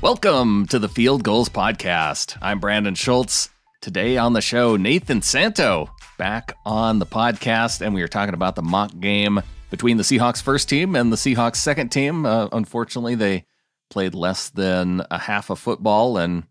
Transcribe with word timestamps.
Welcome 0.00 0.66
to 0.68 0.78
the 0.78 0.88
Field 0.88 1.24
Goals 1.24 1.48
Podcast. 1.48 2.38
I'm 2.40 2.60
Brandon 2.60 2.94
Schultz. 2.94 3.50
Today 3.80 4.16
on 4.16 4.32
the 4.32 4.40
show, 4.40 4.76
Nathan 4.76 5.22
Santo 5.22 5.90
back 6.16 6.56
on 6.64 7.00
the 7.00 7.04
podcast, 7.04 7.80
and 7.80 7.92
we 7.92 8.02
are 8.02 8.08
talking 8.08 8.34
about 8.34 8.54
the 8.54 8.62
mock 8.62 8.96
game 9.00 9.42
between 9.70 9.96
the 9.96 10.04
Seahawks 10.04 10.40
first 10.40 10.68
team 10.68 10.94
and 10.94 11.10
the 11.12 11.16
Seahawks 11.16 11.56
second 11.56 11.88
team. 11.88 12.24
Uh, 12.24 12.46
unfortunately, 12.52 13.16
they 13.16 13.44
played 13.90 14.14
less 14.14 14.50
than 14.50 15.02
a 15.10 15.18
half 15.18 15.50
of 15.50 15.58
football, 15.58 16.16
and 16.16 16.44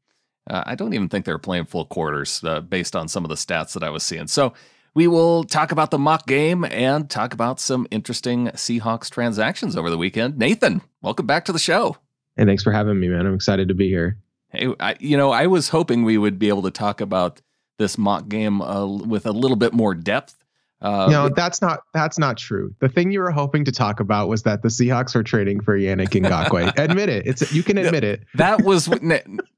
uh, 0.50 0.64
I 0.66 0.76
don't 0.76 0.94
even 0.94 1.08
think 1.08 1.24
they 1.24 1.32
were 1.32 1.40
playing 1.40 1.68
full 1.68 1.86
quarters 1.86 2.44
uh, 2.44 2.60
based 2.60 2.98
on 2.98 3.08
some 3.08 3.24
of 3.24 3.30
the 3.30 3.36
stats 3.36 3.72
that 3.76 3.84
I 3.84 3.90
was 3.90 4.04
seeing. 4.04 4.28
So 4.28 4.56
we 4.94 5.08
will 5.08 5.46
talk 5.46 5.72
about 5.72 5.92
the 5.92 5.98
mock 5.98 6.28
game 6.28 6.66
and 6.66 7.10
talk 7.10 7.34
about 7.34 7.62
some 7.62 7.88
interesting 7.92 8.48
Seahawks 8.48 9.10
transactions 9.10 9.78
over 9.78 9.90
the 9.90 9.98
weekend. 9.98 10.38
Nathan, 10.38 10.82
welcome 11.02 11.26
back 11.26 11.46
to 11.46 11.54
the 11.54 11.60
show. 11.60 11.96
Hey, 12.38 12.46
thanks 12.46 12.64
for 12.64 12.72
having 12.72 13.00
me, 13.00 13.08
man. 13.08 13.26
I'm 13.26 13.34
excited 13.34 13.68
to 13.70 13.74
be 13.74 13.90
here. 13.90 14.18
Hey, 14.50 14.74
I, 14.80 14.96
you 15.00 15.18
know, 15.18 15.32
I 15.32 15.48
was 15.48 15.70
hoping 15.70 16.04
we 16.04 16.18
would 16.18 16.40
be 16.40 16.50
able 16.50 16.62
to 16.64 16.72
talk 16.72 17.02
about 17.02 17.42
this 17.78 17.98
mock 17.98 18.28
game 18.28 18.62
uh, 18.62 18.86
with 18.86 19.26
a 19.26 19.32
little 19.32 19.58
bit 19.58 19.74
more 19.74 19.94
depth. 19.94 20.36
Uh, 20.80 21.08
no, 21.10 21.30
that's 21.30 21.60
not 21.60 21.82
that's 21.92 22.20
not 22.20 22.38
true. 22.38 22.76
The 22.80 22.90
thing 22.90 23.12
you 23.12 23.20
were 23.20 23.32
hoping 23.32 23.66
to 23.66 23.72
talk 23.72 24.00
about 24.00 24.28
was 24.28 24.44
that 24.44 24.62
the 24.62 24.68
Seahawks 24.68 25.16
are 25.16 25.24
trading 25.24 25.60
for 25.60 25.76
Yannick 25.76 26.10
Ngakoue. 26.10 26.78
admit 26.78 27.10
it. 27.10 27.26
It's 27.26 27.52
you 27.52 27.64
can 27.64 27.80
admit 27.80 28.04
it. 28.04 28.22
That 28.36 28.62
was 28.64 28.88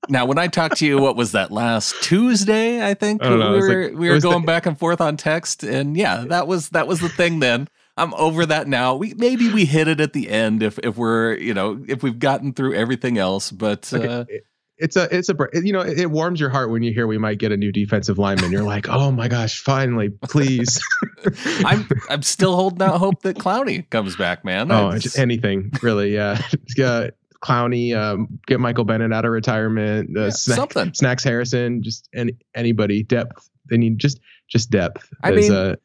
now 0.08 0.26
when 0.26 0.38
I 0.38 0.48
talked 0.48 0.78
to 0.78 0.86
you. 0.86 0.98
What 0.98 1.18
was 1.18 1.34
that 1.34 1.52
last 1.52 2.02
Tuesday? 2.02 2.88
I 2.88 2.94
think 2.94 3.22
I 3.22 3.36
know, 3.36 3.52
we 3.52 3.60
were 3.60 3.84
like, 3.90 4.00
we 4.00 4.10
were 4.10 4.22
going 4.22 4.42
the, 4.42 4.46
back 4.46 4.66
and 4.66 4.80
forth 4.80 5.02
on 5.02 5.18
text, 5.18 5.64
and 5.64 5.98
yeah, 5.98 6.24
that 6.30 6.48
was 6.48 6.70
that 6.70 6.88
was 6.88 7.02
the 7.02 7.10
thing 7.10 7.40
then. 7.40 7.68
I'm 7.98 8.14
over 8.14 8.46
that 8.46 8.68
now. 8.68 8.96
We 8.96 9.14
maybe 9.16 9.52
we 9.52 9.66
hit 9.66 9.88
it 9.88 10.00
at 10.00 10.14
the 10.14 10.30
end 10.30 10.64
if 10.64 10.80
if 10.80 10.98
we're 10.98 11.36
you 11.38 11.54
know 11.54 11.84
if 11.88 12.04
we've 12.04 12.20
gotten 12.20 12.54
through 12.54 12.76
everything 12.76 13.18
else, 13.18 13.52
but 13.52 13.92
okay. 13.94 14.08
uh, 14.08 14.26
it's 14.80 14.96
a 14.96 15.14
it's 15.16 15.30
a 15.30 15.36
you 15.54 15.74
know 15.74 15.82
it 15.82 16.10
warms 16.10 16.40
your 16.40 16.50
heart 16.50 16.72
when 16.72 16.82
you 16.84 16.94
hear 16.94 17.06
we 17.06 17.18
might 17.18 17.38
get 17.38 17.52
a 17.52 17.58
new 17.58 17.72
defensive 17.72 18.18
lineman. 18.18 18.52
You're 18.52 18.64
like, 18.64 18.88
oh 18.88 19.12
my 19.12 19.28
gosh, 19.28 19.60
finally, 19.60 20.10
please. 20.10 20.82
I'm 21.66 21.88
I'm 22.10 22.22
still 22.22 22.56
holding 22.56 22.82
out 22.82 22.98
hope 22.98 23.22
that 23.24 23.38
Clowney 23.38 23.90
comes 23.90 24.16
back, 24.16 24.46
man. 24.46 24.72
Oh, 24.72 24.98
just 24.98 25.20
anything 25.20 25.72
really, 25.82 26.14
yeah. 26.14 26.42
yeah. 26.78 27.10
Clowney, 27.44 27.96
um, 27.96 28.40
get 28.48 28.60
Michael 28.60 28.84
Bennett 28.84 29.14
out 29.14 29.24
of 29.24 29.32
retirement. 29.32 30.18
Uh, 30.18 30.24
yeah, 30.24 30.30
snack, 30.30 30.56
something. 30.58 30.94
Snacks 30.94 31.24
Harrison, 31.24 31.82
just 31.84 32.10
any 32.14 32.34
anybody 32.54 33.04
depth. 33.04 33.50
They 33.70 33.78
need 33.78 33.98
just 33.98 34.20
just 34.50 34.70
depth. 34.70 35.10
I 35.24 35.32
mean, 35.32 35.52
uh, 35.52 35.76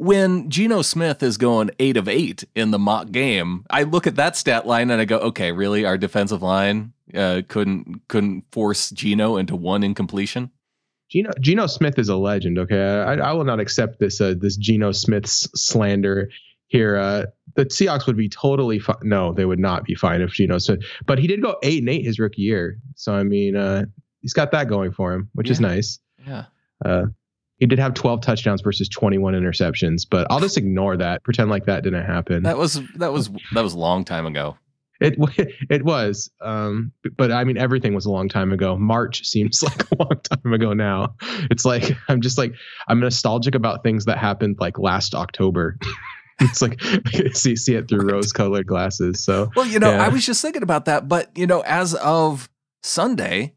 when 0.00 0.48
Geno 0.48 0.80
Smith 0.80 1.22
is 1.22 1.36
going 1.36 1.70
eight 1.78 1.98
of 1.98 2.08
eight 2.08 2.44
in 2.54 2.70
the 2.70 2.78
mock 2.78 3.10
game, 3.10 3.66
I 3.68 3.82
look 3.82 4.06
at 4.06 4.16
that 4.16 4.34
stat 4.34 4.66
line 4.66 4.90
and 4.90 5.00
I 5.00 5.04
go, 5.04 5.18
okay, 5.18 5.52
really, 5.52 5.84
our 5.84 5.98
defensive 5.98 6.40
line 6.40 6.94
uh, 7.14 7.42
couldn't 7.48 8.08
couldn't 8.08 8.44
force 8.50 8.90
Geno 8.90 9.36
into 9.36 9.54
one 9.54 9.82
incompletion. 9.82 10.50
Geno 11.10 11.30
Geno 11.38 11.66
Smith 11.66 11.98
is 11.98 12.08
a 12.08 12.16
legend. 12.16 12.58
Okay, 12.58 12.80
I, 12.80 13.14
I 13.16 13.32
will 13.34 13.44
not 13.44 13.60
accept 13.60 14.00
this 14.00 14.22
uh, 14.22 14.34
this 14.40 14.56
Geno 14.56 14.92
Smith's 14.92 15.46
slander 15.54 16.30
here. 16.68 16.96
Uh, 16.96 17.26
the 17.56 17.66
Seahawks 17.66 18.06
would 18.06 18.16
be 18.16 18.28
totally 18.28 18.78
fine. 18.78 18.96
No, 19.02 19.34
they 19.34 19.44
would 19.44 19.58
not 19.58 19.84
be 19.84 19.94
fine 19.94 20.22
if 20.22 20.30
Geno 20.30 20.56
Smith. 20.56 20.82
But 21.04 21.18
he 21.18 21.26
did 21.26 21.42
go 21.42 21.58
eight 21.62 21.80
and 21.80 21.90
eight 21.90 22.06
his 22.06 22.18
rookie 22.18 22.42
year, 22.42 22.78
so 22.94 23.12
I 23.12 23.22
mean, 23.22 23.54
uh, 23.54 23.84
he's 24.22 24.32
got 24.32 24.50
that 24.52 24.66
going 24.68 24.92
for 24.92 25.12
him, 25.12 25.28
which 25.34 25.48
yeah. 25.48 25.52
is 25.52 25.60
nice. 25.60 25.98
Yeah. 26.26 26.44
He 27.60 27.66
did 27.66 27.78
have 27.78 27.92
12 27.94 28.22
touchdowns 28.22 28.62
versus 28.62 28.88
21 28.88 29.34
interceptions, 29.34 30.06
but 30.08 30.26
I'll 30.30 30.40
just 30.40 30.56
ignore 30.56 30.96
that. 30.96 31.22
Pretend 31.22 31.50
like 31.50 31.66
that 31.66 31.84
didn't 31.84 32.06
happen. 32.06 32.42
That 32.42 32.56
was 32.56 32.80
that 32.96 33.12
was 33.12 33.30
that 33.52 33.62
was 33.62 33.74
a 33.74 33.78
long 33.78 34.04
time 34.04 34.26
ago. 34.26 34.56
It 34.98 35.16
it 35.70 35.84
was, 35.84 36.30
um, 36.40 36.92
but 37.16 37.30
I 37.30 37.44
mean 37.44 37.58
everything 37.58 37.94
was 37.94 38.06
a 38.06 38.10
long 38.10 38.30
time 38.30 38.50
ago. 38.52 38.76
March 38.78 39.26
seems 39.26 39.62
like 39.62 39.90
a 39.92 39.96
long 39.98 40.20
time 40.22 40.52
ago 40.52 40.72
now. 40.72 41.14
It's 41.50 41.66
like 41.66 41.96
I'm 42.08 42.22
just 42.22 42.38
like 42.38 42.54
I'm 42.88 42.98
nostalgic 42.98 43.54
about 43.54 43.82
things 43.82 44.06
that 44.06 44.16
happened 44.16 44.56
like 44.58 44.78
last 44.78 45.14
October. 45.14 45.76
it's 46.40 46.62
like 46.62 46.80
see 47.34 47.56
see 47.56 47.74
it 47.74 47.88
through 47.88 48.10
rose 48.10 48.32
colored 48.32 48.66
glasses. 48.66 49.22
So 49.22 49.50
well, 49.54 49.66
you 49.66 49.78
know, 49.78 49.90
yeah. 49.90 50.04
I 50.04 50.08
was 50.08 50.24
just 50.24 50.40
thinking 50.40 50.62
about 50.62 50.86
that, 50.86 51.08
but 51.08 51.30
you 51.36 51.46
know, 51.46 51.60
as 51.60 51.94
of 51.94 52.48
Sunday, 52.82 53.54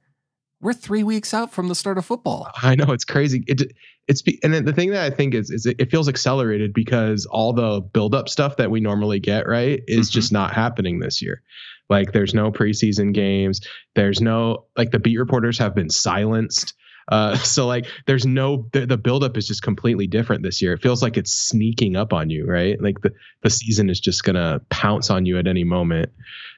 we're 0.64 0.74
three 0.74 1.04
weeks 1.04 1.34
out 1.34 1.52
from 1.52 1.68
the 1.68 1.76
start 1.76 1.98
of 1.98 2.06
football. 2.06 2.50
I 2.62 2.76
know 2.76 2.92
it's 2.94 3.06
crazy. 3.06 3.44
It 3.48 3.74
it's 4.08 4.22
and 4.44 4.54
the 4.54 4.74
thing 4.74 4.90
that 4.92 5.04
I 5.04 5.16
think 5.16 5.34
is 5.34 5.50
is 5.50 5.66
it 5.66 5.90
feels 5.90 6.10
accelerated 6.10 6.74
because 6.74 7.26
all 7.26 7.54
the 7.54 7.80
buildup 7.82 8.28
stuff 8.28 8.58
that 8.58 8.70
we 8.70 8.82
normally 8.82 9.20
get 9.20 9.48
right 9.48 9.82
is 9.88 10.08
mm-hmm. 10.08 10.14
just 10.14 10.32
not 10.32 10.54
happening 10.54 11.00
this 11.00 11.22
year. 11.22 11.42
Like 11.90 12.12
there's 12.12 12.34
no 12.34 12.52
preseason 12.52 13.14
games. 13.14 13.62
There's 13.96 14.22
no 14.22 14.66
like 14.76 14.92
the 14.92 15.00
beat 15.00 15.18
reporters 15.18 15.58
have 15.60 15.74
been 15.74 15.90
silenced. 15.90 16.74
Uh, 17.10 17.36
so 17.38 17.66
like 17.66 17.86
there's 18.06 18.26
no 18.26 18.68
the, 18.74 18.86
the 18.86 18.98
buildup 18.98 19.38
is 19.38 19.48
just 19.48 19.62
completely 19.62 20.08
different 20.08 20.44
this 20.44 20.62
year. 20.62 20.74
It 20.74 20.82
feels 20.82 21.02
like 21.02 21.16
it's 21.16 21.34
sneaking 21.34 21.96
up 21.96 22.12
on 22.12 22.30
you, 22.30 22.46
right? 22.46 22.82
Like 22.82 23.02
the 23.02 23.12
the 23.42 23.50
season 23.50 23.90
is 23.90 24.02
just 24.02 24.26
gonna 24.26 24.60
pounce 24.70 25.10
on 25.10 25.26
you 25.26 25.38
at 25.38 25.48
any 25.48 25.64
moment. 25.64 26.12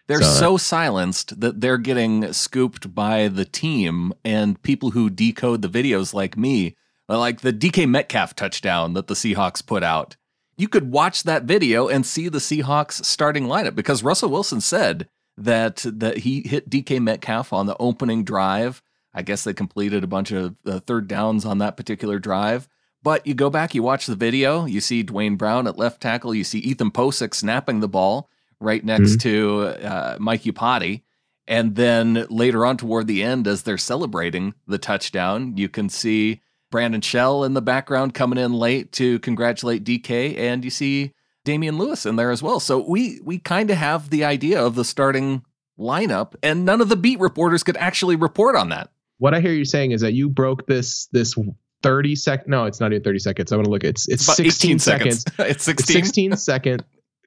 They're 0.08 0.22
so, 0.22 0.40
so 0.40 0.58
silenced 0.58 1.40
that 1.42 1.62
they're 1.62 1.80
getting 1.80 2.32
scooped 2.32 2.94
by 2.94 3.28
the 3.28 3.46
team 3.46 4.14
and 4.24 4.62
people 4.62 4.92
who 4.92 5.10
decode 5.10 5.62
the 5.64 5.68
videos 5.68 6.14
like 6.14 6.38
me 6.38 6.76
like 7.08 7.42
the 7.42 7.54
DK 7.54 7.88
Metcalf 7.88 8.36
touchdown 8.36 8.94
that 8.94 9.08
the 9.08 9.14
Seahawks 9.14 9.66
put 9.66 9.84
out. 9.84 10.16
You 10.58 10.68
could 10.68 10.92
watch 10.92 11.24
that 11.24 11.44
video 11.44 11.88
and 11.88 12.06
see 12.06 12.30
the 12.30 12.40
Seahawks 12.40 13.04
starting 13.04 13.46
lineup 13.46 13.76
because 13.76 14.04
Russell 14.04 14.30
Wilson 14.30 14.62
said 14.62 15.08
that 15.38 15.86
that 15.86 16.20
he 16.20 16.48
hit 16.48 16.70
DK 16.70 17.02
Metcalf 17.02 17.52
on 17.52 17.66
the 17.66 17.76
opening 17.78 18.24
drive. 18.24 18.82
I 19.14 19.22
guess 19.22 19.44
they 19.44 19.54
completed 19.54 20.04
a 20.04 20.08
bunch 20.08 20.32
of 20.32 20.56
uh, 20.66 20.80
third 20.80 21.08
downs 21.08 21.46
on 21.46 21.60
that 21.60 21.78
particular 21.78 22.20
drive. 22.20 22.68
But 23.04 23.28
you 23.28 23.34
go 23.36 23.50
back, 23.50 23.76
you 23.76 23.84
watch 23.84 24.08
the 24.08 24.16
video, 24.16 24.66
you 24.66 24.82
see 24.82 25.04
Duane 25.04 25.36
Brown 25.36 25.68
at 25.68 25.78
left 25.78 26.02
tackle, 26.02 26.34
you 26.34 26.44
see 26.44 26.58
Ethan 26.60 26.90
Pocic 26.90 27.36
snapping 27.36 27.80
the 27.80 27.88
ball 27.88 28.30
right 28.60 28.84
next 28.84 29.18
mm-hmm. 29.18 29.30
to 29.30 29.86
uh, 29.88 30.18
Mike 30.20 30.42
Iupati. 30.42 31.04
And 31.48 31.76
then 31.76 32.26
later 32.30 32.66
on, 32.66 32.78
toward 32.78 33.06
the 33.06 33.22
end, 33.22 33.48
as 33.48 33.62
they're 33.62 33.78
celebrating 33.78 34.56
the 34.66 34.80
touchdown, 34.80 35.56
you 35.56 35.70
can 35.70 35.90
see 35.90 36.42
Brandon 36.76 37.00
Shell 37.00 37.46
in 37.46 37.54
the 37.54 37.62
background 37.62 38.14
coming 38.14 38.38
in 38.38 38.52
late 38.52 38.92
to 38.92 39.18
congratulate 39.20 39.86
DK, 39.86 40.38
and 40.38 40.62
you 40.62 40.70
see 40.70 41.14
Damien 41.46 41.78
Lewis 41.78 42.06
in 42.06 42.18
there 42.18 42.32
as 42.32 42.44
well. 42.44 42.60
So 42.60 42.86
we 42.86 43.22
we 43.24 43.40
kind 43.40 43.72
of 43.72 43.78
have 43.78 44.10
the 44.10 44.26
idea 44.26 44.62
of 44.62 44.76
the 44.76 44.84
starting 44.84 45.46
lineup, 45.80 46.36
and 46.44 46.66
none 46.66 46.82
of 46.82 46.90
the 46.90 46.98
beat 46.98 47.22
reporters 47.22 47.64
could 47.64 47.78
actually 47.78 48.18
report 48.18 48.58
on 48.58 48.68
that. 48.70 48.90
What 49.20 49.34
I 49.34 49.40
hear 49.40 49.54
you 49.54 49.64
saying 49.64 49.92
is 49.92 50.02
that 50.02 50.16
you 50.16 50.28
broke 50.28 50.68
this 50.68 51.08
this 51.14 51.34
30 51.82 52.14
sec 52.14 52.46
no 52.46 52.66
it's 52.66 52.82
not 52.82 52.92
even 52.92 53.04
30 53.04 53.20
seconds 53.20 53.52
i 53.52 53.56
want 53.56 53.66
to 53.66 53.70
look 53.70 53.84
it's 53.84 54.10
it's, 54.10 54.28
it's 54.28 54.38
16 54.38 54.80
seconds. 54.80 55.22
seconds. 55.22 55.50
it's 55.52 55.64
16 55.64 55.98
it's 55.98 56.08
16 56.08 56.36
second 56.38 56.84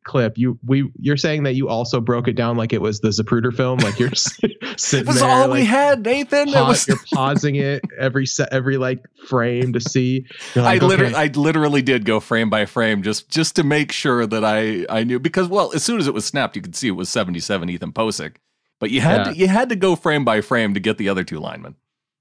clip, 0.09 0.37
you 0.37 0.59
we 0.67 0.91
you're 0.99 1.17
saying 1.17 1.45
that 1.45 1.55
you 1.55 1.69
also 1.69 2.01
broke 2.01 2.27
it 2.27 2.33
down 2.33 2.57
like 2.57 2.73
it 2.73 2.81
was 2.81 3.01
the 3.01 3.11
Zapruder 3.11 3.55
film, 3.55 3.79
like 3.79 3.99
you're 3.99 4.15
sitting. 4.15 4.57
it 4.61 5.07
was 5.07 5.21
there, 5.21 5.29
all 5.29 5.49
like, 5.49 5.61
we 5.61 5.65
had, 5.65 6.05
Nathan. 6.05 6.53
Pause, 6.53 6.69
was... 6.69 6.89
you're 6.89 6.99
pausing 7.15 7.57
it 7.57 7.83
every 7.99 8.27
set, 8.27 8.53
every 8.53 8.77
like 8.77 9.05
frame 9.29 9.73
to 9.73 9.81
see. 9.81 10.27
Like, 10.57 10.83
I 10.83 10.87
literally, 10.87 11.15
okay. 11.15 11.23
I 11.23 11.27
literally 11.27 11.83
did 11.83 12.05
go 12.05 12.19
frame 12.19 12.51
by 12.51 12.67
frame 12.67 13.03
just 13.03 13.29
just 13.29 13.55
to 13.57 13.63
make 13.63 13.93
sure 13.93 14.27
that 14.27 14.45
I 14.45 14.87
I 14.89 15.05
knew 15.05 15.21
because 15.21 15.49
well, 15.49 15.73
as 15.75 15.85
soon 15.85 16.01
as 16.01 16.09
it 16.09 16.15
was 16.15 16.25
snapped, 16.25 16.57
you 16.57 16.63
could 16.63 16.75
see 16.75 16.89
it 16.89 16.93
was 16.93 17.09
77 17.09 17.69
Ethan 17.69 17.93
Pocic, 17.93 18.37
but 18.81 18.91
you 18.91 19.01
had 19.01 19.19
yeah. 19.19 19.33
to, 19.33 19.39
you 19.39 19.49
had 19.49 19.69
to 19.69 19.77
go 19.77 19.95
frame 19.95 20.25
by 20.25 20.41
frame 20.41 20.75
to 20.75 20.81
get 20.81 20.99
the 20.99 21.09
other 21.09 21.23
two 21.23 21.39
linemen. 21.39 21.77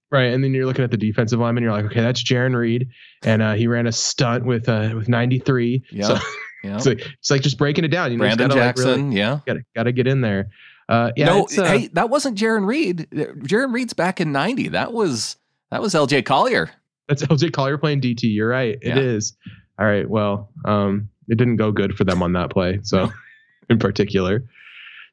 Right, 0.09 0.31
and 0.31 0.42
then 0.42 0.53
you're 0.53 0.66
looking 0.66 0.86
at 0.86 0.92
the 0.92 0.97
defensive 0.97 1.40
lineman. 1.40 1.64
You're 1.64 1.74
like, 1.74 1.86
okay, 1.86 2.00
that's 2.00 2.24
Jarran 2.24 2.56
Reed, 2.56 2.88
and 3.24 3.42
uh, 3.42 3.53
he 3.56 3.68
ran 3.68 3.88
a 3.88 3.92
stunt 3.92 4.46
with 4.46 4.70
uh, 4.70 4.94
with 4.96 5.09
93. 5.09 5.84
Yeah. 5.92 6.06
So 6.08 6.18
yeah. 6.63 6.78
So 6.78 6.91
it's 6.91 7.29
like 7.29 7.41
just 7.41 7.57
breaking 7.57 7.85
it 7.85 7.90
down. 7.90 8.12
You 8.12 8.18
know, 8.18 8.23
Brandon 8.23 8.50
gotta, 8.50 8.59
Jackson. 8.59 8.88
Like, 8.88 8.97
really, 8.97 9.18
yeah. 9.18 9.40
Gotta, 9.45 9.62
gotta 9.75 9.91
get 9.91 10.08
in 10.08 10.22
there. 10.22 10.49
Uh, 10.90 11.11
yeah. 11.16 11.26
No, 11.26 11.47
uh, 11.58 11.66
hey, 11.66 11.87
that 11.93 12.09
wasn't 12.09 12.37
Jarran 12.37 12.66
Reed. 12.66 13.08
Jarran 13.11 13.73
Reed's 13.73 13.93
back 13.93 14.22
in 14.22 14.32
90. 14.32 14.70
That 14.70 14.93
was, 14.93 15.37
that 15.72 15.82
was 15.82 15.93
LJ 15.93 16.26
Collier. 16.26 16.70
That's 17.08 17.23
LJ 17.23 17.53
Collier 17.53 17.78
playing 17.78 18.02
DT. 18.02 18.34
You're 18.34 18.49
right. 18.49 18.78
It 18.82 18.96
yeah. 18.96 18.97
is. 18.97 19.35
All 19.79 19.85
right. 19.85 20.09
Well, 20.09 20.49
um, 20.66 21.09
it 21.28 21.37
didn't 21.37 21.58
go 21.58 21.72
good 21.72 21.96
for 21.96 22.03
them 22.03 22.23
on 22.23 22.34
that 22.34 22.49
play. 22.49 22.79
So 22.84 23.11
in 23.70 23.79
particular. 23.79 24.43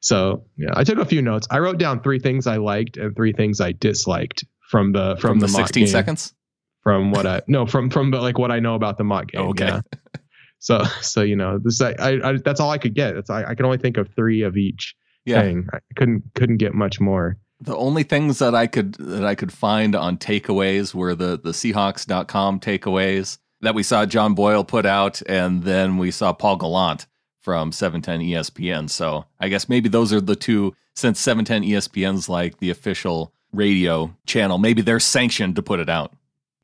So 0.01 0.45
yeah, 0.57 0.69
I 0.73 0.83
took 0.83 0.99
a 0.99 1.05
few 1.05 1.21
notes. 1.21 1.47
I 1.49 1.59
wrote 1.59 1.77
down 1.77 2.01
three 2.01 2.19
things 2.19 2.47
I 2.47 2.57
liked 2.57 2.97
and 2.97 3.15
three 3.15 3.33
things 3.33 3.59
I 3.59 3.71
disliked 3.73 4.45
from 4.69 4.91
the 4.91 5.17
from, 5.19 5.31
from 5.31 5.39
the, 5.39 5.47
the 5.47 5.53
16 5.53 5.83
game. 5.83 5.91
seconds. 5.91 6.33
From 6.83 7.11
what 7.11 7.25
I 7.25 7.41
no 7.47 7.65
from 7.65 7.89
from 7.89 8.11
the, 8.11 8.21
like 8.21 8.37
what 8.37 8.51
I 8.51 8.59
know 8.59 8.75
about 8.75 8.97
the 8.97 9.03
mock 9.03 9.31
game. 9.31 9.41
Oh, 9.41 9.49
okay. 9.49 9.65
Yeah. 9.65 9.81
So 10.65 10.83
so 11.01 11.21
you 11.21 11.35
know 11.35 11.59
this 11.59 11.79
I, 11.79 11.95
I, 11.99 12.29
I 12.29 12.37
that's 12.43 12.59
all 12.59 12.71
I 12.71 12.77
could 12.77 12.95
get. 12.95 13.13
That's 13.13 13.29
I, 13.29 13.45
I 13.45 13.55
can 13.55 13.65
only 13.65 13.77
think 13.77 13.97
of 13.97 14.09
three 14.09 14.41
of 14.41 14.57
each 14.57 14.95
yeah. 15.23 15.41
thing. 15.41 15.67
I 15.71 15.79
couldn't 15.95 16.23
couldn't 16.33 16.57
get 16.57 16.73
much 16.73 16.99
more. 16.99 17.37
The 17.61 17.75
only 17.77 18.03
things 18.03 18.39
that 18.39 18.53
I 18.53 18.67
could 18.67 18.95
that 18.95 19.23
I 19.23 19.35
could 19.35 19.53
find 19.53 19.95
on 19.95 20.17
takeaways 20.17 20.93
were 20.93 21.15
the 21.15 21.39
the 21.39 21.51
Seahawks.com 21.51 22.59
takeaways 22.59 23.37
that 23.61 23.75
we 23.75 23.83
saw 23.83 24.05
John 24.05 24.33
Boyle 24.33 24.63
put 24.63 24.85
out, 24.85 25.21
and 25.27 25.63
then 25.63 25.97
we 25.97 26.11
saw 26.11 26.33
Paul 26.33 26.57
Gallant 26.57 27.05
from 27.41 27.71
710 27.71 28.27
ESPN. 28.27 28.89
So 28.89 29.25
I 29.39 29.49
guess 29.49 29.69
maybe 29.69 29.87
those 29.87 30.11
are 30.11 30.19
the 30.19 30.35
two, 30.35 30.75
since 30.95 31.19
710 31.19 31.69
ESPN's 31.69 32.27
like 32.27 32.57
the 32.57 32.71
official 32.71 33.31
radio 33.53 34.15
channel, 34.25 34.57
maybe 34.57 34.81
they're 34.81 34.99
sanctioned 34.99 35.55
to 35.55 35.61
put 35.61 35.79
it 35.79 35.89
out. 35.89 36.11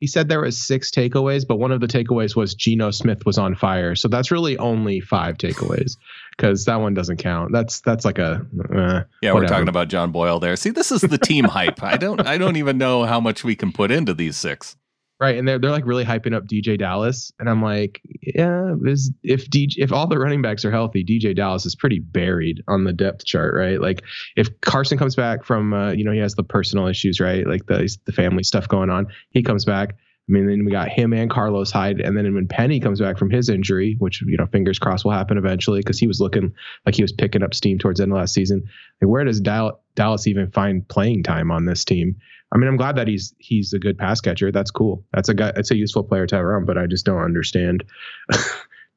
He 0.02 0.08
said 0.08 0.28
there 0.28 0.40
was 0.40 0.58
six 0.58 0.90
takeaways, 0.90 1.46
but 1.46 1.60
one 1.60 1.70
of 1.70 1.78
the 1.80 1.86
takeaways 1.86 2.34
was 2.34 2.56
Geno 2.56 2.90
Smith 2.90 3.24
was 3.24 3.38
on 3.38 3.54
fire. 3.54 3.94
So 3.94 4.08
that's 4.08 4.32
really 4.32 4.58
only 4.58 4.98
five 4.98 5.38
takeaways 5.38 5.96
because 6.36 6.64
that 6.64 6.80
one 6.80 6.92
doesn't 6.92 7.18
count. 7.18 7.52
That's 7.52 7.80
that's 7.82 8.04
like 8.04 8.18
a 8.18 8.44
uh, 8.74 9.04
yeah. 9.22 9.32
We're 9.32 9.46
talking 9.46 9.68
about 9.68 9.86
John 9.86 10.10
Boyle 10.10 10.40
there. 10.40 10.56
See, 10.56 10.70
this 10.70 10.90
is 10.90 11.02
the 11.02 11.18
team 11.18 11.44
hype. 11.56 11.84
I 11.84 11.96
don't 11.98 12.20
I 12.26 12.36
don't 12.36 12.56
even 12.56 12.78
know 12.78 13.04
how 13.04 13.20
much 13.20 13.44
we 13.44 13.54
can 13.54 13.70
put 13.70 13.92
into 13.92 14.12
these 14.12 14.36
six. 14.36 14.76
Right, 15.22 15.38
and 15.38 15.46
they're 15.46 15.60
they're 15.60 15.70
like 15.70 15.86
really 15.86 16.04
hyping 16.04 16.34
up 16.34 16.48
DeeJay 16.48 16.80
Dallas, 16.80 17.30
and 17.38 17.48
I'm 17.48 17.62
like, 17.62 18.00
yeah, 18.22 18.74
if 19.22 19.48
DJ, 19.48 19.74
if 19.76 19.92
all 19.92 20.08
the 20.08 20.18
running 20.18 20.42
backs 20.42 20.64
are 20.64 20.72
healthy, 20.72 21.04
DeeJay 21.04 21.36
Dallas 21.36 21.64
is 21.64 21.76
pretty 21.76 22.00
buried 22.00 22.60
on 22.66 22.82
the 22.82 22.92
depth 22.92 23.24
chart, 23.24 23.54
right? 23.54 23.80
Like 23.80 24.02
if 24.34 24.48
Carson 24.62 24.98
comes 24.98 25.14
back 25.14 25.44
from, 25.44 25.74
uh, 25.74 25.92
you 25.92 26.02
know, 26.02 26.10
he 26.10 26.18
has 26.18 26.34
the 26.34 26.42
personal 26.42 26.88
issues, 26.88 27.20
right? 27.20 27.46
Like 27.46 27.66
the 27.66 27.88
the 28.04 28.10
family 28.10 28.42
stuff 28.42 28.66
going 28.66 28.90
on, 28.90 29.06
he 29.30 29.44
comes 29.44 29.64
back. 29.64 29.94
I 30.32 30.34
mean, 30.34 30.46
then 30.46 30.64
we 30.64 30.72
got 30.72 30.88
him 30.88 31.12
and 31.12 31.30
Carlos 31.30 31.70
Hyde, 31.70 32.00
and 32.00 32.16
then 32.16 32.34
when 32.34 32.48
Penny 32.48 32.80
comes 32.80 33.00
back 33.00 33.18
from 33.18 33.28
his 33.28 33.50
injury, 33.50 33.96
which 33.98 34.22
you 34.22 34.38
know, 34.38 34.46
fingers 34.46 34.78
crossed 34.78 35.04
will 35.04 35.12
happen 35.12 35.36
eventually, 35.36 35.80
because 35.80 35.98
he 35.98 36.06
was 36.06 36.20
looking 36.20 36.54
like 36.86 36.94
he 36.94 37.02
was 37.02 37.12
picking 37.12 37.42
up 37.42 37.52
steam 37.52 37.78
towards 37.78 37.98
the 37.98 38.04
end 38.04 38.12
of 38.12 38.16
last 38.16 38.32
season. 38.32 38.62
Like, 39.02 39.10
where 39.10 39.24
does 39.24 39.40
Dallas 39.40 40.26
even 40.26 40.50
find 40.50 40.88
playing 40.88 41.24
time 41.24 41.50
on 41.50 41.66
this 41.66 41.84
team? 41.84 42.16
I 42.50 42.56
mean, 42.56 42.66
I'm 42.66 42.78
glad 42.78 42.96
that 42.96 43.08
he's 43.08 43.34
he's 43.38 43.74
a 43.74 43.78
good 43.78 43.98
pass 43.98 44.22
catcher. 44.22 44.50
That's 44.50 44.70
cool. 44.70 45.04
That's 45.12 45.28
a 45.28 45.34
guy. 45.34 45.52
It's 45.54 45.70
a 45.70 45.76
useful 45.76 46.02
player 46.02 46.26
to 46.26 46.36
have 46.36 46.44
around. 46.44 46.64
But 46.64 46.78
I 46.78 46.86
just 46.86 47.04
don't 47.04 47.22
understand. 47.22 47.84
yeah, 48.32 48.38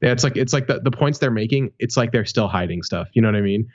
it's 0.00 0.24
like 0.24 0.38
it's 0.38 0.54
like 0.54 0.68
the, 0.68 0.80
the 0.80 0.90
points 0.90 1.18
they're 1.18 1.30
making. 1.30 1.72
It's 1.78 1.98
like 1.98 2.12
they're 2.12 2.24
still 2.24 2.48
hiding 2.48 2.82
stuff. 2.82 3.08
You 3.12 3.20
know 3.20 3.28
what 3.28 3.36
I 3.36 3.42
mean? 3.42 3.68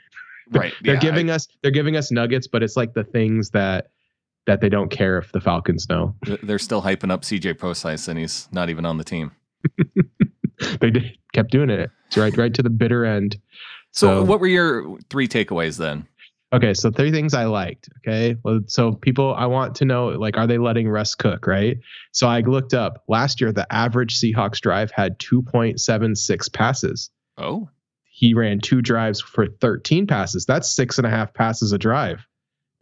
Right. 0.50 0.74
they're 0.82 0.94
yeah, 0.94 1.00
giving 1.00 1.30
I, 1.30 1.34
us 1.34 1.46
they're 1.62 1.70
giving 1.70 1.96
us 1.96 2.10
nuggets, 2.10 2.48
but 2.48 2.64
it's 2.64 2.76
like 2.76 2.92
the 2.92 3.04
things 3.04 3.50
that 3.50 3.90
that 4.46 4.60
they 4.60 4.68
don't 4.68 4.90
care 4.90 5.18
if 5.18 5.32
the 5.32 5.40
Falcons 5.40 5.88
know. 5.88 6.14
They're 6.42 6.58
still 6.58 6.82
hyping 6.82 7.10
up 7.10 7.22
CJ 7.22 7.58
Prosise, 7.58 8.08
and 8.08 8.18
he's 8.18 8.48
not 8.52 8.70
even 8.70 8.84
on 8.84 8.98
the 8.98 9.04
team. 9.04 9.32
they 10.80 10.90
did, 10.90 11.18
kept 11.32 11.50
doing 11.50 11.70
it. 11.70 11.90
It's 12.08 12.16
right 12.16 12.36
right 12.36 12.52
to 12.54 12.62
the 12.62 12.70
bitter 12.70 13.04
end. 13.04 13.36
So, 13.92 14.06
so, 14.06 14.24
what 14.24 14.40
were 14.40 14.46
your 14.46 14.98
three 15.10 15.28
takeaways 15.28 15.78
then? 15.78 16.06
Okay, 16.52 16.74
so 16.74 16.90
three 16.90 17.10
things 17.10 17.32
I 17.32 17.44
liked. 17.44 17.88
Okay, 17.98 18.36
well, 18.42 18.60
so 18.66 18.92
people, 18.92 19.34
I 19.34 19.46
want 19.46 19.76
to 19.76 19.86
know, 19.86 20.08
like, 20.08 20.36
are 20.36 20.46
they 20.46 20.58
letting 20.58 20.86
Russ 20.86 21.14
cook? 21.14 21.46
Right. 21.46 21.78
So 22.12 22.28
I 22.28 22.40
looked 22.40 22.74
up 22.74 23.04
last 23.08 23.40
year. 23.40 23.52
The 23.52 23.72
average 23.72 24.20
Seahawks 24.20 24.60
drive 24.60 24.90
had 24.90 25.18
2.76 25.18 26.52
passes. 26.52 27.10
Oh. 27.38 27.70
He 28.04 28.34
ran 28.34 28.60
two 28.60 28.82
drives 28.82 29.20
for 29.22 29.46
13 29.46 30.06
passes. 30.06 30.44
That's 30.44 30.68
six 30.68 30.98
and 30.98 31.06
a 31.06 31.10
half 31.10 31.32
passes 31.32 31.72
a 31.72 31.78
drive. 31.78 32.26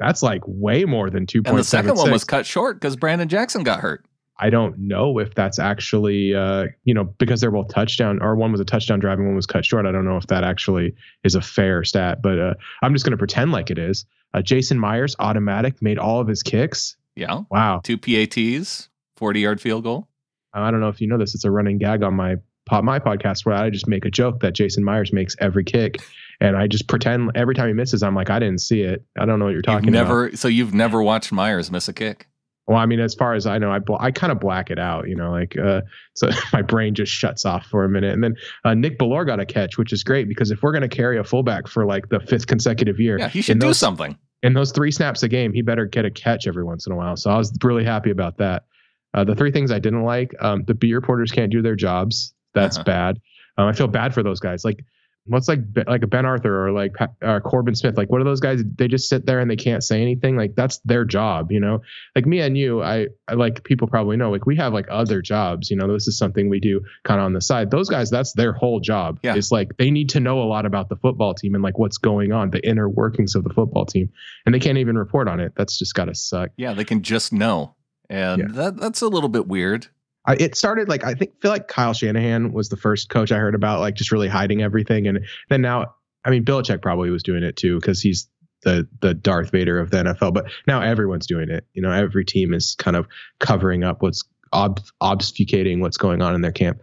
That's 0.00 0.23
like 0.23 0.43
way 0.47 0.85
more 0.85 1.11
than 1.11 1.26
2.76. 1.26 1.49
And 1.49 1.58
the 1.58 1.64
second 1.64 1.94
one 1.97 2.11
was 2.11 2.25
cut 2.25 2.47
short 2.47 2.81
because 2.81 2.97
Brandon 2.97 3.29
Jackson 3.29 3.62
got 3.62 3.81
hurt. 3.81 4.05
I 4.43 4.49
don't 4.49 4.79
know 4.79 5.19
if 5.19 5.35
that's 5.35 5.58
actually, 5.58 6.35
uh, 6.35 6.69
you 6.85 6.94
know, 6.94 7.05
because 7.05 7.43
they're 7.43 7.50
both 7.50 7.69
touchdown, 7.69 8.20
or 8.23 8.35
one 8.35 8.50
was 8.50 8.61
a 8.61 8.64
touchdown 8.64 8.99
drive 8.99 9.19
and 9.19 9.26
one 9.26 9.37
was 9.37 9.44
cut 9.44 9.67
short. 9.67 9.85
I 9.85 9.93
don't 9.93 10.06
know 10.06 10.17
if 10.17 10.26
that 10.29 10.44
actually 10.44 10.94
is 11.25 11.35
a 11.35 11.43
fair 11.43 11.85
stat, 11.85 12.23
but 12.23 12.38
uh, 12.38 12.55
I'm 12.82 12.94
just 12.94 13.05
going 13.05 13.12
to 13.12 13.19
pretend 13.19 13.52
like 13.52 13.70
it 13.70 13.79
is. 13.79 14.06
Uh, 14.32 14.41
Jason 14.41 14.79
Myers, 14.79 15.14
automatic, 15.19 15.82
made 15.82 15.99
all 15.99 16.20
of 16.20 16.26
his 16.26 16.43
kicks. 16.43 16.96
Yeah. 17.14 17.43
Wow. 17.50 17.82
Two 17.85 17.99
PATs, 17.99 18.88
40 19.17 19.41
yard 19.41 19.61
field 19.61 19.85
goal. 19.85 20.08
I 20.55 20.70
don't 20.70 20.81
know 20.81 20.88
if 20.88 21.03
you 21.03 21.06
know 21.06 21.19
this. 21.19 21.35
It's 21.35 21.44
a 21.44 21.50
running 21.50 21.76
gag 21.76 22.03
on 22.03 22.14
my 22.14 22.37
my 22.82 23.00
podcast 23.00 23.44
where 23.44 23.56
I 23.56 23.69
just 23.69 23.88
make 23.88 24.05
a 24.05 24.11
joke 24.11 24.41
that 24.41 24.55
Jason 24.55 24.85
Myers 24.85 25.12
makes 25.12 25.35
every 25.41 25.64
kick, 25.64 26.00
and 26.40 26.56
I 26.56 26.66
just 26.66 26.88
pretend 26.88 27.31
every 27.34 27.54
time 27.54 27.69
he 27.69 27.75
misses, 27.75 28.02
I'm 28.02 28.14
like, 28.14 28.31
I 28.31 28.38
didn't 28.38 28.60
see 28.60 28.81
it. 28.81 29.04
I 29.19 29.26
don't 29.26 29.38
know 29.38 29.44
what 29.44 29.52
you're 29.52 29.62
talking 29.62 29.87
you've 29.87 29.92
never, 29.92 30.26
about. 30.26 30.38
So 30.38 30.48
you've 30.48 30.75
never 30.75 31.02
watched 31.02 31.32
Myers 31.32 31.70
miss 31.70 31.88
a 31.88 31.92
kick? 31.92 32.28
Well, 32.66 32.78
I 32.78 32.87
mean, 32.87 33.00
as 33.00 33.14
far 33.14 33.34
as 33.34 33.46
I 33.46 33.58
know, 33.58 33.72
I 33.72 33.81
I 33.98 34.10
kind 34.12 34.31
of 34.31 34.38
black 34.38 34.70
it 34.70 34.78
out, 34.78 35.08
you 35.08 35.16
know, 35.16 35.32
like 35.32 35.58
uh, 35.58 35.81
so 36.14 36.31
my 36.52 36.62
brain 36.62 36.94
just 36.94 37.12
shuts 37.12 37.44
off 37.44 37.66
for 37.66 37.84
a 37.84 37.88
minute. 37.88 38.14
And 38.14 38.22
then 38.22 38.37
uh, 38.64 38.75
Nick 38.75 38.98
Bellore 38.98 39.26
got 39.26 39.40
a 39.40 39.44
catch, 39.44 39.76
which 39.76 39.92
is 39.92 40.04
great 40.04 40.28
because 40.28 40.50
if 40.50 40.62
we're 40.62 40.72
going 40.72 40.88
to 40.88 40.88
carry 40.88 41.19
a 41.19 41.25
fullback 41.25 41.66
for 41.66 41.84
like 41.84 42.08
the 42.10 42.20
fifth 42.20 42.46
consecutive 42.46 43.00
year, 43.00 43.19
yeah, 43.19 43.28
he 43.28 43.43
should 43.43 43.58
do 43.58 43.66
those, 43.66 43.78
something. 43.78 44.16
In 44.43 44.54
those 44.54 44.70
three 44.72 44.93
snaps 44.93 45.22
a 45.25 45.28
game, 45.28 45.52
he 45.52 45.62
better 45.62 45.84
get 45.84 46.04
a 46.04 46.10
catch 46.10 46.46
every 46.46 46.62
once 46.64 46.86
in 46.86 46.93
a 46.93 46.96
while. 46.96 47.16
So 47.16 47.31
I 47.31 47.36
was 47.36 47.52
really 47.62 47.84
happy 47.84 48.10
about 48.10 48.38
that. 48.38 48.64
Uh, 49.12 49.25
the 49.25 49.34
three 49.34 49.50
things 49.50 49.72
I 49.72 49.81
didn't 49.81 50.04
like: 50.04 50.32
um, 50.40 50.62
the 50.64 50.75
beat 50.75 50.94
reporters 50.94 51.32
can't 51.32 51.50
do 51.50 51.62
their 51.62 51.76
jobs. 51.76 52.32
That's 52.54 52.76
uh-huh. 52.76 52.84
bad. 52.84 53.20
Um, 53.58 53.66
I 53.66 53.72
feel 53.72 53.88
bad 53.88 54.14
for 54.14 54.22
those 54.22 54.38
guys. 54.38 54.64
Like 54.64 54.84
what's 55.26 55.49
like 55.49 55.61
like 55.87 56.02
a 56.02 56.06
Ben 56.06 56.26
Arthur 56.26 56.67
or 56.67 56.72
like 56.72 56.94
uh, 57.22 57.40
Corbin 57.40 57.75
Smith? 57.75 57.96
Like 57.96 58.11
what 58.11 58.20
are 58.20 58.25
those 58.25 58.40
guys? 58.40 58.62
They 58.76 58.88
just 58.88 59.08
sit 59.08 59.26
there 59.26 59.40
and 59.40 59.50
they 59.50 59.56
can't 59.56 59.84
say 59.84 60.00
anything. 60.02 60.37
Like 60.37 60.55
that's 60.56 60.78
their 60.84 61.05
job, 61.05 61.52
you 61.52 61.61
know. 61.61 61.81
Like 62.17 62.26
me 62.26 62.40
and 62.40 62.56
you, 62.56 62.82
I, 62.82 63.08
I 63.28 63.34
like 63.34 63.64
people 63.64 63.88
probably 63.88 64.17
know. 64.17 64.31
Like 64.31 64.46
we 64.46 64.56
have 64.56 64.72
like 64.72 64.87
other 64.90 65.22
jobs, 65.22 65.70
you 65.70 65.76
know. 65.76 65.93
This 65.93 66.08
is 66.08 66.19
something 66.19 66.49
we 66.49 66.61
do 66.61 66.81
kind 67.05 67.20
of 67.20 67.26
on 67.26 67.32
the 67.32 67.40
side. 67.40 67.70
Those 67.70 67.88
guys, 67.88 68.11
that's 68.11 68.32
their 68.32 68.52
whole 68.52 68.81
job. 68.81 69.20
Yeah. 69.22 69.34
It's 69.37 69.52
like 69.52 69.76
they 69.78 69.90
need 69.90 70.08
to 70.11 70.20
know 70.20 70.43
a 70.43 70.44
lot 70.44 70.67
about 70.67 70.88
the 70.88 70.96
football 70.96 71.34
team 71.34 71.55
and 71.55 71.62
like 71.62 71.78
what's 71.78 71.99
going 71.99 72.32
on, 72.32 72.50
the 72.50 72.67
inner 72.67 72.88
workings 72.88 73.34
of 73.34 73.44
the 73.44 73.50
football 73.50 73.87
team, 73.87 74.11
and 74.46 74.55
they 74.55 74.61
can't 74.61 74.78
even 74.78 74.96
report 74.96 75.28
on 75.28 75.40
it. 75.40 75.52
That's 75.56 75.78
just 75.78 75.94
gotta 75.94 76.14
suck. 76.14 76.50
Yeah, 76.56 76.72
they 76.75 76.84
can 76.84 77.02
just 77.02 77.32
know, 77.32 77.76
and 78.08 78.40
yeah. 78.40 78.49
that 78.52 78.76
that's 78.78 79.00
a 79.02 79.08
little 79.08 79.28
bit 79.28 79.46
weird. 79.46 79.88
I, 80.26 80.34
it 80.34 80.56
started 80.56 80.88
like 80.88 81.05
I 81.05 81.14
think 81.14 81.40
feel 81.40 81.50
like 81.50 81.69
Kyle 81.69 81.94
Shanahan 81.94 82.52
was 82.52 82.69
the 82.69 82.76
first 82.76 83.08
coach 83.08 83.32
I 83.32 83.38
heard 83.38 83.55
about 83.55 83.81
like 83.81 83.94
just 83.94 84.12
really 84.12 84.28
hiding 84.28 84.62
everything, 84.62 85.06
and 85.06 85.20
then 85.49 85.62
now 85.62 85.94
I 86.25 86.31
mean 86.31 86.44
Belichick 86.44 86.82
probably 86.82 87.11
was 87.11 87.22
doing 87.22 87.43
it 87.43 87.56
too 87.56 87.78
because 87.81 88.00
he's 88.00 88.28
the 88.62 88.87
the 89.00 89.14
Darth 89.14 89.50
Vader 89.50 89.78
of 89.78 89.90
the 89.90 89.99
NFL, 89.99 90.34
but 90.34 90.46
now 90.67 90.82
everyone's 90.82 91.26
doing 91.26 91.49
it. 91.49 91.67
You 91.72 91.82
know, 91.82 91.90
every 91.90 92.25
team 92.25 92.52
is 92.52 92.76
kind 92.78 92.96
of 92.96 93.06
covering 93.38 93.84
up 93.84 94.02
what's 94.02 94.22
ob- 94.52 94.81
obfuscating 95.02 95.81
what's 95.81 95.96
going 95.96 96.22
on 96.22 96.34
in 96.34 96.40
their 96.40 96.52
camp. 96.52 96.81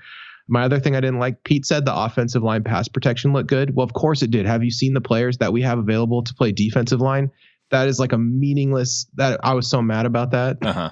My 0.50 0.64
other 0.64 0.80
thing 0.80 0.96
I 0.96 1.02
didn't 1.02 1.20
like, 1.20 1.44
Pete 1.44 1.66
said 1.66 1.86
the 1.86 1.96
offensive 1.96 2.42
line 2.42 2.64
pass 2.64 2.88
protection 2.88 3.34
looked 3.34 3.50
good. 3.50 3.76
Well, 3.76 3.84
of 3.84 3.94
course 3.94 4.22
it 4.22 4.32
did. 4.32 4.46
Have 4.46 4.64
you 4.64 4.72
seen 4.72 4.94
the 4.94 5.02
players 5.02 5.38
that 5.40 5.52
we 5.52 5.62
have 5.64 5.78
available 5.78 6.24
to 6.24 6.34
play 6.34 6.54
defensive 6.54 7.02
line? 7.02 7.32
That 7.70 7.90
is 7.90 8.00
like 8.00 8.14
a 8.14 8.18
meaningless. 8.18 9.08
That 9.16 9.42
I 9.44 9.54
was 9.54 9.70
so 9.70 9.82
mad 9.82 10.06
about 10.06 10.32
that. 10.32 10.58
Uh-huh. 10.62 10.92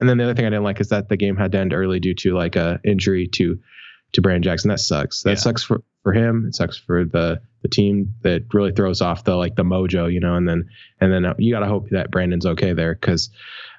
And 0.00 0.08
then 0.08 0.18
the 0.18 0.24
other 0.24 0.34
thing 0.34 0.46
I 0.46 0.50
didn't 0.50 0.64
like 0.64 0.80
is 0.80 0.88
that 0.88 1.08
the 1.08 1.16
game 1.16 1.36
had 1.36 1.52
to 1.52 1.58
end 1.58 1.72
early 1.72 2.00
due 2.00 2.14
to 2.14 2.34
like 2.34 2.56
a 2.56 2.80
injury 2.84 3.28
to 3.34 3.58
to 4.12 4.22
Brandon 4.22 4.42
Jackson. 4.42 4.68
That 4.68 4.80
sucks. 4.80 5.22
That 5.22 5.30
yeah. 5.30 5.36
sucks 5.36 5.62
for, 5.62 5.82
for 6.02 6.12
him. 6.12 6.46
It 6.48 6.54
sucks 6.54 6.78
for 6.78 7.04
the 7.04 7.40
the 7.62 7.68
team 7.68 8.14
that 8.22 8.42
really 8.54 8.72
throws 8.72 9.00
off 9.02 9.24
the 9.24 9.34
like 9.34 9.56
the 9.56 9.64
mojo, 9.64 10.12
you 10.12 10.20
know. 10.20 10.34
And 10.34 10.48
then 10.48 10.68
and 11.00 11.12
then 11.12 11.24
uh, 11.24 11.34
you 11.38 11.52
got 11.52 11.60
to 11.60 11.66
hope 11.66 11.90
that 11.90 12.10
Brandon's 12.10 12.46
okay 12.46 12.72
there 12.72 12.94
because 12.94 13.30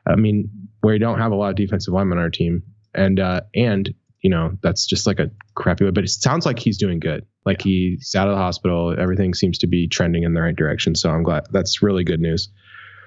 I 0.05 0.15
mean 0.15 0.49
we 0.83 0.97
don't 0.97 1.19
have 1.19 1.31
a 1.31 1.35
lot 1.35 1.49
of 1.49 1.55
defensive 1.55 1.93
linemen 1.93 2.17
on 2.17 2.23
our 2.23 2.29
team, 2.29 2.63
and 2.93 3.19
uh, 3.19 3.41
and 3.55 3.93
you 4.21 4.29
know 4.29 4.57
that's 4.61 4.85
just 4.85 5.07
like 5.07 5.19
a 5.19 5.31
crappy 5.55 5.85
way. 5.85 5.91
But 5.91 6.03
it 6.03 6.09
sounds 6.09 6.45
like 6.45 6.59
he's 6.59 6.77
doing 6.77 6.99
good. 6.99 7.25
Like 7.45 7.65
yeah. 7.65 7.71
he's 7.71 8.15
out 8.15 8.27
of 8.27 8.35
the 8.35 8.41
hospital. 8.41 8.95
Everything 8.97 9.33
seems 9.33 9.57
to 9.59 9.67
be 9.67 9.87
trending 9.87 10.23
in 10.23 10.33
the 10.33 10.41
right 10.41 10.55
direction. 10.55 10.95
So 10.95 11.09
I'm 11.09 11.23
glad. 11.23 11.47
That's 11.51 11.81
really 11.81 12.03
good 12.03 12.19
news. 12.19 12.49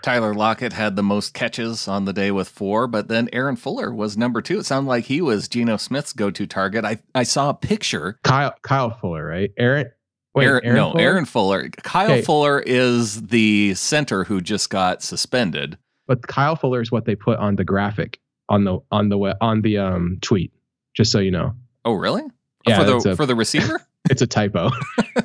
Tyler 0.02 0.34
Lockett 0.34 0.72
had 0.72 0.96
the 0.96 1.02
most 1.02 1.34
catches 1.34 1.86
on 1.88 2.04
the 2.04 2.12
day 2.12 2.30
with 2.30 2.48
four, 2.48 2.86
but 2.86 3.08
then 3.08 3.28
Aaron 3.32 3.56
Fuller 3.56 3.92
was 3.94 4.16
number 4.16 4.42
two. 4.42 4.58
It 4.58 4.66
sounded 4.66 4.88
like 4.88 5.04
he 5.04 5.20
was 5.20 5.48
Geno 5.48 5.76
Smith's 5.76 6.12
go-to 6.12 6.46
target. 6.46 6.84
I, 6.84 6.98
I 7.14 7.22
saw 7.22 7.50
a 7.50 7.54
picture. 7.54 8.18
Kyle 8.24 8.54
Kyle 8.62 8.90
Fuller, 8.90 9.24
right? 9.24 9.50
Aaron. 9.56 9.90
Wait, 10.34 10.46
Aaron, 10.46 10.64
Aaron 10.64 10.76
no, 10.76 10.90
Fuller? 10.90 11.02
Aaron 11.02 11.24
Fuller. 11.24 11.68
Kyle 11.68 12.10
okay. 12.12 12.22
Fuller 12.22 12.60
is 12.60 13.22
the 13.22 13.74
center 13.74 14.24
who 14.24 14.40
just 14.40 14.70
got 14.70 15.02
suspended. 15.02 15.78
But 16.06 16.26
Kyle 16.26 16.56
Fuller 16.56 16.80
is 16.80 16.90
what 16.90 17.04
they 17.04 17.14
put 17.14 17.38
on 17.38 17.56
the 17.56 17.64
graphic 17.64 18.18
on 18.48 18.64
the 18.64 18.78
on 18.90 19.08
the 19.08 19.36
on 19.40 19.62
the 19.62 19.78
um 19.78 20.18
tweet. 20.20 20.52
Just 20.94 21.12
so 21.12 21.20
you 21.20 21.30
know. 21.30 21.54
Oh, 21.84 21.94
really? 21.94 22.22
Yeah, 22.66 22.78
for 22.78 22.84
the 22.84 23.10
a, 23.10 23.16
for 23.16 23.26
the 23.26 23.34
receiver. 23.34 23.80
it's 24.10 24.22
a 24.22 24.26
typo. 24.26 24.70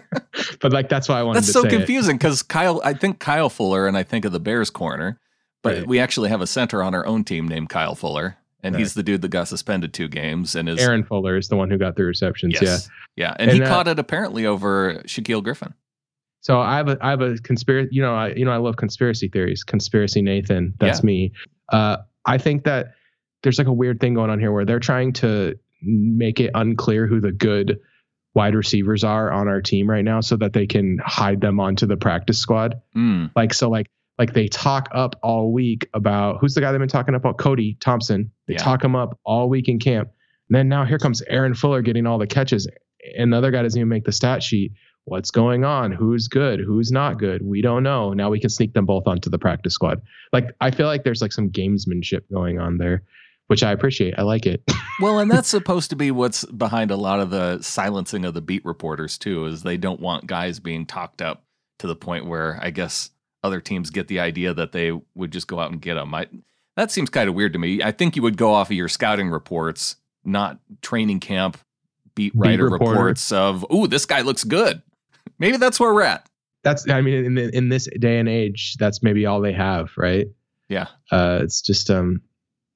but 0.62 0.72
like 0.72 0.90
that's 0.90 1.10
why 1.10 1.20
I 1.20 1.24
wanted 1.24 1.40
that's 1.40 1.54
so 1.54 1.64
confusing 1.64 2.18
because 2.18 2.44
Kyle, 2.44 2.82
I 2.84 2.94
think 2.94 3.20
Kyle 3.20 3.50
Fuller, 3.50 3.88
and 3.88 3.98
I 3.98 4.04
think 4.04 4.26
of 4.26 4.32
the 4.32 4.40
Bears 4.40 4.70
corner, 4.70 5.20
but 5.64 5.78
right. 5.78 5.88
we 5.88 6.00
actually 6.00 6.30
have 6.30 6.42
a 6.42 6.48
center 6.48 6.84
on 6.84 6.94
our 6.94 7.06
own 7.06 7.24
team 7.24 7.48
named 7.48 7.70
Kyle 7.70 7.96
Fuller, 7.96 8.38
and 8.64 8.76
right. 8.76 8.80
he's 8.80 8.94
the 8.94 9.04
dude 9.04 9.22
that 9.22 9.30
got 9.30 9.48
suspended 9.48 9.94
two 9.94 10.08
games. 10.08 10.56
And 10.56 10.70
is 10.70 10.80
Aaron 10.80 11.04
Fuller 11.04 11.38
is 11.38 11.48
the 11.48 11.56
one 11.56 11.70
who 11.70 11.78
got 11.78 11.96
the 11.96 12.04
receptions. 12.04 12.58
Yes. 12.62 12.90
Yeah, 13.16 13.28
yeah, 13.28 13.36
and, 13.40 13.52
and 13.52 13.60
he 13.60 13.64
uh, 13.64 13.68
caught 13.68 13.88
it 13.88 14.00
apparently 14.00 14.46
over 14.46 15.02
Shaquill 15.06 15.44
Griffin. 15.44 15.74
So 16.42 16.60
I 16.60 16.78
have 16.78 16.88
a 16.88 16.98
I 17.02 17.10
have 17.10 17.22
a 17.22 17.38
conspiracy. 17.40 17.90
You 17.92 18.02
know, 18.02 18.16
I 18.16 18.30
you 18.30 18.46
know 18.46 18.52
I 18.52 18.58
love 18.58 18.78
conspiracy 18.78 19.28
theories. 19.28 19.64
Conspiracy 19.64 20.22
Nathan, 20.22 20.74
that's 20.80 21.00
yeah. 21.00 21.06
me. 21.06 21.34
Uh, 21.70 21.98
I 22.26 22.38
think 22.38 22.64
that 22.66 22.94
there's 23.44 23.58
like 23.58 23.68
a 23.68 23.74
weird 23.74 24.00
thing 24.00 24.14
going 24.14 24.30
on 24.30 24.40
here 24.40 24.52
where 24.52 24.66
they're 24.66 24.80
trying 24.80 25.14
to 25.14 25.58
make 25.82 26.40
it 26.40 26.52
unclear 26.54 27.08
who 27.08 27.20
the 27.20 27.32
good 27.32 27.80
wide 28.34 28.56
receivers 28.56 29.04
are 29.04 29.32
on 29.32 29.48
our 29.48 29.62
team 29.62 29.90
right 29.90 30.06
now 30.06 30.22
so 30.22 30.38
that 30.38 30.54
they 30.54 30.68
can 30.68 31.00
hide 31.04 31.42
them 31.42 31.60
onto 31.60 31.86
the 31.86 31.98
practice 31.98 32.38
squad. 32.38 32.82
Mm. 32.96 33.32
Like 33.36 33.54
so 33.54 33.70
like 33.70 33.88
like 34.18 34.34
they 34.34 34.48
talk 34.48 34.90
up 34.92 35.16
all 35.22 35.52
week 35.52 35.90
about 35.94 36.38
who's 36.40 36.56
the 36.56 36.62
guy 36.62 36.72
they've 36.72 36.80
been 36.80 36.90
talking 36.90 37.16
about 37.16 37.38
Cody 37.38 37.76
Thompson. 37.80 38.32
They 38.48 38.54
yeah. 38.54 38.60
talk 38.60 38.84
him 38.84 38.96
up 38.96 39.20
all 39.24 39.50
week 39.50 39.70
in 39.70 39.80
camp. 39.80 40.10
And 40.50 40.56
then 40.56 40.70
now 40.70 40.86
here 40.86 40.98
comes 40.98 41.22
Aaron 41.24 41.54
Fuller 41.54 41.82
getting 41.82 42.08
all 42.08 42.18
the 42.18 42.28
catches 42.28 42.68
and 43.16 43.32
the 43.32 43.38
other 43.38 43.52
guy 43.52 43.62
doesn't 43.62 43.80
even 43.80 43.90
make 43.90 44.06
the 44.06 44.12
stat 44.12 44.44
sheet. 44.44 44.74
What's 45.06 45.32
going 45.32 45.64
on? 45.64 45.94
Who's 45.94 46.28
good? 46.28 46.60
Who's 46.60 46.92
not 46.92 47.18
good? 47.18 47.42
We 47.42 47.62
don't 47.62 47.84
know. 47.84 48.12
Now 48.12 48.30
we 48.30 48.42
can 48.42 48.50
sneak 48.50 48.74
them 48.74 48.86
both 48.86 49.08
onto 49.08 49.30
the 49.30 49.40
practice 49.40 49.74
squad. 49.74 50.02
Like 50.34 50.52
I 50.60 50.72
feel 50.72 50.88
like 50.88 51.04
there's 51.04 51.22
like 51.22 51.32
some 51.32 51.50
gamesmanship 51.50 52.24
going 52.32 52.60
on 52.60 52.78
there, 52.78 53.04
which 53.48 53.64
I 53.64 53.72
appreciate. 53.72 54.16
I 54.18 54.24
like 54.24 54.46
it. 54.46 54.62
well, 55.02 55.20
and 55.20 55.30
that's 55.30 55.50
supposed 55.50 55.90
to 55.90 55.96
be 55.96 56.12
what's 56.12 56.46
behind 56.46 56.92
a 56.92 56.96
lot 56.96 57.20
of 57.20 57.30
the 57.30 57.62
silencing 57.62 58.26
of 58.26 58.34
the 58.34 58.42
beat 58.42 58.64
reporters 58.66 59.18
too, 59.18 59.46
is 59.46 59.64
they 59.64 59.78
don't 59.78 60.00
want 60.00 60.28
guys 60.28 60.60
being 60.60 60.86
talked 60.86 61.22
up 61.22 61.44
to 61.80 61.88
the 61.88 61.96
point 61.96 62.26
where 62.26 62.60
I 62.62 62.70
guess 62.70 63.10
other 63.44 63.62
teams 63.62 63.90
get 63.90 64.08
the 64.08 64.20
idea 64.20 64.54
that 64.54 64.72
they 64.72 64.92
would 65.16 65.32
just 65.32 65.48
go 65.48 65.60
out 65.60 65.72
and 65.72 65.82
get 65.82 65.96
them. 65.96 66.14
I, 66.14 66.28
that 66.76 66.92
seems 66.92 67.10
kind 67.10 67.30
of 67.30 67.36
weird 67.36 67.54
to 67.54 67.60
me. 67.60 67.82
I 67.82 67.92
think 67.92 68.16
you 68.16 68.22
would 68.22 68.38
go 68.38 68.54
off 68.54 68.70
of 68.70 68.76
your 68.76 68.90
scouting 68.90 69.30
reports, 69.30 69.96
not 70.24 70.60
training 70.82 71.20
camp 71.20 71.58
beat 72.16 72.34
writer 72.36 72.70
beat 72.70 72.74
reports 72.74 73.32
of, 73.32 73.66
"Ooh, 73.72 73.88
this 73.88 74.06
guy 74.06 74.22
looks 74.22 74.44
good." 74.44 74.82
maybe 75.40 75.58
that's 75.58 75.80
where 75.80 75.94
we're 75.94 76.04
at. 76.04 76.28
That's 76.64 76.90
I 76.90 77.02
mean 77.02 77.26
in 77.26 77.38
in 77.38 77.70
this 77.70 77.88
day 78.00 78.20
and 78.20 78.28
age, 78.28 78.76
that's 78.80 79.02
maybe 79.02 79.26
all 79.26 79.42
they 79.42 79.54
have, 79.54 79.92
right? 79.96 80.28
Yeah. 80.70 80.88
Uh, 81.12 81.40
it's 81.44 81.62
just 81.62 81.90
um, 81.90 82.22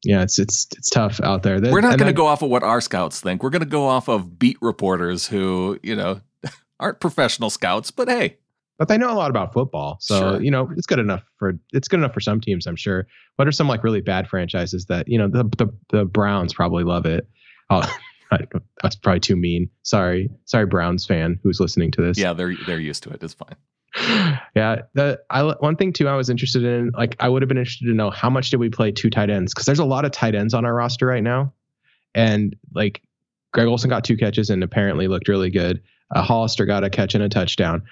yeah, 0.03 0.23
it's 0.23 0.39
it's 0.39 0.67
it's 0.77 0.89
tough 0.89 1.19
out 1.21 1.43
there. 1.43 1.59
We're 1.59 1.81
not 1.81 1.97
going 1.97 2.07
to 2.07 2.13
go 2.13 2.27
off 2.27 2.41
of 2.41 2.49
what 2.49 2.63
our 2.63 2.81
scouts 2.81 3.21
think. 3.21 3.43
We're 3.43 3.49
going 3.49 3.61
to 3.61 3.65
go 3.67 3.87
off 3.87 4.07
of 4.07 4.39
beat 4.39 4.57
reporters 4.61 5.27
who 5.27 5.79
you 5.83 5.95
know 5.95 6.21
aren't 6.79 6.99
professional 6.99 7.49
scouts, 7.49 7.91
but 7.91 8.07
hey. 8.07 8.37
But 8.77 8.87
they 8.87 8.97
know 8.97 9.11
a 9.11 9.13
lot 9.13 9.29
about 9.29 9.53
football, 9.53 9.97
so 10.01 10.19
sure. 10.19 10.41
you 10.41 10.49
know 10.49 10.71
it's 10.75 10.87
good 10.87 10.97
enough 10.97 11.23
for 11.37 11.53
it's 11.71 11.87
good 11.87 11.99
enough 11.99 12.13
for 12.13 12.19
some 12.19 12.41
teams, 12.41 12.65
I'm 12.65 12.75
sure. 12.75 13.05
What 13.35 13.47
are 13.47 13.51
some 13.51 13.67
like 13.67 13.83
really 13.83 14.01
bad 14.01 14.27
franchises 14.27 14.85
that 14.85 15.07
you 15.07 15.19
know 15.19 15.27
the 15.27 15.43
the, 15.57 15.67
the 15.91 16.05
Browns 16.05 16.51
probably 16.51 16.83
love 16.83 17.05
it? 17.05 17.27
Oh, 17.69 17.87
that's 18.81 18.95
probably 18.95 19.19
too 19.19 19.35
mean. 19.35 19.69
Sorry, 19.83 20.31
sorry, 20.45 20.65
Browns 20.65 21.05
fan 21.05 21.39
who's 21.43 21.59
listening 21.59 21.91
to 21.91 22.01
this. 22.01 22.17
Yeah, 22.17 22.33
they're 22.33 22.55
they're 22.65 22.79
used 22.79 23.03
to 23.03 23.11
it. 23.11 23.21
It's 23.21 23.35
fine. 23.35 23.55
Yeah, 24.53 24.81
the 24.93 25.21
I 25.29 25.43
one 25.43 25.77
thing 25.77 25.93
too 25.93 26.09
I 26.09 26.15
was 26.15 26.29
interested 26.29 26.65
in, 26.65 26.91
like 26.91 27.15
I 27.21 27.29
would 27.29 27.41
have 27.41 27.47
been 27.47 27.57
interested 27.57 27.85
to 27.85 27.93
know 27.93 28.09
how 28.09 28.29
much 28.29 28.49
did 28.49 28.59
we 28.59 28.69
play 28.69 28.91
two 28.91 29.09
tight 29.09 29.29
ends 29.29 29.53
because 29.53 29.65
there's 29.65 29.79
a 29.79 29.85
lot 29.85 30.03
of 30.03 30.11
tight 30.11 30.35
ends 30.35 30.53
on 30.53 30.65
our 30.65 30.73
roster 30.73 31.05
right 31.05 31.23
now, 31.23 31.53
and 32.13 32.55
like 32.75 33.01
Greg 33.53 33.67
Olsen 33.67 33.89
got 33.89 34.03
two 34.03 34.17
catches 34.17 34.49
and 34.49 34.61
apparently 34.61 35.07
looked 35.07 35.29
really 35.29 35.49
good. 35.49 35.81
Uh, 36.13 36.21
Hollister 36.21 36.65
got 36.65 36.83
a 36.83 36.89
catch 36.89 37.15
and 37.15 37.23
a 37.23 37.29
touchdown. 37.29 37.83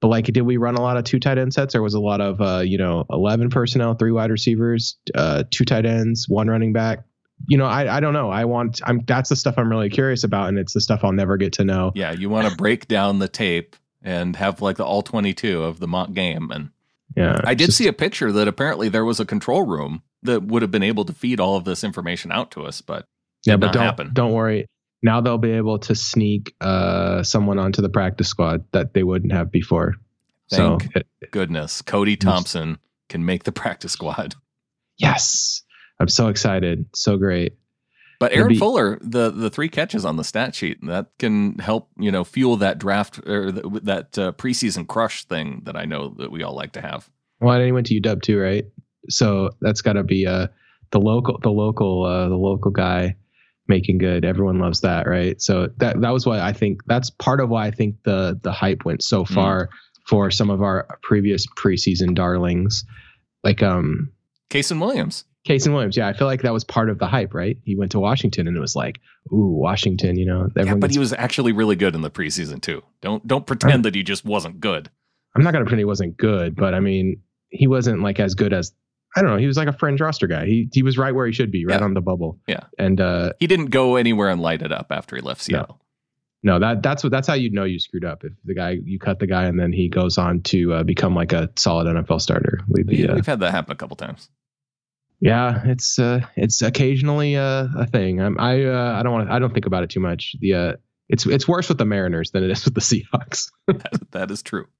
But 0.00 0.08
like, 0.08 0.24
did 0.24 0.40
we 0.42 0.56
run 0.56 0.76
a 0.76 0.80
lot 0.80 0.96
of 0.96 1.04
two 1.04 1.20
tight 1.20 1.36
end 1.36 1.52
sets, 1.52 1.74
or 1.74 1.82
was 1.82 1.94
a 1.94 2.00
lot 2.00 2.22
of 2.22 2.40
uh, 2.40 2.60
you 2.60 2.78
know 2.78 3.04
eleven 3.10 3.50
personnel, 3.50 3.94
three 3.94 4.12
wide 4.12 4.30
receivers, 4.30 4.96
uh, 5.14 5.44
two 5.50 5.66
tight 5.66 5.84
ends, 5.84 6.26
one 6.28 6.48
running 6.48 6.72
back, 6.72 7.04
you 7.46 7.58
know, 7.58 7.66
I, 7.66 7.96
I 7.96 8.00
don't 8.00 8.14
know. 8.14 8.30
I 8.30 8.44
want 8.44 8.80
I'm 8.84 9.00
that's 9.06 9.28
the 9.28 9.36
stuff 9.36 9.54
I'm 9.58 9.68
really 9.68 9.90
curious 9.90 10.24
about, 10.24 10.48
and 10.48 10.58
it's 10.58 10.72
the 10.72 10.80
stuff 10.80 11.00
I'll 11.04 11.12
never 11.12 11.36
get 11.36 11.54
to 11.54 11.64
know. 11.64 11.92
Yeah, 11.94 12.12
you 12.12 12.30
want 12.30 12.48
to 12.48 12.56
break 12.56 12.88
down 12.88 13.18
the 13.18 13.28
tape 13.28 13.76
and 14.06 14.36
have 14.36 14.62
like 14.62 14.76
the 14.76 14.84
all 14.84 15.02
22 15.02 15.62
of 15.62 15.80
the 15.80 15.88
mock 15.88 16.12
game, 16.14 16.50
and 16.50 16.70
yeah, 17.14 17.40
I 17.44 17.54
did 17.54 17.66
just, 17.66 17.78
see 17.78 17.88
a 17.88 17.92
picture 17.92 18.32
that 18.32 18.48
apparently 18.48 18.88
there 18.88 19.04
was 19.04 19.20
a 19.20 19.26
control 19.26 19.66
room 19.66 20.02
that 20.22 20.44
would 20.44 20.62
have 20.62 20.70
been 20.70 20.82
able 20.82 21.04
to 21.04 21.12
feed 21.12 21.40
all 21.40 21.56
of 21.56 21.64
this 21.64 21.84
information 21.84 22.32
out 22.32 22.50
to 22.52 22.64
us, 22.64 22.80
but 22.80 23.06
yeah, 23.44 23.56
but 23.56 23.72
don't 23.72 23.82
happen. 23.82 24.10
don't 24.14 24.32
worry. 24.32 24.66
Now 25.02 25.20
they'll 25.20 25.36
be 25.36 25.52
able 25.52 25.78
to 25.80 25.94
sneak 25.94 26.54
uh, 26.60 27.22
someone 27.22 27.58
onto 27.58 27.82
the 27.82 27.90
practice 27.90 28.28
squad 28.28 28.64
that 28.72 28.94
they 28.94 29.02
wouldn't 29.02 29.32
have 29.32 29.50
before. 29.50 29.96
Thank 30.50 30.82
so, 30.94 31.02
goodness, 31.32 31.82
Cody 31.82 32.16
Thompson 32.16 32.78
can 33.08 33.24
make 33.24 33.44
the 33.44 33.52
practice 33.52 33.92
squad. 33.92 34.34
Yes. 34.96 35.62
I'm 35.98 36.08
so 36.08 36.28
excited. 36.28 36.86
So 36.94 37.16
great. 37.16 37.56
But 38.18 38.32
Aaron 38.32 38.48
be, 38.48 38.58
Fuller, 38.58 38.98
the 39.02 39.30
the 39.30 39.50
three 39.50 39.68
catches 39.68 40.04
on 40.04 40.16
the 40.16 40.24
stat 40.24 40.54
sheet, 40.54 40.78
that 40.86 41.06
can 41.18 41.58
help 41.58 41.90
you 41.98 42.10
know 42.10 42.24
fuel 42.24 42.56
that 42.56 42.78
draft 42.78 43.18
or 43.26 43.52
that 43.52 44.18
uh, 44.18 44.32
preseason 44.32 44.86
crush 44.86 45.24
thing 45.24 45.62
that 45.64 45.76
I 45.76 45.84
know 45.84 46.14
that 46.18 46.30
we 46.30 46.42
all 46.42 46.54
like 46.54 46.72
to 46.72 46.80
have. 46.80 47.10
Well, 47.40 47.54
and 47.54 47.64
he 47.64 47.72
went 47.72 47.86
to 47.88 48.00
UW 48.00 48.22
too, 48.22 48.38
right? 48.38 48.64
So 49.08 49.50
that's 49.60 49.82
got 49.82 49.94
to 49.94 50.02
be 50.02 50.26
uh, 50.26 50.48
the 50.90 51.00
local 51.00 51.38
the 51.42 51.50
local 51.50 52.04
uh, 52.04 52.28
the 52.28 52.36
local 52.36 52.70
guy 52.70 53.16
making 53.68 53.98
good. 53.98 54.24
Everyone 54.24 54.58
loves 54.58 54.80
that, 54.80 55.06
right? 55.06 55.40
So 55.40 55.68
that 55.78 56.00
that 56.00 56.10
was 56.10 56.26
why 56.26 56.40
I 56.40 56.52
think 56.52 56.82
that's 56.86 57.10
part 57.10 57.40
of 57.40 57.48
why 57.48 57.66
I 57.66 57.70
think 57.70 57.96
the 58.04 58.38
the 58.42 58.52
hype 58.52 58.84
went 58.84 59.02
so 59.02 59.24
mm. 59.24 59.28
far 59.28 59.66
mm. 59.66 59.70
for 60.08 60.30
some 60.30 60.50
of 60.50 60.62
our 60.62 60.86
previous 61.02 61.46
preseason 61.46 62.14
darlings, 62.14 62.84
like 63.44 63.62
um, 63.62 64.12
Kasen 64.50 64.80
Williams. 64.80 65.24
Kasen 65.46 65.72
Williams, 65.72 65.96
yeah, 65.96 66.08
I 66.08 66.12
feel 66.12 66.26
like 66.26 66.42
that 66.42 66.52
was 66.52 66.64
part 66.64 66.90
of 66.90 66.98
the 66.98 67.06
hype, 67.06 67.32
right? 67.32 67.56
He 67.64 67.76
went 67.76 67.92
to 67.92 68.00
Washington, 68.00 68.48
and 68.48 68.56
it 68.56 68.60
was 68.60 68.74
like, 68.74 69.00
ooh, 69.32 69.56
Washington, 69.56 70.18
you 70.18 70.26
know. 70.26 70.50
Yeah, 70.56 70.74
but 70.74 70.90
he 70.90 70.98
was 70.98 71.12
actually 71.12 71.52
really 71.52 71.76
good 71.76 71.94
in 71.94 72.02
the 72.02 72.10
preseason 72.10 72.60
too. 72.60 72.82
Don't 73.00 73.26
don't 73.26 73.46
pretend 73.46 73.74
I'm, 73.74 73.82
that 73.82 73.94
he 73.94 74.02
just 74.02 74.24
wasn't 74.24 74.60
good. 74.60 74.90
I'm 75.34 75.42
not 75.42 75.52
gonna 75.52 75.64
pretend 75.64 75.80
he 75.80 75.84
wasn't 75.84 76.16
good, 76.16 76.56
but 76.56 76.74
I 76.74 76.80
mean, 76.80 77.22
he 77.48 77.66
wasn't 77.66 78.02
like 78.02 78.18
as 78.18 78.34
good 78.34 78.52
as 78.52 78.72
I 79.16 79.22
don't 79.22 79.30
know. 79.30 79.36
He 79.36 79.46
was 79.46 79.56
like 79.56 79.68
a 79.68 79.72
fringe 79.72 80.00
roster 80.00 80.26
guy. 80.26 80.46
He 80.46 80.68
he 80.72 80.82
was 80.82 80.98
right 80.98 81.14
where 81.14 81.26
he 81.26 81.32
should 81.32 81.52
be, 81.52 81.64
right 81.64 81.78
yeah. 81.78 81.84
on 81.84 81.94
the 81.94 82.00
bubble. 82.00 82.40
Yeah, 82.46 82.64
and 82.78 83.00
uh, 83.00 83.32
he 83.38 83.46
didn't 83.46 83.66
go 83.66 83.96
anywhere 83.96 84.28
and 84.28 84.40
light 84.40 84.62
it 84.62 84.72
up 84.72 84.88
after 84.90 85.16
he 85.16 85.22
left 85.22 85.42
Seattle. 85.42 85.80
No. 86.42 86.54
no, 86.54 86.66
that 86.66 86.82
that's 86.82 87.04
what 87.04 87.12
that's 87.12 87.28
how 87.28 87.34
you 87.34 87.50
know 87.50 87.64
you 87.64 87.78
screwed 87.78 88.04
up. 88.04 88.24
If 88.24 88.32
the 88.44 88.54
guy 88.54 88.78
you 88.84 88.98
cut 88.98 89.20
the 89.20 89.26
guy 89.26 89.44
and 89.44 89.58
then 89.58 89.72
he 89.72 89.88
goes 89.88 90.18
on 90.18 90.42
to 90.42 90.74
uh, 90.74 90.82
become 90.82 91.14
like 91.14 91.32
a 91.32 91.50
solid 91.56 91.86
NFL 91.86 92.20
starter. 92.20 92.60
We'd 92.68 92.86
be, 92.86 93.08
uh, 93.08 93.14
we've 93.14 93.26
had 93.26 93.40
that 93.40 93.52
happen 93.52 93.72
a 93.72 93.76
couple 93.76 93.96
times. 93.96 94.28
Yeah, 95.20 95.62
it's 95.64 95.98
uh, 95.98 96.20
it's 96.36 96.62
occasionally 96.62 97.36
uh, 97.36 97.68
a 97.76 97.86
thing. 97.86 98.20
I'm, 98.20 98.38
I 98.38 98.64
uh, 98.64 98.98
I 98.98 99.02
don't 99.02 99.12
want 99.12 99.30
I 99.30 99.38
don't 99.38 99.52
think 99.52 99.66
about 99.66 99.82
it 99.82 99.90
too 99.90 100.00
much. 100.00 100.36
The 100.40 100.54
uh, 100.54 100.72
it's 101.08 101.26
it's 101.26 101.48
worse 101.48 101.68
with 101.68 101.78
the 101.78 101.84
Mariners 101.84 102.30
than 102.32 102.44
it 102.44 102.50
is 102.50 102.64
with 102.64 102.74
the 102.74 102.80
Seahawks. 102.82 103.50
that, 103.66 104.00
that 104.12 104.30
is 104.30 104.42
true. 104.42 104.66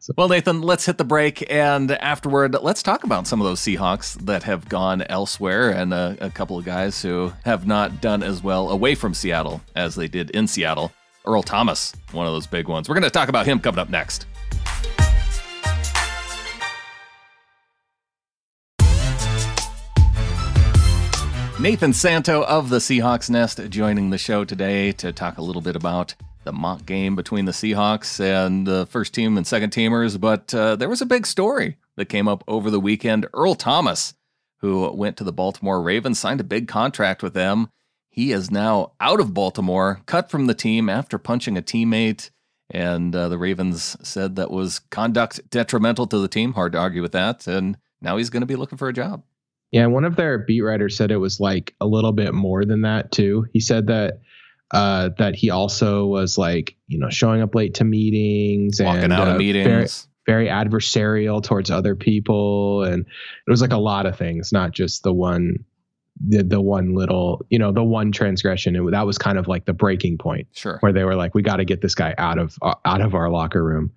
So. 0.00 0.14
Well, 0.16 0.28
Nathan, 0.30 0.62
let's 0.62 0.86
hit 0.86 0.96
the 0.96 1.04
break, 1.04 1.44
and 1.52 1.90
afterward, 1.90 2.56
let's 2.62 2.82
talk 2.82 3.04
about 3.04 3.26
some 3.26 3.38
of 3.38 3.46
those 3.46 3.60
Seahawks 3.60 4.14
that 4.24 4.42
have 4.44 4.66
gone 4.66 5.02
elsewhere, 5.02 5.68
and 5.68 5.92
a, 5.92 6.16
a 6.22 6.30
couple 6.30 6.56
of 6.56 6.64
guys 6.64 7.02
who 7.02 7.34
have 7.44 7.66
not 7.66 8.00
done 8.00 8.22
as 8.22 8.42
well 8.42 8.70
away 8.70 8.94
from 8.94 9.12
Seattle 9.12 9.60
as 9.76 9.94
they 9.94 10.08
did 10.08 10.30
in 10.30 10.46
Seattle. 10.46 10.90
Earl 11.26 11.42
Thomas, 11.42 11.92
one 12.12 12.26
of 12.26 12.32
those 12.32 12.46
big 12.46 12.66
ones. 12.66 12.88
We're 12.88 12.94
going 12.94 13.02
to 13.02 13.10
talk 13.10 13.28
about 13.28 13.44
him 13.44 13.60
coming 13.60 13.78
up 13.78 13.90
next. 13.90 14.24
Nathan 21.60 21.92
Santo 21.92 22.44
of 22.44 22.68
the 22.68 22.78
Seahawks 22.78 23.28
Nest 23.28 23.60
joining 23.68 24.10
the 24.10 24.16
show 24.16 24.44
today 24.44 24.92
to 24.92 25.12
talk 25.12 25.38
a 25.38 25.42
little 25.42 25.60
bit 25.60 25.74
about 25.74 26.14
the 26.44 26.52
mock 26.52 26.86
game 26.86 27.16
between 27.16 27.46
the 27.46 27.52
Seahawks 27.52 28.20
and 28.20 28.64
the 28.64 28.86
first 28.86 29.12
team 29.12 29.36
and 29.36 29.44
second 29.44 29.72
teamers. 29.72 30.20
But 30.20 30.54
uh, 30.54 30.76
there 30.76 30.88
was 30.88 31.02
a 31.02 31.06
big 31.06 31.26
story 31.26 31.76
that 31.96 32.04
came 32.04 32.28
up 32.28 32.44
over 32.46 32.70
the 32.70 32.78
weekend. 32.78 33.26
Earl 33.34 33.56
Thomas, 33.56 34.14
who 34.58 34.88
went 34.92 35.16
to 35.16 35.24
the 35.24 35.32
Baltimore 35.32 35.82
Ravens, 35.82 36.20
signed 36.20 36.40
a 36.40 36.44
big 36.44 36.68
contract 36.68 37.24
with 37.24 37.34
them. 37.34 37.70
He 38.08 38.30
is 38.30 38.52
now 38.52 38.92
out 39.00 39.18
of 39.18 39.34
Baltimore, 39.34 40.00
cut 40.06 40.30
from 40.30 40.46
the 40.46 40.54
team 40.54 40.88
after 40.88 41.18
punching 41.18 41.58
a 41.58 41.62
teammate. 41.62 42.30
And 42.70 43.14
uh, 43.16 43.28
the 43.28 43.38
Ravens 43.38 43.96
said 44.00 44.36
that 44.36 44.52
was 44.52 44.78
conduct 44.78 45.50
detrimental 45.50 46.06
to 46.06 46.18
the 46.18 46.28
team. 46.28 46.52
Hard 46.52 46.70
to 46.72 46.78
argue 46.78 47.02
with 47.02 47.12
that. 47.12 47.48
And 47.48 47.78
now 48.00 48.16
he's 48.16 48.30
going 48.30 48.42
to 48.42 48.46
be 48.46 48.56
looking 48.56 48.78
for 48.78 48.88
a 48.88 48.92
job. 48.92 49.24
Yeah, 49.70 49.86
one 49.86 50.04
of 50.04 50.16
their 50.16 50.38
beat 50.38 50.62
writers 50.62 50.96
said 50.96 51.10
it 51.10 51.16
was 51.16 51.40
like 51.40 51.74
a 51.80 51.86
little 51.86 52.12
bit 52.12 52.32
more 52.32 52.64
than 52.64 52.82
that 52.82 53.12
too. 53.12 53.46
He 53.52 53.60
said 53.60 53.88
that 53.88 54.20
uh, 54.70 55.10
that 55.18 55.34
he 55.34 55.50
also 55.50 56.06
was 56.06 56.38
like 56.38 56.76
you 56.86 56.98
know 56.98 57.10
showing 57.10 57.42
up 57.42 57.54
late 57.54 57.74
to 57.74 57.84
meetings 57.84 58.80
and 58.80 58.86
walking 58.86 59.04
and 59.04 59.12
out 59.12 59.28
uh, 59.28 59.32
of 59.32 59.38
meetings. 59.38 60.08
Very, 60.26 60.46
very 60.46 60.48
adversarial 60.48 61.42
towards 61.42 61.70
other 61.70 61.94
people, 61.94 62.82
and 62.82 63.06
it 63.06 63.50
was 63.50 63.60
like 63.60 63.72
a 63.72 63.78
lot 63.78 64.06
of 64.06 64.16
things, 64.16 64.52
not 64.52 64.72
just 64.72 65.02
the 65.02 65.12
one 65.12 65.64
the, 66.26 66.42
the 66.42 66.60
one 66.60 66.94
little 66.94 67.44
you 67.48 67.58
know 67.58 67.72
the 67.72 67.84
one 67.84 68.12
transgression. 68.12 68.76
It, 68.76 68.90
that 68.90 69.06
was 69.06 69.18
kind 69.18 69.38
of 69.38 69.48
like 69.48 69.66
the 69.66 69.72
breaking 69.72 70.18
point 70.18 70.48
sure. 70.52 70.78
where 70.80 70.92
they 70.92 71.04
were 71.04 71.14
like 71.14 71.34
we 71.34 71.42
got 71.42 71.56
to 71.56 71.64
get 71.64 71.80
this 71.80 71.94
guy 71.94 72.14
out 72.18 72.38
of 72.38 72.56
uh, 72.62 72.74
out 72.84 73.00
of 73.00 73.14
our 73.14 73.30
locker 73.30 73.62
room. 73.62 73.92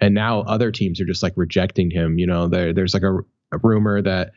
And 0.00 0.14
now 0.14 0.40
other 0.42 0.72
teams 0.72 1.00
are 1.00 1.04
just 1.04 1.22
like 1.22 1.34
rejecting 1.36 1.90
him 1.90 2.18
you 2.18 2.26
know? 2.26 2.48
There 2.48 2.72
there's 2.72 2.94
like 2.94 3.02
a, 3.02 3.18
a 3.52 3.58
rumor 3.62 4.02
that 4.02 4.32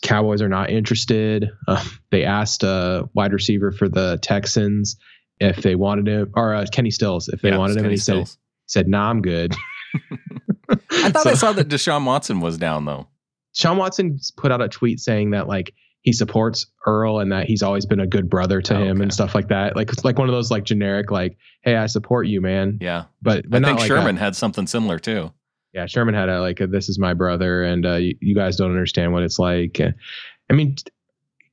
Cowboys 0.00 0.40
are 0.40 0.48
not 0.48 0.70
interested. 0.70 1.50
Uh, 1.68 1.84
they 2.10 2.24
asked 2.24 2.62
a 2.62 3.08
wide 3.14 3.32
receiver 3.32 3.72
for 3.72 3.88
the 3.88 4.18
Texans 4.22 4.96
if 5.38 5.56
they 5.56 5.74
wanted 5.74 6.08
him, 6.08 6.30
or 6.34 6.54
uh, 6.54 6.66
Kenny 6.70 6.90
Stills 6.90 7.28
if 7.28 7.42
they 7.42 7.50
yeah, 7.50 7.58
wanted 7.58 7.72
him, 7.72 7.82
Kenny 7.82 7.86
and 7.86 7.92
he 7.92 7.98
Stills. 7.98 8.30
said, 8.66 8.84
said, 8.84 8.88
"Nah, 8.88 9.10
I'm 9.10 9.22
good." 9.22 9.54
I 10.70 11.10
thought 11.10 11.24
so, 11.24 11.30
I 11.30 11.34
saw 11.34 11.52
that 11.52 11.68
Deshaun 11.68 12.04
Watson 12.04 12.40
was 12.40 12.56
down 12.56 12.84
though. 12.84 13.08
Sean 13.54 13.76
Watson 13.76 14.18
put 14.36 14.50
out 14.50 14.62
a 14.62 14.68
tweet 14.68 15.00
saying 15.00 15.32
that 15.32 15.46
like 15.46 15.74
he 16.00 16.12
supports 16.12 16.66
Earl 16.86 17.18
and 17.18 17.30
that 17.32 17.46
he's 17.46 17.62
always 17.62 17.84
been 17.84 18.00
a 18.00 18.06
good 18.06 18.30
brother 18.30 18.62
to 18.62 18.74
oh, 18.74 18.82
him 18.82 18.96
okay. 18.96 19.02
and 19.02 19.12
stuff 19.12 19.34
like 19.34 19.48
that. 19.48 19.76
Like 19.76 19.92
it's 19.92 20.04
like 20.04 20.18
one 20.18 20.28
of 20.28 20.34
those 20.34 20.50
like 20.50 20.64
generic 20.64 21.10
like, 21.10 21.36
"Hey, 21.62 21.76
I 21.76 21.86
support 21.86 22.26
you, 22.26 22.40
man." 22.40 22.78
Yeah, 22.80 23.04
but, 23.20 23.48
but 23.48 23.62
I 23.62 23.68
think 23.68 23.80
like 23.80 23.88
Sherman 23.88 24.14
that. 24.14 24.20
had 24.22 24.36
something 24.36 24.66
similar 24.66 24.98
too 24.98 25.32
yeah, 25.72 25.86
Sherman 25.86 26.14
had 26.14 26.28
a 26.28 26.40
like, 26.40 26.60
a, 26.60 26.66
this 26.66 26.88
is 26.88 26.98
my 26.98 27.14
brother, 27.14 27.62
and 27.62 27.86
uh, 27.86 27.94
you, 27.94 28.16
you, 28.20 28.34
guys 28.34 28.56
don't 28.56 28.70
understand 28.70 29.12
what 29.12 29.22
it's 29.22 29.38
like. 29.38 29.80
I 29.80 30.52
mean, 30.52 30.76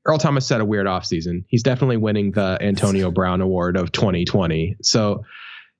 Earl 0.06 0.18
Thomas 0.18 0.50
had 0.50 0.62
a 0.62 0.66
weird 0.66 0.88
offseason. 0.88 1.46
He's 1.48 1.64
definitely 1.64 1.98
winning 1.98 2.32
the 2.32 2.58
Antonio 2.62 3.12
Brown 3.12 3.42
Award 3.42 3.78
of 3.78 3.92
2020. 3.92 4.78
So 4.82 5.24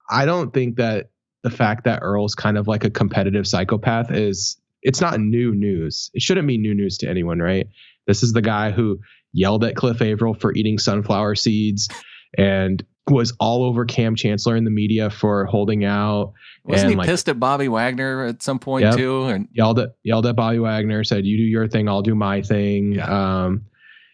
I 0.10 0.26
don't 0.26 0.54
think 0.54 0.78
that 0.78 1.10
the 1.44 1.50
fact 1.50 1.86
that 1.86 2.00
Earl's 2.02 2.36
kind 2.36 2.58
of 2.58 2.68
like 2.68 2.84
a 2.84 2.90
competitive 2.90 3.48
psychopath 3.48 4.12
is 4.12 4.58
it's 4.82 5.02
not 5.02 5.20
new 5.20 5.54
news. 5.54 6.10
It 6.14 6.22
shouldn't 6.22 6.48
be 6.48 6.58
new 6.58 6.74
news 6.74 6.98
to 7.00 7.10
anyone, 7.10 7.40
right? 7.40 7.68
This 8.08 8.24
is 8.24 8.34
the 8.34 8.42
guy 8.42 8.72
who 8.72 9.00
yelled 9.34 9.64
at 9.64 9.76
Cliff 9.76 10.02
Avril 10.02 10.34
for 10.34 10.54
eating 10.54 10.80
sunflower 10.80 11.36
seeds 11.36 11.90
and 12.38 12.84
was 13.10 13.34
all 13.40 13.64
over 13.64 13.86
Cam 13.86 14.16
Chancellor 14.16 14.56
in 14.56 14.64
the 14.64 14.72
media 14.72 15.10
for 15.10 15.46
holding 15.46 15.86
out. 15.86 16.34
Wasn't 16.64 16.84
and 16.86 16.92
he 16.92 16.96
like, 16.98 17.08
pissed 17.08 17.28
at 17.30 17.40
Bobby 17.40 17.68
Wagner 17.68 18.26
at 18.26 18.42
some 18.44 18.60
point 18.60 18.84
Yep. 18.84 18.96
too? 18.98 19.24
And 19.26 19.48
yelled 19.52 19.80
at 19.80 19.90
yelled 20.04 20.26
at 20.26 20.36
Bobby 20.36 20.60
Wagner, 20.60 21.04
said, 21.04 21.26
"You 21.26 21.38
do 21.38 21.44
your 21.44 21.68
thing, 21.68 21.88
I'll 21.90 22.02
do 22.02 22.16
my 22.16 22.42
thing." 22.42 22.94
Yeah. 22.94 23.44
Um, 23.46 23.66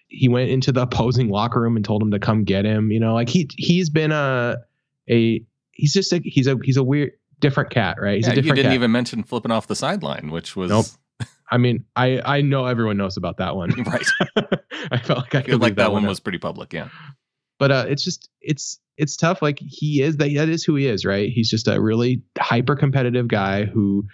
he 0.08 0.30
went 0.30 0.50
into 0.50 0.72
the 0.72 0.84
opposing 0.84 1.30
locker 1.30 1.60
room 1.60 1.75
and 1.75 1.84
told 1.84 2.02
him 2.02 2.12
to 2.12 2.20
come 2.20 2.44
get 2.44 2.64
him. 2.66 2.92
You 2.92 3.00
know, 3.00 3.14
like 3.14 3.28
he 3.30 3.50
he's 3.58 3.90
been 3.90 4.12
a 4.12 4.58
a 5.10 5.44
he's 5.72 5.94
just 5.94 6.14
a 6.14 6.20
he's 6.24 6.48
a 6.48 6.58
he's 6.64 6.78
a 6.78 6.84
weird 6.84 7.12
different 7.40 7.70
cat, 7.72 7.98
right? 8.00 8.16
He's 8.16 8.28
yeah, 8.28 8.34
a 8.34 8.36
you 8.36 8.42
different 8.44 8.56
didn't 8.58 8.70
cat. 8.70 8.75
even 8.75 8.92
mention 8.92 9.24
flipping 9.24 9.52
off 9.52 9.68
the 9.68 9.75
sideline, 9.75 10.30
which 10.32 10.56
was 10.56 10.70
Nope. 10.70 10.86
I 11.52 11.58
mean, 11.58 11.84
I 11.96 12.22
I 12.24 12.42
know 12.42 12.66
everyone 12.68 12.98
knows 12.98 13.18
about 13.18 13.38
that 13.38 13.56
one. 13.56 13.72
right. 13.86 14.06
I 14.92 14.98
felt 15.00 15.20
like 15.20 15.36
I 15.36 15.40
I 15.40 15.42
could 15.42 15.46
feel 15.52 15.58
like 15.58 15.72
leave 15.72 15.75
that 15.78 15.92
one 15.92 16.06
out. 16.06 16.10
was 16.10 16.20
pretty 16.20 16.38
public. 16.38 16.72
Yeah. 16.72 16.90
but 17.60 17.72
uh, 17.72 17.86
it's 17.90 18.04
just 18.04 18.30
it's 18.42 18.80
it's 18.98 19.16
tough. 19.16 19.42
Like 19.42 19.60
he 19.60 20.02
is 20.02 20.18
that 20.18 20.34
that 20.36 20.50
is 20.50 20.64
who 20.64 20.75
he 20.75 20.88
is, 20.88 21.06
right? 21.06 21.30
He's 21.30 21.50
just 21.50 21.68
a 21.68 21.80
really 21.80 22.24
hyper 22.38 22.75
competitive 22.75 23.28
guy 23.28 23.66
who 23.66 24.06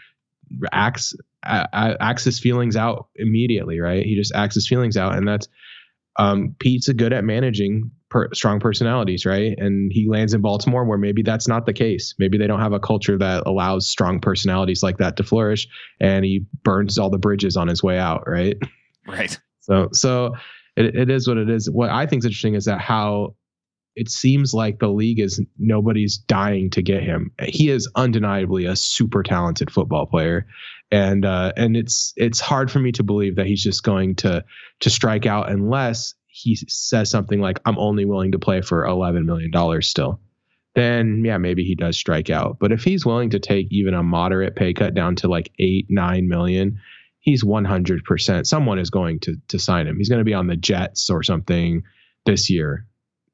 acts 0.72 1.14
uh, 1.44 1.66
acts 1.72 2.24
his 2.24 2.40
feelings 2.40 2.76
out 2.76 3.08
immediately, 3.16 3.80
right? 3.80 4.06
He 4.06 4.16
just 4.16 4.34
acts 4.34 4.56
his 4.56 4.68
feelings 4.68 4.98
out, 4.98 5.16
and 5.16 5.28
that's 5.28 5.48
um, 6.18 6.56
Pete's 6.60 6.90
a 6.90 6.94
good 6.94 7.14
at 7.14 7.24
managing 7.24 7.92
per, 8.10 8.28
strong 8.34 8.60
personalities, 8.60 9.26
right? 9.26 9.58
And 9.58 9.92
he 9.92 10.10
lands 10.10 10.34
in 10.34 10.42
Baltimore 10.42 10.86
where 10.86 10.98
maybe 10.98 11.24
that's 11.24 11.48
not 11.48 11.66
the 11.66 11.74
case. 11.74 12.14
Maybe 12.20 12.38
they 12.38 12.48
don't 12.48 12.60
have 12.60 12.74
a 12.74 12.80
culture 12.80 13.18
that 13.18 13.44
allows 13.46 13.88
strong 13.88 14.20
personalities 14.20 14.84
like 14.84 14.98
that 14.98 15.18
to 15.18 15.24
flourish, 15.24 15.68
and 16.00 16.26
he 16.26 16.46
burns 16.64 16.98
all 16.98 17.10
the 17.10 17.18
bridges 17.18 17.58
on 17.58 17.68
his 17.68 17.82
way 17.82 17.98
out, 17.98 18.24
right? 18.28 18.58
Right. 19.08 19.40
So 19.62 19.90
so 19.94 20.36
it, 20.76 20.96
it 20.96 21.10
is 21.10 21.28
what 21.28 21.38
it 21.38 21.50
is. 21.50 21.70
What 21.70 21.90
I 21.90 22.06
think 22.06 22.22
is 22.22 22.26
interesting 22.26 22.56
is 22.56 22.66
that 22.66 22.80
how 22.80 23.36
it 23.96 24.10
seems 24.10 24.54
like 24.54 24.80
the 24.80 24.88
league 24.88 25.20
is 25.20 25.42
nobody's 25.58 26.18
dying 26.18 26.70
to 26.72 26.82
get 26.82 27.04
him. 27.04 27.32
He 27.44 27.70
is 27.70 27.90
undeniably 27.96 28.66
a 28.66 28.76
super 28.76 29.24
talented 29.24 29.72
football 29.72 30.06
player, 30.06 30.48
and 30.92 31.26
uh, 31.26 31.52
and 31.58 31.76
it's 31.76 32.14
it's 32.16 32.40
hard 32.40 32.72
for 32.72 32.80
me 32.80 32.92
to 32.94 33.04
believe 33.04 33.36
that 33.36 33.48
he's 33.48 33.64
just 33.64 33.84
going 33.84 34.16
to 34.18 34.44
to 34.80 34.90
strike 34.90 35.26
out 35.26 35.50
unless 35.50 36.16
he 36.28 36.56
says 36.68 37.10
something 37.10 37.42
like 37.42 37.60
I'm 37.66 37.78
only 37.78 38.06
willing 38.06 38.32
to 38.32 38.40
play 38.40 38.62
for 38.62 38.86
11 38.86 39.26
million 39.26 39.52
dollars 39.52 39.88
still. 39.88 40.22
Then 40.74 41.24
yeah, 41.26 41.38
maybe 41.38 41.66
he 41.66 41.76
does 41.76 41.98
strike 41.98 42.30
out. 42.30 42.58
But 42.60 42.72
if 42.72 42.84
he's 42.84 43.06
willing 43.06 43.32
to 43.32 43.40
take 43.40 43.68
even 43.72 43.94
a 43.94 44.04
moderate 44.04 44.56
pay 44.56 44.74
cut 44.74 44.94
down 44.94 45.18
to 45.18 45.28
like 45.28 45.52
eight 45.60 45.88
nine 45.90 46.30
million, 46.30 46.80
he's 47.20 47.44
100%. 47.44 48.48
Someone 48.48 48.80
is 48.80 48.90
going 48.90 49.20
to 49.22 49.36
to 49.50 49.60
sign 49.60 49.88
him. 49.88 49.98
He's 49.98 50.10
going 50.10 50.20
to 50.20 50.26
be 50.26 50.34
on 50.34 50.48
the 50.48 50.56
Jets 50.56 51.10
or 51.10 51.24
something 51.24 51.84
this 52.26 52.50
year. 52.50 52.88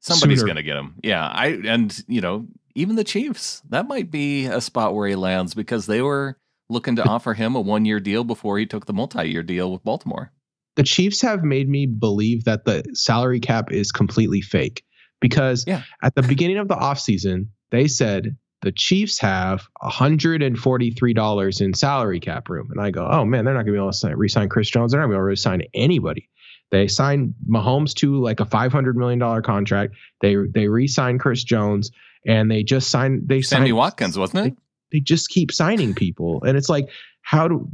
Somebody's 0.08 0.42
going 0.42 0.56
to 0.56 0.62
get 0.62 0.76
him. 0.76 0.94
Yeah. 1.02 1.26
I 1.26 1.58
and 1.64 1.96
you 2.08 2.20
know 2.20 2.46
even 2.74 2.96
the 2.96 3.04
Chiefs 3.04 3.62
that 3.70 3.88
might 3.88 4.10
be 4.10 4.46
a 4.46 4.60
spot 4.60 4.94
where 4.94 5.08
he 5.08 5.14
lands 5.14 5.54
because 5.54 5.86
they 5.86 6.00
were 6.02 6.38
looking 6.70 6.96
to 6.96 7.04
offer 7.08 7.34
him 7.34 7.54
a 7.56 7.60
one 7.60 7.84
year 7.84 7.98
deal 8.00 8.24
before 8.24 8.58
he 8.58 8.66
took 8.66 8.86
the 8.86 8.92
multi 8.92 9.28
year 9.28 9.42
deal 9.42 9.72
with 9.72 9.82
Baltimore. 9.84 10.32
The 10.76 10.82
Chiefs 10.84 11.20
have 11.22 11.42
made 11.42 11.68
me 11.68 11.86
believe 11.86 12.44
that 12.44 12.64
the 12.64 12.84
salary 12.94 13.40
cap 13.40 13.72
is 13.72 13.90
completely 13.90 14.40
fake 14.40 14.84
because 15.20 15.64
Yeah. 15.66 15.82
at 16.02 16.14
the 16.14 16.22
beginning 16.22 16.58
of 16.58 16.68
the 16.68 16.76
offseason, 16.76 17.48
they 17.70 17.88
said 17.88 18.36
the 18.62 18.70
Chiefs 18.72 19.18
have 19.20 19.66
$143 19.82 21.60
in 21.60 21.74
salary 21.74 22.20
cap 22.20 22.48
room. 22.48 22.68
And 22.70 22.80
I 22.80 22.90
go, 22.90 23.06
oh 23.10 23.24
man, 23.24 23.44
they're 23.44 23.54
not 23.54 23.60
going 23.64 23.72
to 23.74 23.78
be 23.78 23.78
able 23.78 23.90
to 23.92 23.96
sign, 23.96 24.14
re-sign 24.14 24.48
Chris 24.48 24.68
Jones. 24.70 24.92
They're 24.92 25.00
not 25.00 25.06
going 25.06 25.16
to 25.18 25.22
be 25.24 25.28
able 25.28 25.36
to 25.36 25.40
sign 25.40 25.62
anybody. 25.74 26.28
They 26.70 26.88
signed 26.88 27.34
Mahomes 27.48 27.94
to 27.94 28.20
like 28.20 28.40
a 28.40 28.44
$500 28.44 28.94
million 28.94 29.42
contract. 29.42 29.94
They 30.20 30.36
they 30.52 30.68
re-signed 30.68 31.20
Chris 31.20 31.42
Jones 31.44 31.90
and 32.26 32.50
they 32.50 32.62
just 32.62 32.90
signed 32.90 33.28
they 33.28 33.40
Sammy 33.42 33.68
signed 33.68 33.76
Watkins, 33.76 34.18
wasn't 34.18 34.46
it? 34.48 34.54
they 34.92 35.00
just 35.00 35.28
keep 35.28 35.52
signing 35.52 35.94
people. 35.94 36.42
And 36.44 36.56
it's 36.56 36.68
like 36.68 36.88
how 37.22 37.48
do 37.48 37.68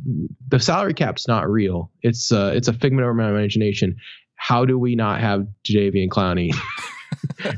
the 0.49 0.59
salary 0.59 0.95
cap's 0.95 1.29
not 1.29 1.49
real. 1.49 1.91
It's 2.03 2.33
uh 2.33 2.53
it's 2.55 2.69
a 2.69 2.73
figment 2.73 3.07
of 3.07 3.15
my 3.17 3.29
imagination. 3.29 3.97
How 4.37 4.65
do 4.65 4.79
we 4.79 4.95
not 4.95 5.21
have 5.21 5.47
Jadeveon 5.65 6.09
Clowney? 6.09 6.55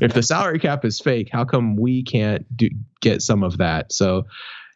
If 0.01 0.13
the 0.13 0.23
salary 0.23 0.59
cap 0.59 0.85
is 0.85 0.99
fake 0.99 1.29
how 1.31 1.43
come 1.43 1.75
we 1.75 2.03
can't 2.03 2.45
do 2.55 2.69
get 3.01 3.21
some 3.21 3.43
of 3.43 3.57
that? 3.57 3.91
So 3.91 4.25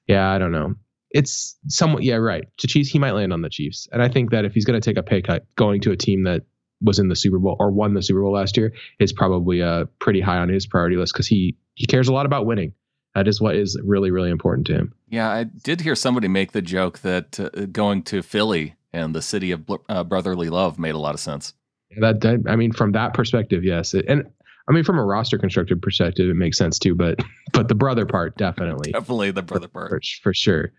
yeah 0.08 0.30
I 0.30 0.38
don't 0.38 0.52
know. 0.52 0.76
It's 1.12 1.58
somewhat 1.68 2.04
yeah 2.04 2.16
right. 2.16 2.46
To 2.58 2.68
Chiefs 2.68 2.90
he 2.90 3.00
might 3.00 3.12
land 3.12 3.32
on 3.32 3.42
the 3.42 3.50
Chiefs. 3.50 3.88
And 3.92 4.02
I 4.02 4.10
think 4.10 4.32
that 4.32 4.44
if 4.44 4.54
he's 4.54 4.66
going 4.66 4.80
to 4.80 4.90
take 4.90 4.98
a 4.98 5.04
pay 5.04 5.22
cut 5.22 5.46
going 5.56 5.82
to 5.82 5.92
a 5.92 5.98
team 5.98 6.24
that 6.24 6.44
was 6.84 7.00
in 7.00 7.08
the 7.10 7.16
Super 7.16 7.40
Bowl 7.40 7.56
or 7.60 7.72
won 7.72 7.94
the 7.94 8.02
Super 8.02 8.22
Bowl 8.22 8.34
last 8.34 8.58
year 8.58 8.74
is 9.00 9.14
probably 9.14 9.62
uh 9.62 9.86
pretty 10.00 10.22
high 10.22 10.38
on 10.38 10.50
his 10.50 10.66
priority 10.66 10.96
list 10.98 11.14
because 11.14 11.28
he 11.28 11.56
he 11.76 11.86
cares 11.86 12.08
a 12.08 12.14
lot 12.14 12.26
about 12.26 12.46
winning 12.46 12.74
that 13.16 13.28
is 13.28 13.42
what 13.42 13.56
is 13.56 13.80
really 13.84 14.12
really 14.12 14.30
important 14.30 14.66
to 14.68 14.74
him 14.74 14.94
Yeah, 15.10 15.30
I 15.30 15.44
did 15.44 15.82
hear 15.82 15.96
somebody 15.96 16.28
make 16.28 16.52
the 16.54 16.62
joke 16.62 17.00
that 17.00 17.40
uh, 17.40 17.50
going 17.72 18.04
to 18.04 18.22
Philly 18.22 18.76
and 18.94 19.14
the 19.16 19.22
city 19.22 19.52
of 19.52 19.66
bl- 19.66 19.76
uh, 19.90 20.04
brotherly 20.04 20.50
love 20.50 20.78
made 20.80 20.96
a 20.96 20.98
lot 21.00 21.14
of 21.14 21.20
sense. 21.22 21.54
That, 22.00 22.22
that 22.22 22.44
I 22.48 22.56
mean, 22.56 22.72
from 22.74 22.92
that 22.94 23.14
perspective, 23.14 23.64
yes, 23.64 23.94
It- 23.94 24.06
and 24.08 24.24
I 24.70 24.74
mean, 24.74 24.84
from 24.84 24.98
a 24.98 25.04
roster 25.04 25.38
constructed 25.38 25.82
perspective, 25.82 26.30
it 26.30 26.36
makes 26.36 26.58
sense 26.58 26.78
too. 26.80 26.94
But 26.96 27.20
but 27.54 27.68
the 27.68 27.76
brother 27.76 28.06
part 28.06 28.38
definitely 28.38 28.92
Definitely 28.92 29.32
the 29.32 29.42
brother 29.42 29.68
part. 29.68 29.90
for, 29.90 30.02
for 30.24 30.34
sure. 30.34 30.72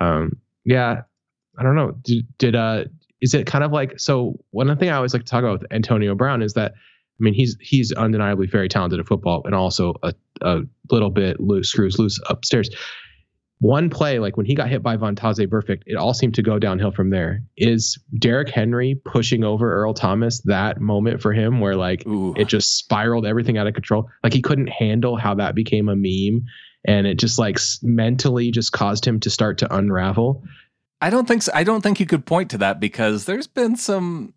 Um, 0.00 0.36
yeah, 0.64 1.02
I 1.58 1.62
don't 1.62 1.74
know. 1.76 1.92
Did, 2.02 2.26
did 2.38 2.54
uh, 2.56 2.84
is 3.20 3.34
it 3.34 3.46
kind 3.46 3.64
of 3.64 3.72
like 3.72 3.98
so? 3.98 4.38
One 4.50 4.74
thing 4.76 4.90
I 4.90 4.96
always 4.96 5.12
like 5.12 5.24
to 5.24 5.30
talk 5.30 5.40
about 5.40 5.60
with 5.60 5.72
Antonio 5.72 6.14
Brown 6.14 6.42
is 6.42 6.54
that 6.54 6.72
I 6.72 7.20
mean 7.20 7.34
he's 7.34 7.56
he's 7.60 7.92
undeniably 7.92 8.46
very 8.46 8.68
talented 8.68 9.00
at 9.00 9.06
football 9.06 9.42
and 9.44 9.54
also 9.54 9.94
a 10.02 10.14
a 10.42 10.60
little 10.90 11.10
bit 11.10 11.40
loose 11.40 11.68
screws 11.68 11.98
loose 11.98 12.20
upstairs. 12.28 12.70
One 13.60 13.90
play, 13.90 14.20
like 14.20 14.36
when 14.36 14.46
he 14.46 14.54
got 14.54 14.68
hit 14.68 14.84
by 14.84 14.96
Vontaze 14.96 15.44
Burfict, 15.48 15.82
it 15.86 15.96
all 15.96 16.14
seemed 16.14 16.36
to 16.36 16.42
go 16.42 16.60
downhill 16.60 16.92
from 16.92 17.10
there. 17.10 17.42
Is 17.56 17.98
Derrick 18.16 18.50
Henry 18.50 18.94
pushing 19.04 19.42
over 19.42 19.74
Earl 19.74 19.94
Thomas 19.94 20.40
that 20.42 20.80
moment 20.80 21.20
for 21.20 21.32
him 21.32 21.58
where 21.58 21.74
like 21.74 22.06
Ooh, 22.06 22.34
it 22.36 22.46
just 22.46 22.78
spiraled 22.78 23.26
everything 23.26 23.58
out 23.58 23.66
of 23.66 23.74
control. 23.74 24.08
Like 24.22 24.32
he 24.32 24.42
couldn't 24.42 24.68
handle 24.68 25.16
how 25.16 25.34
that 25.34 25.56
became 25.56 25.88
a 25.88 25.96
meme, 25.96 26.44
and 26.86 27.08
it 27.08 27.18
just 27.18 27.36
like 27.36 27.58
mentally 27.82 28.52
just 28.52 28.70
caused 28.70 29.04
him 29.04 29.18
to 29.20 29.30
start 29.30 29.58
to 29.58 29.74
unravel. 29.74 30.44
I 31.00 31.10
don't 31.10 31.26
think 31.28 31.42
so. 31.42 31.52
I 31.54 31.64
don't 31.64 31.80
think 31.80 32.00
you 32.00 32.06
could 32.06 32.26
point 32.26 32.50
to 32.50 32.58
that 32.58 32.80
because 32.80 33.24
there's 33.24 33.46
been 33.46 33.76
some 33.76 34.34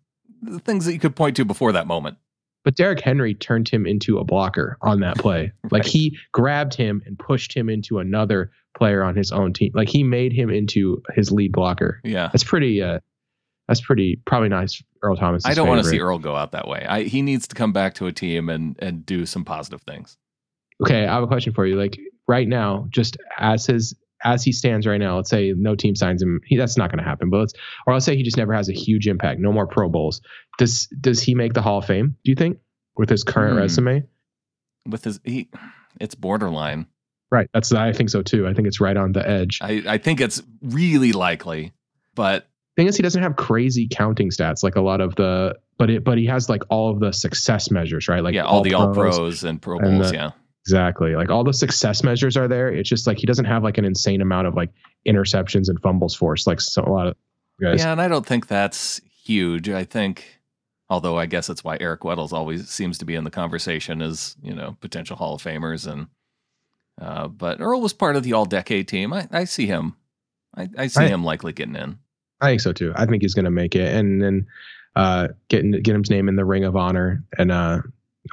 things 0.64 0.84
that 0.86 0.92
you 0.92 0.98
could 0.98 1.16
point 1.16 1.36
to 1.36 1.44
before 1.44 1.72
that 1.72 1.86
moment. 1.86 2.18
But 2.64 2.76
Derrick 2.76 3.00
Henry 3.00 3.34
turned 3.34 3.68
him 3.68 3.86
into 3.86 4.18
a 4.18 4.24
blocker 4.24 4.78
on 4.80 5.00
that 5.00 5.18
play. 5.18 5.52
Like 5.70 5.84
he 5.84 6.16
grabbed 6.32 6.74
him 6.74 7.02
and 7.06 7.18
pushed 7.18 7.54
him 7.56 7.68
into 7.68 7.98
another 7.98 8.52
player 8.76 9.02
on 9.02 9.16
his 9.16 9.32
own 9.32 9.52
team. 9.52 9.72
Like 9.74 9.88
he 9.88 10.04
made 10.04 10.32
him 10.32 10.50
into 10.50 11.02
his 11.14 11.32
lead 11.32 11.52
blocker. 11.52 12.00
Yeah. 12.04 12.28
That's 12.32 12.44
pretty. 12.44 12.80
uh 12.82 13.00
That's 13.66 13.80
pretty. 13.80 14.20
Probably 14.24 14.48
nice. 14.48 14.80
Earl 15.02 15.16
Thomas. 15.16 15.44
I 15.44 15.54
don't 15.54 15.66
want 15.66 15.82
to 15.82 15.88
see 15.88 15.98
Earl 15.98 16.18
go 16.20 16.36
out 16.36 16.52
that 16.52 16.68
way. 16.68 16.86
I, 16.88 17.02
he 17.02 17.22
needs 17.22 17.48
to 17.48 17.56
come 17.56 17.72
back 17.72 17.94
to 17.94 18.06
a 18.06 18.12
team 18.12 18.48
and 18.48 18.76
and 18.78 19.04
do 19.04 19.26
some 19.26 19.44
positive 19.44 19.82
things. 19.82 20.16
Okay, 20.84 21.06
I 21.06 21.14
have 21.14 21.24
a 21.24 21.26
question 21.26 21.52
for 21.52 21.66
you. 21.66 21.76
Like 21.76 21.98
right 22.28 22.46
now, 22.46 22.86
just 22.90 23.16
as 23.38 23.66
his 23.66 23.94
as 24.24 24.42
he 24.44 24.52
stands 24.52 24.86
right 24.86 24.98
now, 24.98 25.16
let's 25.16 25.30
say 25.30 25.52
no 25.56 25.74
team 25.74 25.94
signs 25.94 26.22
him. 26.22 26.40
He, 26.46 26.56
that's 26.56 26.76
not 26.76 26.90
going 26.90 26.98
to 26.98 27.04
happen. 27.04 27.30
But 27.30 27.38
let's 27.38 27.52
or 27.86 27.92
let's 27.94 28.04
say 28.06 28.16
he 28.16 28.22
just 28.22 28.36
never 28.36 28.52
has 28.54 28.68
a 28.68 28.72
huge 28.72 29.06
impact. 29.08 29.40
No 29.40 29.52
more 29.52 29.66
Pro 29.66 29.88
Bowls. 29.88 30.20
Does 30.58 30.86
does 31.00 31.20
he 31.22 31.34
make 31.34 31.54
the 31.54 31.62
Hall 31.62 31.78
of 31.78 31.84
Fame? 31.86 32.16
Do 32.24 32.30
you 32.30 32.36
think 32.36 32.58
with 32.96 33.08
his 33.08 33.24
current 33.24 33.54
Hmm. 33.54 33.58
resume? 33.60 34.04
With 34.88 35.04
his, 35.04 35.20
he, 35.24 35.48
it's 36.00 36.14
borderline. 36.14 36.86
Right. 37.30 37.48
That's 37.54 37.72
I 37.72 37.92
think 37.92 38.10
so 38.10 38.22
too. 38.22 38.46
I 38.46 38.52
think 38.54 38.66
it's 38.68 38.80
right 38.80 38.96
on 38.96 39.12
the 39.12 39.26
edge. 39.26 39.58
I, 39.62 39.82
I 39.86 39.98
think 39.98 40.20
it's 40.20 40.42
really 40.60 41.12
likely, 41.12 41.72
but 42.14 42.46
Thing 42.74 42.86
is, 42.86 42.96
he 42.96 43.02
doesn't 43.02 43.22
have 43.22 43.36
crazy 43.36 43.86
counting 43.86 44.30
stats 44.30 44.62
like 44.62 44.76
a 44.76 44.80
lot 44.80 45.02
of 45.02 45.14
the. 45.14 45.56
But 45.78 45.90
it 45.90 46.04
but 46.04 46.16
he 46.16 46.24
has 46.26 46.48
like 46.48 46.62
all 46.70 46.90
of 46.90 47.00
the 47.00 47.12
success 47.12 47.70
measures, 47.70 48.08
right? 48.08 48.22
Like 48.24 48.34
yeah, 48.34 48.44
all, 48.44 48.62
the 48.62 48.72
all 48.74 48.94
pros 48.94 49.44
and 49.44 49.60
Pro 49.60 49.78
and 49.78 49.98
Bowls. 49.98 50.10
the- 50.10 50.16
yeah. 50.16 50.30
Exactly. 50.66 51.16
Like 51.16 51.28
all 51.30 51.42
the 51.44 51.52
success 51.52 52.04
measures 52.04 52.36
are 52.36 52.46
there. 52.46 52.68
It's 52.68 52.88
just 52.88 53.06
like 53.06 53.18
he 53.18 53.26
doesn't 53.26 53.46
have 53.46 53.64
like 53.64 53.78
an 53.78 53.84
insane 53.84 54.20
amount 54.20 54.46
of 54.46 54.54
like 54.54 54.70
interceptions 55.06 55.68
and 55.68 55.80
fumbles 55.82 56.14
forced 56.14 56.46
like 56.46 56.60
so, 56.60 56.84
a 56.84 56.90
lot 56.90 57.08
of 57.08 57.16
guys. 57.60 57.80
Yeah, 57.80 57.92
and 57.92 58.00
I 58.00 58.08
don't 58.08 58.24
think 58.24 58.46
that's 58.46 59.00
huge. 59.24 59.68
I 59.68 59.84
think, 59.84 60.24
although 60.88 61.18
I 61.18 61.26
guess 61.26 61.48
that's 61.48 61.64
why 61.64 61.78
Eric 61.80 62.02
Weddles 62.02 62.32
always 62.32 62.68
seems 62.68 62.98
to 62.98 63.04
be 63.04 63.16
in 63.16 63.24
the 63.24 63.30
conversation 63.30 64.00
as 64.02 64.36
you 64.42 64.54
know 64.54 64.76
potential 64.80 65.16
Hall 65.16 65.34
of 65.34 65.42
Famers, 65.42 65.90
and 65.90 66.06
uh, 67.00 67.26
but 67.26 67.60
Earl 67.60 67.80
was 67.80 67.92
part 67.92 68.14
of 68.14 68.22
the 68.22 68.34
All 68.34 68.44
Decade 68.44 68.86
team. 68.86 69.12
I, 69.12 69.26
I 69.32 69.44
see 69.44 69.66
him. 69.66 69.96
I, 70.56 70.68
I 70.78 70.86
see 70.86 71.04
I- 71.04 71.08
him 71.08 71.24
likely 71.24 71.52
getting 71.52 71.76
in. 71.76 71.98
I 72.40 72.46
think 72.46 72.60
so 72.60 72.72
too. 72.72 72.92
I 72.96 73.06
think 73.06 73.22
he's 73.22 73.34
going 73.34 73.44
to 73.44 73.52
make 73.52 73.76
it. 73.76 73.94
And 73.94 74.20
then 74.20 74.46
uh, 74.96 75.28
getting 75.48 75.70
get 75.70 75.96
his 75.96 76.10
name 76.10 76.28
in 76.28 76.34
the 76.34 76.44
Ring 76.44 76.64
of 76.64 76.74
Honor 76.74 77.22
and 77.38 77.52
uh, 77.52 77.82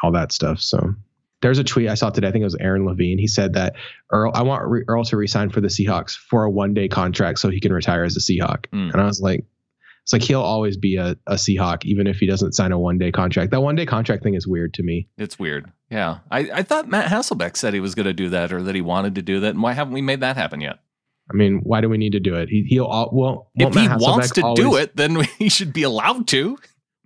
all 0.01 0.11
that 0.13 0.31
stuff. 0.31 0.59
So 0.59 0.95
there's 1.41 1.59
a 1.59 1.63
tweet 1.63 1.87
I 1.87 1.95
saw 1.95 2.09
today. 2.09 2.27
I 2.27 2.31
think 2.31 2.41
it 2.41 2.45
was 2.45 2.57
Aaron 2.59 2.85
Levine. 2.85 3.17
He 3.17 3.27
said 3.27 3.53
that 3.53 3.75
Earl, 4.11 4.31
I 4.33 4.41
want 4.43 4.63
Earl 4.87 5.05
to 5.05 5.17
resign 5.17 5.49
for 5.49 5.61
the 5.61 5.67
Seahawks 5.67 6.17
for 6.17 6.43
a 6.43 6.49
one 6.49 6.73
day 6.73 6.87
contract 6.87 7.39
so 7.39 7.49
he 7.49 7.59
can 7.59 7.71
retire 7.71 8.03
as 8.03 8.17
a 8.17 8.19
Seahawk. 8.19 8.65
Mm. 8.73 8.91
And 8.91 9.01
I 9.01 9.05
was 9.05 9.21
like, 9.21 9.45
it's 10.03 10.13
like 10.13 10.23
he'll 10.23 10.41
always 10.41 10.75
be 10.75 10.95
a, 10.97 11.15
a 11.27 11.35
Seahawk 11.35 11.85
even 11.85 12.07
if 12.07 12.17
he 12.17 12.25
doesn't 12.25 12.53
sign 12.53 12.71
a 12.71 12.79
one 12.79 12.97
day 12.97 13.11
contract. 13.11 13.51
That 13.51 13.61
one 13.61 13.75
day 13.75 13.85
contract 13.85 14.23
thing 14.23 14.33
is 14.33 14.47
weird 14.47 14.73
to 14.75 14.83
me. 14.83 15.07
It's 15.17 15.37
weird. 15.37 15.71
Yeah, 15.89 16.19
I, 16.31 16.39
I 16.51 16.63
thought 16.63 16.87
Matt 16.87 17.09
Hasselbeck 17.11 17.55
said 17.55 17.73
he 17.73 17.79
was 17.79 17.95
going 17.95 18.05
to 18.05 18.13
do 18.13 18.29
that 18.29 18.51
or 18.51 18.63
that 18.63 18.75
he 18.75 18.81
wanted 18.81 19.15
to 19.15 19.21
do 19.21 19.39
that, 19.39 19.49
and 19.49 19.61
why 19.61 19.73
haven't 19.73 19.93
we 19.93 20.01
made 20.01 20.21
that 20.21 20.35
happen 20.35 20.61
yet? 20.61 20.79
I 21.31 21.35
mean, 21.35 21.59
why 21.63 21.81
do 21.81 21.89
we 21.89 21.97
need 21.97 22.13
to 22.13 22.19
do 22.19 22.35
it? 22.35 22.49
He, 22.49 22.65
he'll 22.67 22.85
all, 22.85 23.09
well, 23.13 23.51
if 23.53 23.75
he 23.75 23.87
wants 23.87 24.31
to 24.31 24.41
always, 24.41 24.59
do 24.59 24.75
it, 24.77 24.95
then 24.95 25.15
he 25.37 25.49
should 25.49 25.73
be 25.73 25.83
allowed 25.83 26.27
to. 26.29 26.57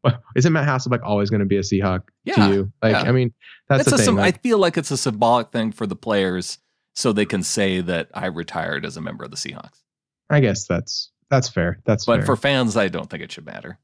Well, 0.03 0.21
isn't 0.35 0.51
Matt 0.51 0.67
Hasselbeck 0.67 1.01
always 1.03 1.29
going 1.29 1.39
to 1.39 1.45
be 1.45 1.57
a 1.57 1.61
Seahawk 1.61 2.01
yeah, 2.23 2.35
to 2.35 2.53
you? 2.53 2.73
Like, 2.81 2.93
yeah. 2.93 3.03
I 3.03 3.11
mean, 3.11 3.33
that's 3.69 3.87
it's 3.87 3.91
the 3.91 3.97
thing. 3.97 4.15
Like, 4.15 4.35
I 4.35 4.37
feel 4.39 4.57
like 4.57 4.77
it's 4.77 4.91
a 4.91 4.97
symbolic 4.97 5.51
thing 5.51 5.71
for 5.71 5.87
the 5.87 5.95
players, 5.95 6.59
so 6.95 7.13
they 7.13 7.25
can 7.25 7.43
say 7.43 7.81
that 7.81 8.09
I 8.13 8.27
retired 8.27 8.85
as 8.85 8.97
a 8.97 9.01
member 9.01 9.23
of 9.23 9.31
the 9.31 9.37
Seahawks. 9.37 9.81
I 10.29 10.39
guess 10.39 10.65
that's 10.65 11.11
that's 11.29 11.49
fair. 11.49 11.79
That's 11.85 12.05
but 12.05 12.17
fair. 12.17 12.25
for 12.25 12.35
fans, 12.35 12.77
I 12.77 12.87
don't 12.87 13.09
think 13.09 13.23
it 13.23 13.31
should 13.31 13.45
matter. 13.45 13.79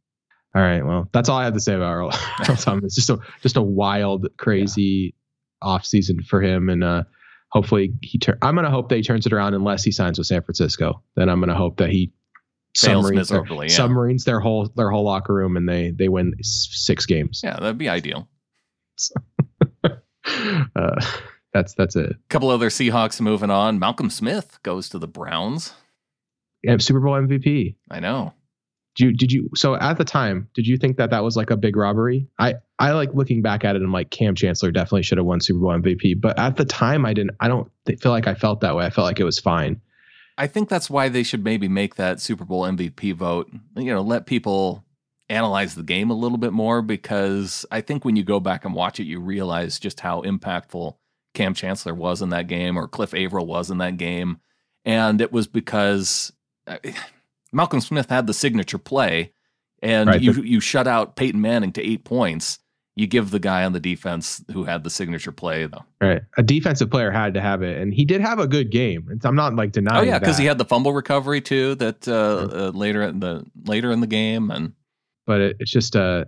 All 0.56 0.62
right. 0.62 0.84
Well, 0.84 1.08
that's 1.12 1.30
all 1.30 1.38
I 1.38 1.44
have 1.44 1.54
to 1.54 1.60
say 1.60 1.76
about 1.76 1.94
Earl, 1.94 2.12
Earl 2.50 2.56
Thomas. 2.56 2.86
It's 2.86 2.96
just 2.96 3.10
a 3.10 3.20
just 3.42 3.58
a 3.58 3.62
wild, 3.62 4.28
crazy 4.38 5.14
yeah. 5.62 5.70
off 5.70 5.86
season 5.86 6.22
for 6.24 6.42
him, 6.42 6.70
and 6.70 6.84
uh, 6.84 7.04
hopefully 7.50 7.94
he. 8.02 8.18
Tur- 8.18 8.38
I'm 8.42 8.56
gonna 8.56 8.72
hope 8.72 8.90
that 8.90 8.96
he 8.96 9.04
turns 9.04 9.26
it 9.26 9.34
around 9.34 9.54
unless 9.54 9.84
he 9.84 9.92
signs 9.92 10.18
with 10.18 10.28
San 10.28 10.42
Francisco. 10.42 11.04
Then 11.16 11.30
I'm 11.30 11.40
gonna 11.40 11.56
hope 11.56 11.78
that 11.78 11.92
he 11.92 12.12
submarines 12.76 13.30
their, 13.30 13.46
yeah. 13.46 13.68
submarines 13.68 14.24
their 14.24 14.40
whole 14.40 14.70
their 14.76 14.90
whole 14.90 15.04
locker 15.04 15.34
room 15.34 15.58
and 15.58 15.68
they 15.68 15.92
they 15.92 16.10
win 16.10 16.34
six 16.42 17.06
games. 17.06 17.42
Yeah, 17.44 17.58
that'd 17.60 17.78
be 17.78 17.90
ideal. 17.90 18.28
uh, 19.84 21.06
that's 21.54 21.74
that's 21.74 21.96
it. 21.96 22.12
A 22.12 22.16
couple 22.30 22.50
other 22.50 22.70
Seahawks 22.70 23.22
moving 23.22 23.50
on. 23.50 23.80
Malcolm 23.80 24.10
Smith 24.10 24.60
goes 24.64 24.90
to 24.90 25.00
the 25.00 25.08
Browns. 25.08 25.74
Yeah, 26.64 26.78
Super 26.78 27.00
Bowl 27.00 27.14
MVP. 27.14 27.76
I 27.90 28.00
know. 28.00 28.34
Did 28.96 29.06
you, 29.06 29.14
did 29.14 29.32
you 29.32 29.50
so 29.56 29.76
at 29.76 29.98
the 29.98 30.04
time 30.04 30.50
did 30.54 30.68
you 30.68 30.76
think 30.76 30.98
that 30.98 31.12
that 31.12 31.24
was 31.24 31.38
like 31.38 31.52
a 31.52 31.56
big 31.56 31.78
robbery 31.78 32.28
i 32.38 32.56
i 32.80 32.92
like 32.92 33.14
looking 33.14 33.42
back 33.42 33.64
at 33.64 33.78
it 33.78 33.82
and 33.82 33.94
like 33.94 34.10
cam 34.10 34.36
chancellor 34.36 34.72
definitely 34.72 35.04
should 35.04 35.20
have 35.20 35.28
won 35.28 35.40
super 35.40 35.60
bowl 35.60 35.70
mvp 35.70 36.20
but 36.20 36.38
at 36.38 36.58
the 36.58 36.66
time 36.66 37.06
i 37.06 37.14
didn't 37.14 37.32
i 37.40 37.48
don't 37.48 37.72
feel 38.02 38.12
like 38.12 38.28
i 38.28 38.34
felt 38.34 38.60
that 38.60 38.76
way 38.76 38.86
i 38.86 38.90
felt 38.90 39.06
like 39.06 39.20
it 39.20 39.24
was 39.24 39.40
fine 39.40 39.80
i 40.40 40.48
think 40.48 40.68
that's 40.68 40.90
why 40.90 41.08
they 41.08 41.24
should 41.24 41.44
maybe 41.44 41.68
make 41.68 41.96
that 41.96 42.20
super 42.20 42.46
bowl 42.46 42.64
mvp 42.64 43.14
vote 43.14 43.52
you 43.76 43.94
know 43.94 44.02
let 44.02 44.26
people 44.26 44.84
analyze 45.30 45.76
the 45.76 45.84
game 45.84 46.10
a 46.10 46.16
little 46.16 46.40
bit 46.40 46.54
more 46.54 46.82
because 46.82 47.66
i 47.70 47.80
think 47.82 48.04
when 48.04 48.16
you 48.16 48.24
go 48.24 48.40
back 48.40 48.66
and 48.66 48.74
watch 48.74 49.00
it 49.00 49.06
you 49.06 49.20
realize 49.20 49.80
just 49.80 50.00
how 50.00 50.22
impactful 50.24 50.96
Cam 51.36 51.54
chancellor 51.54 51.94
was 51.94 52.24
in 52.24 52.30
that 52.30 52.48
game 52.48 52.76
or 52.76 52.88
cliff 52.88 53.14
avril 53.14 53.46
was 53.46 53.70
in 53.70 53.78
that 53.78 53.98
game 53.98 54.40
and 54.86 55.22
it 55.22 55.32
was 55.32 55.46
because 55.48 56.34
uh, 56.68 56.78
Malcolm 57.52 57.82
Smith 57.82 58.10
had 58.10 58.28
the 58.28 58.34
signature 58.34 58.78
play, 58.78 59.34
and 59.82 60.10
right, 60.10 60.22
you 60.22 60.34
you 60.44 60.60
shut 60.60 60.88
out 60.88 61.16
Peyton 61.16 61.42
Manning 61.42 61.74
to 61.74 61.86
eight 61.86 62.04
points. 62.04 62.60
You 63.00 63.08
give 63.08 63.32
the 63.32 63.40
guy 63.40 63.64
on 63.64 63.72
the 63.72 63.80
defense 63.80 64.44
who 64.52 64.66
had 64.66 64.84
the 64.84 64.90
signature 64.90 65.32
play 65.32 65.66
though. 65.68 65.86
Right, 66.02 66.22
a 66.38 66.44
defensive 66.44 66.90
player 66.92 67.12
had 67.12 67.34
to 67.36 67.42
have 67.42 67.62
it, 67.62 67.78
and 67.78 67.94
he 67.94 68.04
did 68.04 68.20
have 68.20 68.40
a 68.40 68.48
good 68.48 68.72
game. 68.72 69.20
I'm 69.24 69.36
not 69.36 69.56
like 69.56 69.72
denying. 69.72 70.02
Oh 70.02 70.12
yeah, 70.12 70.20
because 70.20 70.38
he 70.38 70.46
had 70.46 70.58
the 70.58 70.66
fumble 70.66 70.92
recovery 70.92 71.40
too. 71.40 71.76
That 71.76 72.06
uh, 72.10 72.68
uh, 72.68 72.72
later 72.72 73.04
in 73.04 73.22
the 73.22 73.46
later 73.66 73.92
in 73.92 74.02
the 74.02 74.08
game, 74.08 74.52
and 74.52 74.74
but 75.26 75.40
it, 75.40 75.56
it's 75.60 75.72
just 75.72 75.96
uh 75.96 76.26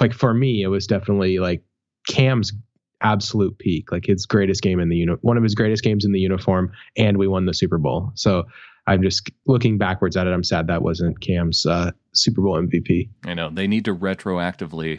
like 0.00 0.12
for 0.12 0.34
me, 0.34 0.62
it 0.62 0.66
was 0.66 0.88
definitely 0.88 1.38
like 1.38 1.62
Cam's 2.08 2.52
absolute 3.00 3.56
peak, 3.58 3.92
like 3.92 4.06
his 4.06 4.26
greatest 4.26 4.60
game 4.60 4.80
in 4.80 4.88
the 4.88 4.96
uni- 4.96 5.18
one 5.20 5.36
of 5.36 5.44
his 5.44 5.54
greatest 5.54 5.84
games 5.84 6.04
in 6.04 6.10
the 6.10 6.18
uniform, 6.18 6.72
and 6.96 7.16
we 7.16 7.28
won 7.28 7.46
the 7.46 7.54
Super 7.54 7.78
Bowl. 7.78 8.10
So 8.16 8.42
I'm 8.88 9.02
just 9.02 9.30
looking 9.46 9.76
backwards 9.76 10.16
at 10.16 10.26
it. 10.26 10.30
I'm 10.30 10.42
sad 10.42 10.66
that 10.68 10.82
wasn't 10.82 11.20
Cam's 11.20 11.66
uh, 11.66 11.92
Super 12.12 12.40
Bowl 12.40 12.60
MVP. 12.60 13.10
I 13.26 13.34
know 13.34 13.50
they 13.50 13.66
need 13.66 13.84
to 13.84 13.94
retroactively 13.94 14.98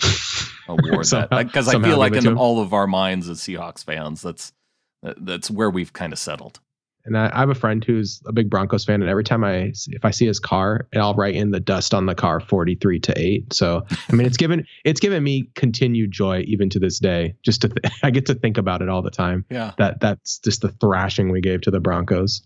award 0.70 1.08
somehow, 1.08 1.28
that 1.32 1.48
because 1.48 1.68
I 1.68 1.82
feel 1.82 1.98
like 1.98 2.14
in 2.14 2.38
all 2.38 2.62
of 2.62 2.72
our 2.72 2.86
minds 2.86 3.28
as 3.28 3.40
Seahawks 3.40 3.84
fans, 3.84 4.22
that's 4.22 4.54
that's 5.02 5.50
where 5.50 5.72
we've 5.72 5.92
kind 5.92 6.14
of 6.14 6.20
settled. 6.20 6.60
And 7.06 7.18
I, 7.18 7.32
I, 7.34 7.40
have 7.40 7.50
a 7.50 7.56
friend 7.56 7.84
who's 7.84 8.22
a 8.28 8.34
big 8.34 8.50
Broncos 8.50 8.86
fan, 8.86 9.02
and 9.02 9.10
every 9.10 9.24
time 9.24 9.44
I 9.44 9.72
if 9.88 10.04
I 10.06 10.12
see 10.12 10.28
his 10.28 10.40
car, 10.40 10.88
I'll 10.96 11.16
write 11.16 11.34
in 11.34 11.50
the 11.50 11.60
dust 11.60 11.96
on 11.96 12.06
the 12.06 12.14
car 12.14 12.40
43 12.40 13.00
to 13.00 13.14
eight. 13.18 13.54
So 13.54 13.84
I 13.90 14.16
mean, 14.16 14.28
it's 14.28 14.38
given 14.46 14.68
it's 14.86 15.00
given 15.00 15.24
me 15.24 15.50
continued 15.56 16.12
joy 16.12 16.44
even 16.46 16.70
to 16.70 16.80
this 16.80 17.00
day. 17.00 17.34
Just 17.44 17.62
to 17.62 17.70
th- 17.70 17.94
I 18.04 18.12
get 18.12 18.28
to 18.28 18.36
think 18.36 18.60
about 18.60 18.84
it 18.84 18.90
all 18.90 19.02
the 19.02 19.10
time. 19.10 19.46
Yeah, 19.50 19.72
that 19.80 20.00
that's 20.00 20.38
just 20.40 20.62
the 20.62 20.70
thrashing 20.70 21.32
we 21.32 21.42
gave 21.42 21.62
to 21.62 21.72
the 21.72 21.80
Broncos. 21.80 22.46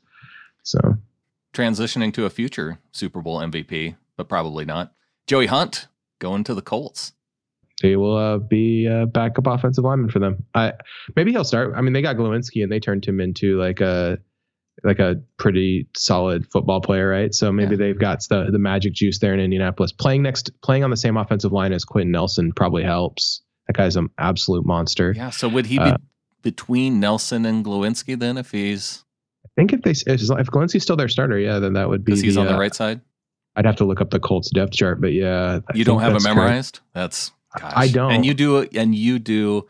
So 0.62 0.80
transitioning 1.54 2.13
to 2.13 2.26
a 2.26 2.30
future 2.30 2.80
Super 2.92 3.22
Bowl 3.22 3.39
MVP, 3.39 3.96
but 4.18 4.28
probably 4.28 4.66
not. 4.66 4.94
Joey 5.28 5.48
Hunt 5.48 5.88
going 6.20 6.44
to 6.46 6.54
the 6.54 6.62
Colts. 6.62 7.13
He 7.82 7.96
will 7.96 8.18
uh, 8.18 8.38
be 8.38 8.86
a 8.86 9.06
backup 9.06 9.48
offensive 9.48 9.84
lineman 9.84 10.10
for 10.10 10.20
them. 10.20 10.46
I 10.54 10.74
maybe 11.16 11.32
he'll 11.32 11.44
start. 11.44 11.74
I 11.76 11.82
mean, 11.82 11.94
they 11.94 12.02
got 12.02 12.16
Glowinski 12.16 12.63
and 12.63 12.72
they 12.72 12.80
turned 12.80 13.06
him 13.06 13.20
into 13.20 13.60
like 13.60 13.82
a 13.82 14.20
like 14.84 15.00
a 15.00 15.22
pretty 15.38 15.88
solid 15.96 16.50
football 16.52 16.82
player, 16.82 17.10
right? 17.10 17.34
So 17.34 17.52
maybe 17.52 17.72
yeah. 17.72 17.78
they've 17.78 18.00
got 18.00 18.24
the 18.30 18.50
the 18.52 18.60
magic 18.60 18.94
juice 18.94 19.20
there 19.20 19.34
in 19.34 19.39
Indianapolis. 19.39 19.92
Playing 19.92 20.24
next, 20.24 20.52
playing 20.62 20.84
on 20.84 20.89
the 20.89 20.98
same 20.98 21.18
offensive 21.18 21.52
line 21.52 21.74
as 21.74 21.84
Quenton 21.84 22.12
Nelson 22.12 22.52
probably 22.54 22.84
helps. 22.84 23.42
That 23.68 23.76
guy's 23.76 23.96
an 23.96 24.10
absolute 24.18 24.66
monster. 24.66 25.13
Yeah. 25.16 25.30
So 25.30 25.48
would 25.50 25.66
he 25.66 25.78
be 25.78 25.86
uh, 25.86 25.98
between 26.42 27.00
Nelson 27.00 27.46
and 27.46 27.66
Glowinski 27.66 28.18
then 28.18 28.38
if 28.38 28.52
he's 28.52 29.04
think 29.56 29.74
if 29.74 29.82
they 29.82 29.92
if 29.92 30.48
Glowinski's 30.48 30.84
still 30.84 30.96
their 30.96 31.10
starter, 31.10 31.38
yeah, 31.38 31.60
then 31.60 31.74
that 31.74 31.89
would 31.89 32.04
be. 32.04 32.12
Because 32.12 32.22
he's 32.22 32.36
the, 32.36 32.42
on 32.42 32.48
the 32.48 32.56
uh, 32.56 32.60
right 32.60 32.74
side. 32.74 33.02
I'd 33.56 33.66
have 33.66 33.76
to 33.78 33.86
look 33.86 34.02
up 34.02 34.10
the 34.10 34.20
Colts 34.20 34.50
depth 34.50 34.74
chart, 34.74 35.00
but 35.00 35.13
yeah, 35.13 35.60
I 35.68 35.78
you 35.78 35.86
don't 35.86 36.02
have 36.02 36.16
it 36.16 36.24
memorized. 36.24 36.76
Correct. 36.76 36.94
That's 36.94 37.32
gosh. 37.60 37.74
I 37.76 37.88
don't. 37.88 38.12
And 38.12 38.26
you 38.26 38.34
do, 38.34 38.62
and 38.62 38.96
you 38.96 39.20
do 39.20 39.68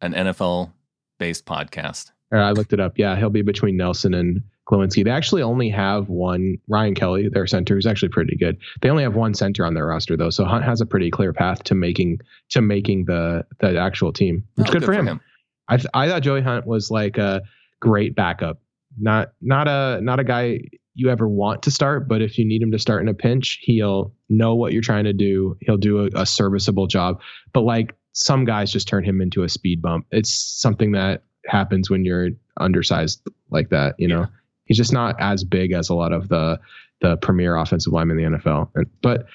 an 0.00 0.14
NFL 0.14 0.72
based 1.18 1.44
podcast. 1.44 2.12
I 2.32 2.52
looked 2.52 2.72
it 2.72 2.80
up. 2.80 2.98
Yeah, 2.98 3.16
he'll 3.16 3.30
be 3.30 3.42
between 3.42 3.76
Nelson 3.76 4.12
and 4.12 4.42
Glowinski. 4.68 5.04
They 5.04 5.10
actually 5.10 5.42
only 5.42 5.68
have 5.68 6.08
one. 6.08 6.56
Ryan 6.68 6.94
Kelly, 6.94 7.28
their 7.28 7.46
center, 7.46 7.74
who's 7.74 7.86
actually 7.86 8.08
pretty 8.08 8.36
good. 8.36 8.58
They 8.80 8.90
only 8.90 9.04
have 9.04 9.14
one 9.14 9.34
center 9.34 9.64
on 9.64 9.74
their 9.74 9.86
roster 9.86 10.16
though, 10.16 10.30
so 10.30 10.44
Hunt 10.44 10.64
has 10.64 10.80
a 10.80 10.86
pretty 10.86 11.10
clear 11.10 11.32
path 11.32 11.62
to 11.64 11.74
making 11.74 12.20
to 12.50 12.62
making 12.62 13.04
the 13.04 13.44
the 13.60 13.78
actual 13.78 14.12
team. 14.12 14.44
It's 14.56 14.68
oh, 14.68 14.72
good, 14.72 14.80
good, 14.80 14.86
for 14.86 14.92
him. 14.92 15.06
him. 15.06 15.20
I 15.68 15.78
I 15.94 16.08
thought 16.08 16.22
Joey 16.22 16.42
Hunt 16.42 16.66
was 16.66 16.90
like 16.90 17.16
a 17.18 17.42
great 17.80 18.14
backup 18.14 18.58
not 18.98 19.32
not 19.40 19.68
a 19.68 20.00
not 20.00 20.20
a 20.20 20.24
guy 20.24 20.60
you 20.94 21.10
ever 21.10 21.28
want 21.28 21.62
to 21.62 21.70
start, 21.70 22.08
but 22.08 22.22
if 22.22 22.38
you 22.38 22.44
need 22.44 22.62
him 22.62 22.72
to 22.72 22.78
start 22.78 23.02
in 23.02 23.08
a 23.08 23.14
pinch, 23.14 23.58
he'll 23.60 24.14
know 24.30 24.54
what 24.54 24.72
you're 24.72 24.82
trying 24.82 25.04
to 25.04 25.12
do. 25.12 25.56
He'll 25.60 25.76
do 25.76 26.06
a, 26.06 26.22
a 26.22 26.26
serviceable 26.26 26.86
job. 26.86 27.20
But 27.52 27.62
like 27.62 27.94
some 28.12 28.46
guys 28.46 28.72
just 28.72 28.88
turn 28.88 29.04
him 29.04 29.20
into 29.20 29.42
a 29.42 29.48
speed 29.48 29.82
bump. 29.82 30.06
It's 30.10 30.32
something 30.32 30.92
that 30.92 31.22
happens 31.46 31.90
when 31.90 32.06
you're 32.06 32.30
undersized 32.58 33.20
like 33.50 33.68
that. 33.68 33.94
You 33.98 34.08
know, 34.08 34.20
yeah. 34.20 34.26
he's 34.64 34.78
just 34.78 34.92
not 34.92 35.16
as 35.20 35.44
big 35.44 35.72
as 35.72 35.90
a 35.90 35.94
lot 35.94 36.12
of 36.12 36.28
the 36.28 36.58
the 37.02 37.18
premier 37.18 37.56
offensive 37.56 37.92
linemen 37.92 38.18
in 38.18 38.32
the 38.32 38.38
NFL. 38.38 38.70
And, 38.74 38.86
but 39.02 39.26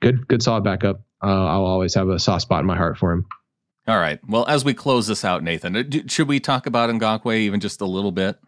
good, 0.00 0.26
good, 0.26 0.42
solid 0.42 0.64
backup. 0.64 1.02
Uh, 1.22 1.26
I'll 1.26 1.66
always 1.66 1.94
have 1.94 2.08
a 2.08 2.18
soft 2.18 2.42
spot 2.42 2.60
in 2.60 2.66
my 2.66 2.78
heart 2.78 2.96
for 2.96 3.12
him. 3.12 3.26
All 3.86 3.98
right. 3.98 4.20
Well, 4.26 4.46
as 4.46 4.64
we 4.64 4.72
close 4.72 5.06
this 5.06 5.24
out, 5.24 5.42
Nathan, 5.42 5.76
uh, 5.76 5.82
should 6.06 6.28
we 6.28 6.40
talk 6.40 6.66
about 6.66 6.88
Ngakoue 6.90 7.36
even 7.36 7.60
just 7.60 7.82
a 7.82 7.86
little 7.86 8.12
bit? 8.12 8.38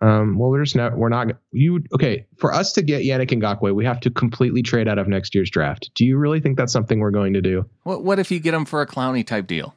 Um, 0.00 0.38
well, 0.38 0.50
we're 0.50 0.62
just 0.62 0.76
not, 0.76 0.96
we're 0.96 1.08
not, 1.08 1.28
you, 1.52 1.82
okay, 1.94 2.26
for 2.36 2.52
us 2.52 2.72
to 2.72 2.82
get 2.82 3.02
Yannick 3.02 3.30
Ngakoue, 3.30 3.74
we 3.74 3.86
have 3.86 4.00
to 4.00 4.10
completely 4.10 4.62
trade 4.62 4.88
out 4.88 4.98
of 4.98 5.08
next 5.08 5.34
year's 5.34 5.50
draft. 5.50 5.90
Do 5.94 6.04
you 6.04 6.18
really 6.18 6.40
think 6.40 6.58
that's 6.58 6.72
something 6.72 6.98
we're 6.98 7.10
going 7.10 7.32
to 7.32 7.40
do? 7.40 7.64
What, 7.84 8.04
what 8.04 8.18
if 8.18 8.30
you 8.30 8.38
get 8.38 8.52
him 8.52 8.66
for 8.66 8.82
a 8.82 8.86
Clowney 8.86 9.26
type 9.26 9.46
deal? 9.46 9.74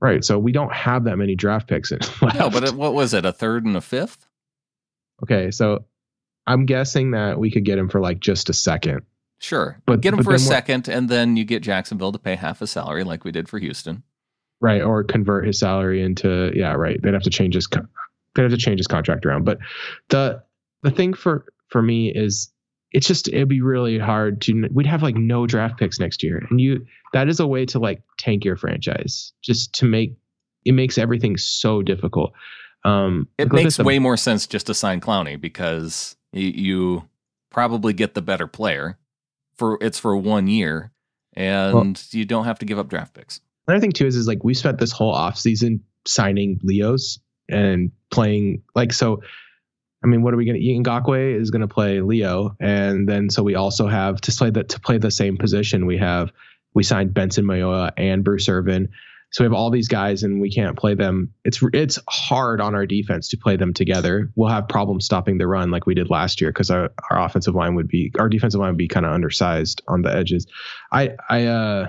Right. 0.00 0.24
So 0.24 0.38
we 0.38 0.52
don't 0.52 0.72
have 0.72 1.04
that 1.04 1.16
many 1.16 1.34
draft 1.34 1.68
picks 1.68 1.92
in. 1.92 1.98
No, 2.34 2.50
but 2.50 2.74
what 2.74 2.94
was 2.94 3.14
it? 3.14 3.24
A 3.24 3.32
third 3.32 3.64
and 3.64 3.76
a 3.76 3.80
fifth? 3.80 4.26
Okay. 5.22 5.50
So 5.50 5.84
I'm 6.46 6.66
guessing 6.66 7.12
that 7.12 7.38
we 7.38 7.50
could 7.50 7.64
get 7.64 7.78
him 7.78 7.88
for 7.88 8.00
like 8.00 8.20
just 8.20 8.48
a 8.50 8.52
second. 8.52 9.02
Sure. 9.38 9.80
But 9.84 10.00
get 10.00 10.14
him 10.14 10.22
for 10.22 10.32
a 10.32 10.38
second, 10.38 10.88
and 10.88 11.10
then 11.10 11.36
you 11.36 11.44
get 11.44 11.62
Jacksonville 11.62 12.12
to 12.12 12.18
pay 12.18 12.36
half 12.36 12.62
a 12.62 12.66
salary 12.66 13.04
like 13.04 13.22
we 13.22 13.32
did 13.32 13.50
for 13.50 13.58
Houston. 13.58 14.02
Right. 14.60 14.80
Or 14.80 15.04
convert 15.04 15.46
his 15.46 15.58
salary 15.58 16.02
into, 16.02 16.52
yeah, 16.54 16.72
right. 16.72 17.00
They'd 17.00 17.12
have 17.12 17.24
to 17.24 17.30
change 17.30 17.54
his 17.54 17.66
they 18.36 18.42
have 18.42 18.50
to 18.52 18.56
change 18.56 18.78
his 18.78 18.86
contract 18.86 19.26
around. 19.26 19.44
But 19.44 19.58
the 20.08 20.42
the 20.82 20.90
thing 20.90 21.14
for 21.14 21.46
for 21.68 21.82
me 21.82 22.12
is 22.14 22.50
it's 22.92 23.06
just 23.06 23.28
it'd 23.28 23.48
be 23.48 23.60
really 23.60 23.98
hard 23.98 24.40
to 24.42 24.68
we'd 24.72 24.86
have 24.86 25.02
like 25.02 25.16
no 25.16 25.46
draft 25.46 25.78
picks 25.78 25.98
next 25.98 26.22
year 26.22 26.46
and 26.48 26.60
you 26.60 26.86
that 27.12 27.28
is 27.28 27.40
a 27.40 27.46
way 27.46 27.66
to 27.66 27.80
like 27.80 28.00
tank 28.16 28.44
your 28.44 28.56
franchise 28.56 29.32
just 29.42 29.72
to 29.72 29.84
make 29.84 30.16
it 30.64 30.72
makes 30.72 30.96
everything 30.96 31.36
so 31.36 31.82
difficult 31.82 32.32
um 32.84 33.28
it 33.38 33.52
makes 33.52 33.76
the, 33.76 33.82
way 33.84 33.98
more 33.98 34.16
sense 34.16 34.46
just 34.46 34.66
to 34.66 34.74
sign 34.74 35.00
clowney 35.00 35.38
because 35.38 36.16
you, 36.32 36.46
you 36.46 37.08
probably 37.50 37.92
get 37.92 38.14
the 38.14 38.22
better 38.22 38.46
player 38.46 38.96
for 39.56 39.78
it's 39.80 39.98
for 39.98 40.16
one 40.16 40.46
year 40.46 40.92
and 41.36 41.74
well, 41.74 41.92
you 42.10 42.24
don't 42.24 42.46
have 42.46 42.58
to 42.60 42.64
give 42.66 42.78
up 42.78 42.88
draft 42.88 43.14
picks. 43.14 43.40
Another 43.68 43.80
thing 43.80 43.92
too 43.92 44.06
is 44.06 44.16
is 44.16 44.26
like 44.26 44.42
we 44.42 44.54
spent 44.54 44.78
this 44.78 44.92
whole 44.92 45.14
offseason 45.14 45.80
signing 46.06 46.58
Leos 46.62 47.18
and 47.48 47.90
playing 48.10 48.62
like 48.74 48.92
so. 48.92 49.22
I 50.04 50.08
mean, 50.08 50.22
what 50.22 50.34
are 50.34 50.36
we 50.36 50.44
going 50.44 50.60
to? 50.60 50.90
Ngakoue 50.90 51.40
is 51.40 51.50
going 51.50 51.62
to 51.62 51.68
play 51.68 52.00
Leo, 52.00 52.56
and 52.60 53.08
then 53.08 53.30
so 53.30 53.42
we 53.42 53.54
also 53.54 53.88
have 53.88 54.20
to 54.22 54.32
play 54.32 54.50
that 54.50 54.68
to 54.70 54.80
play 54.80 54.98
the 54.98 55.10
same 55.10 55.36
position. 55.36 55.86
We 55.86 55.98
have 55.98 56.32
we 56.74 56.82
signed 56.82 57.14
Benson 57.14 57.44
Mayowa 57.44 57.92
and 57.96 58.22
Bruce 58.22 58.48
Irvin. 58.48 58.90
So 59.32 59.42
we 59.42 59.46
have 59.46 59.54
all 59.54 59.70
these 59.70 59.88
guys, 59.88 60.22
and 60.22 60.40
we 60.40 60.50
can't 60.52 60.78
play 60.78 60.94
them. 60.94 61.32
It's 61.44 61.60
it's 61.72 61.98
hard 62.08 62.60
on 62.60 62.74
our 62.74 62.86
defense 62.86 63.28
to 63.30 63.36
play 63.36 63.56
them 63.56 63.74
together. 63.74 64.30
We'll 64.36 64.50
have 64.50 64.68
problems 64.68 65.04
stopping 65.04 65.38
the 65.38 65.48
run 65.48 65.70
like 65.70 65.86
we 65.86 65.94
did 65.94 66.10
last 66.10 66.40
year 66.40 66.50
because 66.50 66.70
our, 66.70 66.90
our 67.10 67.24
offensive 67.24 67.54
line 67.54 67.74
would 67.74 67.88
be 67.88 68.12
our 68.18 68.28
defensive 68.28 68.60
line 68.60 68.70
would 68.70 68.78
be 68.78 68.88
kind 68.88 69.04
of 69.04 69.12
undersized 69.12 69.82
on 69.88 70.02
the 70.02 70.14
edges. 70.14 70.46
I 70.92 71.16
I 71.28 71.46
uh 71.46 71.88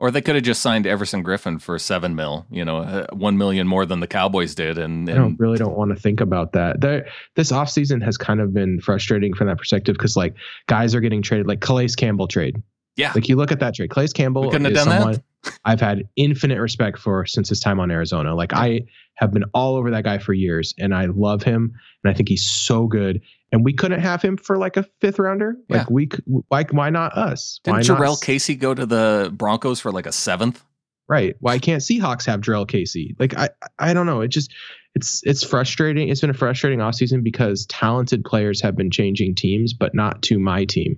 or 0.00 0.10
they 0.10 0.22
could 0.22 0.34
have 0.34 0.44
just 0.44 0.62
signed 0.62 0.86
Everson 0.86 1.22
Griffen 1.22 1.60
for 1.60 1.78
seven 1.78 2.14
mil, 2.16 2.46
you 2.50 2.64
know, 2.64 2.78
uh, 2.78 3.06
one 3.12 3.36
million 3.36 3.68
more 3.68 3.84
than 3.84 4.00
the 4.00 4.06
Cowboys 4.06 4.54
did. 4.54 4.78
And, 4.78 5.08
and 5.08 5.18
I 5.18 5.20
don't 5.20 5.38
really 5.38 5.58
don't 5.58 5.76
want 5.76 5.94
to 5.94 6.00
think 6.00 6.20
about 6.20 6.52
that. 6.52 6.80
There, 6.80 7.06
this 7.36 7.52
offseason 7.52 8.02
has 8.02 8.16
kind 8.16 8.40
of 8.40 8.54
been 8.54 8.80
frustrating 8.80 9.34
from 9.34 9.48
that 9.48 9.58
perspective 9.58 9.94
because 9.94 10.16
like 10.16 10.34
guys 10.66 10.94
are 10.94 11.00
getting 11.00 11.20
traded, 11.20 11.46
like 11.46 11.60
Calais 11.60 11.88
Campbell 11.96 12.26
trade. 12.26 12.62
Yeah. 12.96 13.12
Like 13.14 13.28
you 13.28 13.36
look 13.36 13.52
at 13.52 13.60
that 13.60 13.74
trade. 13.74 13.90
Calais 13.90 14.08
Campbell 14.08 14.42
we 14.42 14.48
couldn't 14.48 14.64
have 14.64 14.74
done 14.74 14.88
someone 14.88 15.12
that. 15.44 15.58
I've 15.64 15.80
had 15.80 16.08
infinite 16.16 16.60
respect 16.60 16.98
for 16.98 17.26
since 17.26 17.50
his 17.50 17.60
time 17.60 17.78
on 17.78 17.90
Arizona. 17.90 18.34
Like 18.34 18.52
I 18.54 18.86
have 19.20 19.32
been 19.32 19.44
all 19.52 19.76
over 19.76 19.90
that 19.90 20.02
guy 20.02 20.18
for 20.18 20.32
years 20.32 20.74
and 20.78 20.94
I 20.94 21.06
love 21.06 21.42
him 21.42 21.74
and 22.02 22.10
I 22.10 22.14
think 22.14 22.28
he's 22.28 22.46
so 22.46 22.86
good. 22.86 23.20
And 23.52 23.64
we 23.64 23.74
couldn't 23.74 24.00
have 24.00 24.22
him 24.22 24.38
for 24.38 24.56
like 24.56 24.78
a 24.78 24.86
fifth 25.00 25.18
rounder. 25.18 25.56
Like 25.68 25.82
yeah. 25.82 25.86
we 25.90 26.08
like 26.50 26.72
why 26.72 26.88
not 26.88 27.12
us? 27.12 27.60
Didn't 27.62 27.78
why 27.78 27.82
Jurrell 27.82 28.12
not? 28.12 28.22
Casey 28.22 28.56
go 28.56 28.72
to 28.72 28.86
the 28.86 29.30
Broncos 29.34 29.78
for 29.78 29.92
like 29.92 30.06
a 30.06 30.12
seventh? 30.12 30.64
Right. 31.06 31.36
Why 31.40 31.58
can't 31.58 31.82
Seahawks 31.82 32.24
have 32.26 32.40
Jurrell 32.40 32.66
Casey? 32.66 33.14
Like 33.18 33.36
I 33.36 33.50
I 33.78 33.92
don't 33.92 34.06
know. 34.06 34.22
It 34.22 34.28
just 34.28 34.54
it's 34.94 35.20
it's 35.24 35.44
frustrating. 35.44 36.08
It's 36.08 36.22
been 36.22 36.30
a 36.30 36.34
frustrating 36.34 36.78
offseason 36.78 37.22
because 37.22 37.66
talented 37.66 38.24
players 38.24 38.62
have 38.62 38.74
been 38.74 38.90
changing 38.90 39.34
teams, 39.34 39.74
but 39.74 39.94
not 39.94 40.22
to 40.22 40.38
my 40.38 40.64
team. 40.64 40.96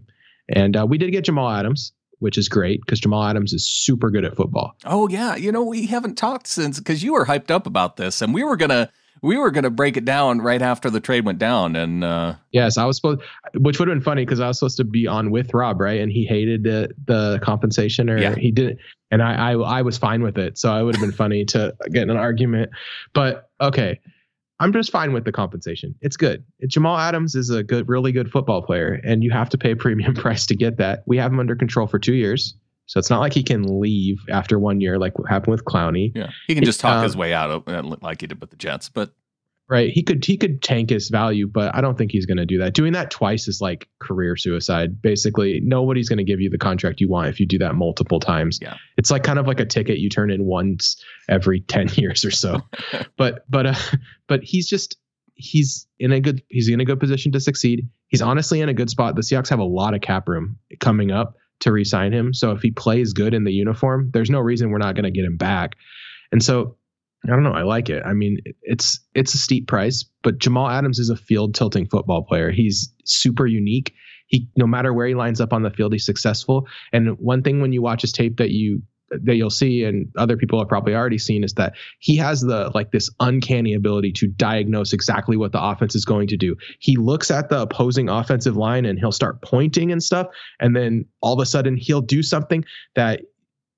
And 0.48 0.76
uh, 0.76 0.86
we 0.88 0.96
did 0.96 1.10
get 1.10 1.24
Jamal 1.24 1.50
Adams, 1.50 1.92
which 2.22 2.38
is 2.38 2.48
great 2.48 2.80
because 2.80 3.00
Jamal 3.00 3.24
Adams 3.24 3.52
is 3.52 3.68
super 3.68 4.10
good 4.10 4.24
at 4.24 4.36
football. 4.36 4.76
Oh 4.84 5.08
yeah, 5.08 5.36
you 5.36 5.52
know 5.52 5.62
we 5.62 5.86
haven't 5.86 6.14
talked 6.14 6.46
since 6.46 6.78
because 6.78 7.02
you 7.02 7.12
were 7.12 7.26
hyped 7.26 7.50
up 7.50 7.66
about 7.66 7.96
this, 7.96 8.22
and 8.22 8.32
we 8.32 8.44
were 8.44 8.56
gonna 8.56 8.90
we 9.22 9.36
were 9.36 9.50
gonna 9.50 9.70
break 9.70 9.96
it 9.96 10.04
down 10.04 10.40
right 10.40 10.62
after 10.62 10.88
the 10.88 11.00
trade 11.00 11.24
went 11.24 11.38
down. 11.38 11.76
And 11.76 12.04
uh, 12.04 12.34
yes, 12.52 12.78
I 12.78 12.84
was 12.84 12.96
supposed, 12.96 13.20
which 13.54 13.78
would 13.78 13.88
have 13.88 13.96
been 13.96 14.04
funny 14.04 14.24
because 14.24 14.40
I 14.40 14.48
was 14.48 14.58
supposed 14.58 14.76
to 14.78 14.84
be 14.84 15.06
on 15.06 15.30
with 15.30 15.52
Rob, 15.52 15.80
right? 15.80 16.00
And 16.00 16.10
he 16.10 16.24
hated 16.24 16.62
the 16.62 16.90
the 17.06 17.40
compensation, 17.42 18.08
or 18.08 18.18
yeah. 18.18 18.34
he 18.34 18.50
didn't, 18.50 18.78
and 19.10 19.22
I, 19.22 19.52
I 19.52 19.52
I 19.54 19.82
was 19.82 19.98
fine 19.98 20.22
with 20.22 20.38
it, 20.38 20.58
so 20.58 20.74
it 20.76 20.84
would 20.84 20.94
have 20.94 21.02
been 21.02 21.12
funny 21.12 21.44
to 21.46 21.74
get 21.90 22.04
in 22.04 22.10
an 22.10 22.16
argument. 22.16 22.70
But 23.12 23.50
okay, 23.60 24.00
I'm 24.62 24.72
just 24.72 24.92
fine 24.92 25.12
with 25.12 25.24
the 25.24 25.32
compensation. 25.32 25.94
It's 26.00 26.16
good. 26.16 26.44
Jamal 26.68 26.96
Adams 26.96 27.34
is 27.34 27.50
a 27.50 27.64
good, 27.64 27.88
really 27.88 28.12
good 28.12 28.30
football 28.30 28.62
player, 28.62 29.00
and 29.04 29.24
you 29.24 29.32
have 29.32 29.48
to 29.50 29.58
pay 29.58 29.72
a 29.72 29.76
premium 29.76 30.14
price 30.24 30.46
to 30.46 30.54
get 30.54 30.76
that. 30.76 31.02
We 31.06 31.16
have 31.18 31.32
him 31.32 31.40
under 31.40 31.56
control 31.56 31.88
for 31.88 31.98
two 31.98 32.14
years, 32.14 32.54
so 32.86 33.00
it's 33.00 33.10
not 33.10 33.18
like 33.18 33.32
he 33.32 33.42
can 33.42 33.80
leave 33.80 34.20
after 34.30 34.60
one 34.60 34.80
year, 34.80 34.98
like 35.00 35.18
what 35.18 35.28
happened 35.28 35.50
with 35.50 35.64
Clowney. 35.64 36.12
Yeah, 36.14 36.30
he 36.46 36.54
can 36.54 36.64
just 36.64 36.78
talk 36.78 36.98
um, 36.98 37.02
his 37.02 37.16
way 37.16 37.34
out 37.34 37.50
of 37.50 37.66
uh, 37.66 37.96
like 38.02 38.20
he 38.20 38.28
did 38.28 38.40
with 38.40 38.50
the 38.50 38.56
Jets, 38.56 38.88
but 38.88 39.10
right? 39.68 39.90
He 39.90 40.02
could 40.02 40.24
he 40.24 40.36
could 40.36 40.62
tank 40.62 40.90
his 40.90 41.08
value, 41.08 41.46
but 41.46 41.74
I 41.74 41.80
don't 41.80 41.96
think 41.96 42.12
he's 42.12 42.26
going 42.26 42.38
to 42.38 42.46
do 42.46 42.58
that. 42.58 42.74
Doing 42.74 42.92
that 42.92 43.10
twice 43.10 43.48
is 43.48 43.60
like 43.60 43.88
career 44.00 44.36
suicide. 44.36 45.00
Basically, 45.00 45.60
nobody's 45.62 46.08
going 46.08 46.18
to 46.18 46.24
give 46.24 46.40
you 46.40 46.50
the 46.50 46.58
contract 46.58 47.00
you 47.00 47.08
want 47.08 47.28
if 47.28 47.40
you 47.40 47.46
do 47.46 47.58
that 47.58 47.74
multiple 47.74 48.20
times. 48.20 48.58
Yeah, 48.60 48.76
it's 48.96 49.10
like 49.10 49.22
kind 49.22 49.38
of 49.38 49.46
like 49.46 49.60
a 49.60 49.66
ticket 49.66 49.98
you 49.98 50.08
turn 50.08 50.30
in 50.30 50.44
once 50.44 51.02
every 51.28 51.60
ten 51.68 51.88
years 51.94 52.24
or 52.24 52.30
so. 52.30 52.60
but 53.16 53.44
but 53.48 53.66
uh, 53.66 53.74
but 54.26 54.42
he's 54.42 54.68
just 54.68 54.96
he's 55.34 55.86
in 55.98 56.12
a 56.12 56.20
good 56.20 56.42
he's 56.48 56.68
in 56.68 56.80
a 56.80 56.84
good 56.84 57.00
position 57.00 57.32
to 57.32 57.40
succeed. 57.40 57.88
He's 58.08 58.22
honestly 58.22 58.60
in 58.60 58.68
a 58.68 58.74
good 58.74 58.90
spot. 58.90 59.16
The 59.16 59.22
Seahawks 59.22 59.48
have 59.48 59.58
a 59.58 59.64
lot 59.64 59.94
of 59.94 60.00
cap 60.02 60.28
room 60.28 60.58
coming 60.80 61.10
up 61.10 61.36
to 61.60 61.72
re-sign 61.72 62.12
him. 62.12 62.34
So 62.34 62.50
if 62.50 62.60
he 62.60 62.72
plays 62.72 63.12
good 63.12 63.32
in 63.32 63.44
the 63.44 63.52
uniform, 63.52 64.10
there's 64.12 64.28
no 64.28 64.40
reason 64.40 64.70
we're 64.70 64.78
not 64.78 64.96
going 64.96 65.04
to 65.04 65.10
get 65.10 65.24
him 65.24 65.36
back. 65.36 65.76
And 66.32 66.42
so 66.42 66.76
I 67.24 67.30
don't 67.30 67.44
know. 67.44 67.52
I 67.52 67.62
like 67.62 67.88
it. 67.88 68.02
I 68.04 68.12
mean, 68.14 68.38
it's 68.62 68.98
it's 69.14 69.34
a 69.34 69.38
steep 69.38 69.68
price, 69.68 70.04
but 70.22 70.38
Jamal 70.38 70.68
Adams 70.68 70.98
is 70.98 71.08
a 71.08 71.16
field 71.16 71.54
tilting 71.54 71.86
football 71.86 72.22
player. 72.22 72.50
He's 72.50 72.92
super 73.04 73.46
unique. 73.46 73.94
He 74.26 74.48
no 74.56 74.66
matter 74.66 74.92
where 74.92 75.06
he 75.06 75.14
lines 75.14 75.40
up 75.40 75.52
on 75.52 75.62
the 75.62 75.70
field, 75.70 75.92
he's 75.92 76.04
successful. 76.04 76.66
And 76.92 77.16
one 77.18 77.42
thing 77.42 77.60
when 77.60 77.72
you 77.72 77.80
watch 77.80 78.02
his 78.02 78.12
tape 78.12 78.38
that 78.38 78.50
you 78.50 78.82
that 79.24 79.36
you'll 79.36 79.50
see 79.50 79.84
and 79.84 80.08
other 80.16 80.36
people 80.36 80.58
have 80.58 80.68
probably 80.68 80.94
already 80.94 81.18
seen 81.18 81.44
is 81.44 81.52
that 81.54 81.74
he 81.98 82.16
has 82.16 82.40
the 82.40 82.70
like 82.74 82.90
this 82.92 83.10
uncanny 83.20 83.74
ability 83.74 84.10
to 84.12 84.26
diagnose 84.26 84.92
exactly 84.92 85.36
what 85.36 85.52
the 85.52 85.62
offense 85.62 85.94
is 85.94 86.04
going 86.04 86.26
to 86.28 86.36
do. 86.36 86.56
He 86.80 86.96
looks 86.96 87.30
at 87.30 87.50
the 87.50 87.60
opposing 87.60 88.08
offensive 88.08 88.56
line 88.56 88.86
and 88.86 88.98
he'll 88.98 89.12
start 89.12 89.42
pointing 89.42 89.92
and 89.92 90.02
stuff 90.02 90.28
and 90.60 90.74
then 90.74 91.04
all 91.20 91.34
of 91.34 91.40
a 91.40 91.46
sudden 91.46 91.76
he'll 91.76 92.00
do 92.00 92.22
something 92.22 92.64
that 92.94 93.20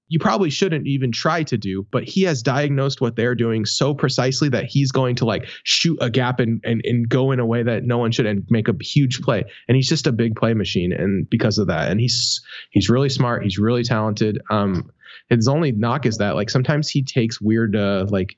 you 0.09 0.19
probably 0.19 0.51
shouldn't 0.51 0.87
even 0.87 1.11
try 1.11 1.43
to 1.43 1.57
do, 1.57 1.87
but 1.91 2.05
he 2.05 2.23
has 2.23 2.43
diagnosed 2.43 3.01
what 3.01 3.17
they're 3.17 3.35
doing 3.35 3.65
so 3.65 3.95
precisely 3.95 4.51
that 4.51 4.67
he's 4.67 4.93
going 4.93 5.17
to 5.17 5.25
like 5.25 5.49
shoot 5.63 5.97
a 6.01 6.11
gap 6.11 6.41
and, 6.41 6.61
and, 6.63 6.83
and 6.85 7.09
go 7.09 7.33
in 7.33 7.41
a 7.41 7.47
way 7.47 7.63
that 7.63 7.85
no 7.85 7.97
one 7.97 8.13
should 8.13 8.27
and 8.27 8.45
make 8.51 8.69
a 8.69 8.75
huge 8.83 9.23
play. 9.23 9.45
And 9.67 9.77
he's 9.77 9.89
just 9.89 10.07
a 10.07 10.13
big 10.13 10.37
play 10.37 10.53
machine. 10.53 10.93
And 10.93 11.29
because 11.31 11.57
of 11.57 11.69
that, 11.69 11.91
and 11.91 12.01
he's, 12.01 12.43
he's 12.71 12.91
really 12.91 13.09
smart. 13.09 13.45
He's 13.45 13.59
really 13.59 13.83
talented. 13.83 14.41
Um, 14.51 14.91
his 15.31 15.49
only 15.49 15.73
knock 15.73 16.05
is 16.05 16.19
that 16.19 16.35
like 16.35 16.51
sometimes 16.51 16.91
he 16.91 17.03
takes 17.03 17.41
weird, 17.41 17.75
uh, 17.75 18.05
like 18.11 18.37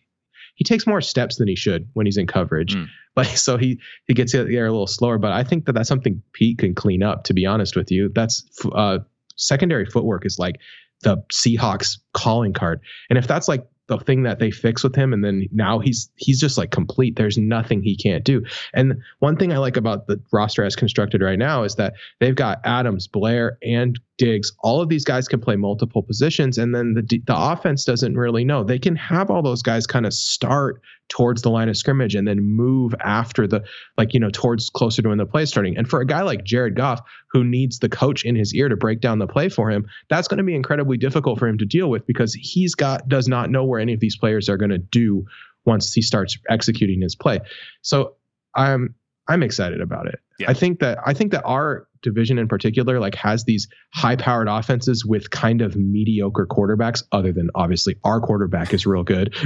he 0.54 0.62
takes 0.62 0.86
more 0.86 1.00
steps 1.00 1.36
than 1.36 1.48
he 1.48 1.56
should 1.56 1.88
when 1.94 2.06
he's 2.06 2.16
in 2.16 2.28
coverage. 2.28 2.76
Mm. 2.76 2.86
Like, 3.16 3.36
so 3.36 3.56
he, 3.56 3.80
he 4.06 4.14
gets 4.14 4.32
there 4.32 4.66
a 4.66 4.70
little 4.70 4.86
slower, 4.86 5.18
but 5.18 5.32
I 5.32 5.42
think 5.42 5.66
that 5.66 5.72
that's 5.72 5.88
something 5.88 6.22
Pete 6.32 6.58
can 6.58 6.74
clean 6.74 7.02
up, 7.02 7.24
to 7.24 7.34
be 7.34 7.44
honest 7.44 7.74
with 7.74 7.90
you. 7.90 8.10
That's, 8.14 8.44
uh, 8.72 8.98
secondary 9.38 9.84
footwork 9.84 10.24
is 10.24 10.38
like 10.38 10.56
the 11.02 11.18
Seahawks 11.32 11.98
calling 12.12 12.52
card. 12.52 12.80
And 13.10 13.18
if 13.18 13.26
that's 13.26 13.48
like 13.48 13.66
the 13.88 13.98
thing 13.98 14.24
that 14.24 14.38
they 14.38 14.50
fix 14.50 14.82
with 14.82 14.96
him 14.96 15.12
and 15.12 15.24
then 15.24 15.46
now 15.52 15.78
he's 15.78 16.10
he's 16.16 16.40
just 16.40 16.58
like 16.58 16.72
complete 16.72 17.14
there's 17.14 17.38
nothing 17.38 17.82
he 17.82 17.96
can't 17.96 18.24
do 18.24 18.44
and 18.74 19.00
one 19.20 19.36
thing 19.36 19.52
i 19.52 19.58
like 19.58 19.76
about 19.76 20.08
the 20.08 20.20
roster 20.32 20.64
as 20.64 20.74
constructed 20.74 21.22
right 21.22 21.38
now 21.38 21.62
is 21.62 21.76
that 21.76 21.94
they've 22.18 22.34
got 22.34 22.58
adams 22.64 23.06
blair 23.06 23.58
and 23.62 24.00
Diggs, 24.18 24.52
all 24.60 24.80
of 24.80 24.88
these 24.88 25.04
guys 25.04 25.28
can 25.28 25.40
play 25.40 25.56
multiple 25.56 26.02
positions, 26.02 26.56
and 26.56 26.74
then 26.74 26.94
the 26.94 27.02
the 27.26 27.36
offense 27.36 27.84
doesn't 27.84 28.16
really 28.16 28.44
know. 28.44 28.64
They 28.64 28.78
can 28.78 28.96
have 28.96 29.30
all 29.30 29.42
those 29.42 29.62
guys 29.62 29.86
kind 29.86 30.06
of 30.06 30.14
start 30.14 30.80
towards 31.08 31.42
the 31.42 31.50
line 31.50 31.68
of 31.68 31.76
scrimmage 31.76 32.14
and 32.14 32.26
then 32.26 32.40
move 32.40 32.94
after 33.04 33.46
the 33.46 33.62
like 33.96 34.14
you 34.14 34.20
know 34.20 34.30
towards 34.30 34.70
closer 34.70 35.02
to 35.02 35.08
when 35.08 35.18
the 35.18 35.26
play 35.26 35.44
starting. 35.44 35.76
And 35.76 35.88
for 35.88 36.00
a 36.00 36.06
guy 36.06 36.22
like 36.22 36.44
Jared 36.44 36.76
Goff 36.76 37.00
who 37.30 37.44
needs 37.44 37.78
the 37.78 37.88
coach 37.88 38.24
in 38.24 38.36
his 38.36 38.54
ear 38.54 38.68
to 38.68 38.76
break 38.76 39.00
down 39.00 39.18
the 39.18 39.26
play 39.26 39.48
for 39.48 39.70
him, 39.70 39.86
that's 40.08 40.28
going 40.28 40.38
to 40.38 40.44
be 40.44 40.54
incredibly 40.54 40.96
difficult 40.96 41.38
for 41.38 41.46
him 41.46 41.58
to 41.58 41.66
deal 41.66 41.90
with 41.90 42.06
because 42.06 42.32
he's 42.34 42.74
got 42.74 43.08
does 43.08 43.28
not 43.28 43.50
know 43.50 43.64
where 43.64 43.80
any 43.80 43.92
of 43.92 44.00
these 44.00 44.16
players 44.16 44.48
are 44.48 44.56
going 44.56 44.70
to 44.70 44.78
do 44.78 45.26
once 45.66 45.92
he 45.92 46.00
starts 46.00 46.38
executing 46.48 47.02
his 47.02 47.14
play. 47.14 47.40
So 47.82 48.14
I'm 48.54 48.94
I'm 49.28 49.42
excited 49.42 49.80
about 49.80 50.06
it. 50.06 50.20
Yeah. 50.38 50.50
I 50.50 50.54
think 50.54 50.80
that 50.80 50.98
I 51.04 51.12
think 51.12 51.32
that 51.32 51.42
our 51.44 51.86
division 52.06 52.38
in 52.38 52.48
particular 52.48 52.98
like 53.00 53.14
has 53.14 53.44
these 53.44 53.68
high 53.92 54.16
powered 54.16 54.48
offenses 54.48 55.04
with 55.04 55.30
kind 55.30 55.60
of 55.60 55.76
mediocre 55.76 56.46
quarterbacks 56.46 57.02
other 57.12 57.32
than 57.32 57.50
obviously 57.54 57.96
our 58.04 58.20
quarterback 58.20 58.72
is 58.72 58.86
real 58.86 59.04
good. 59.04 59.34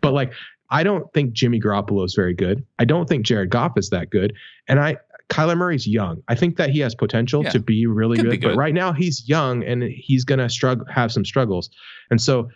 But 0.00 0.12
like 0.12 0.32
I 0.68 0.82
don't 0.82 1.12
think 1.12 1.32
Jimmy 1.32 1.60
Garoppolo 1.60 2.04
is 2.04 2.14
very 2.14 2.34
good. 2.34 2.64
I 2.78 2.84
don't 2.84 3.08
think 3.08 3.24
Jared 3.24 3.50
Goff 3.50 3.72
is 3.76 3.90
that 3.90 4.10
good. 4.10 4.34
And 4.68 4.80
I 4.80 4.96
Kyler 5.28 5.56
Murray's 5.56 5.86
young. 5.86 6.22
I 6.28 6.34
think 6.34 6.56
that 6.56 6.70
he 6.70 6.80
has 6.80 6.94
potential 6.94 7.44
yeah. 7.44 7.50
to 7.50 7.60
be 7.60 7.86
really 7.86 8.16
good, 8.16 8.30
be 8.30 8.36
good, 8.36 8.48
but 8.48 8.56
right 8.56 8.74
now 8.74 8.92
he's 8.92 9.26
young 9.28 9.64
and 9.64 9.82
he's 9.82 10.24
going 10.24 10.40
to 10.40 10.48
struggle 10.48 10.84
have 10.90 11.12
some 11.12 11.24
struggles. 11.24 11.70
And 12.10 12.20
so 12.20 12.48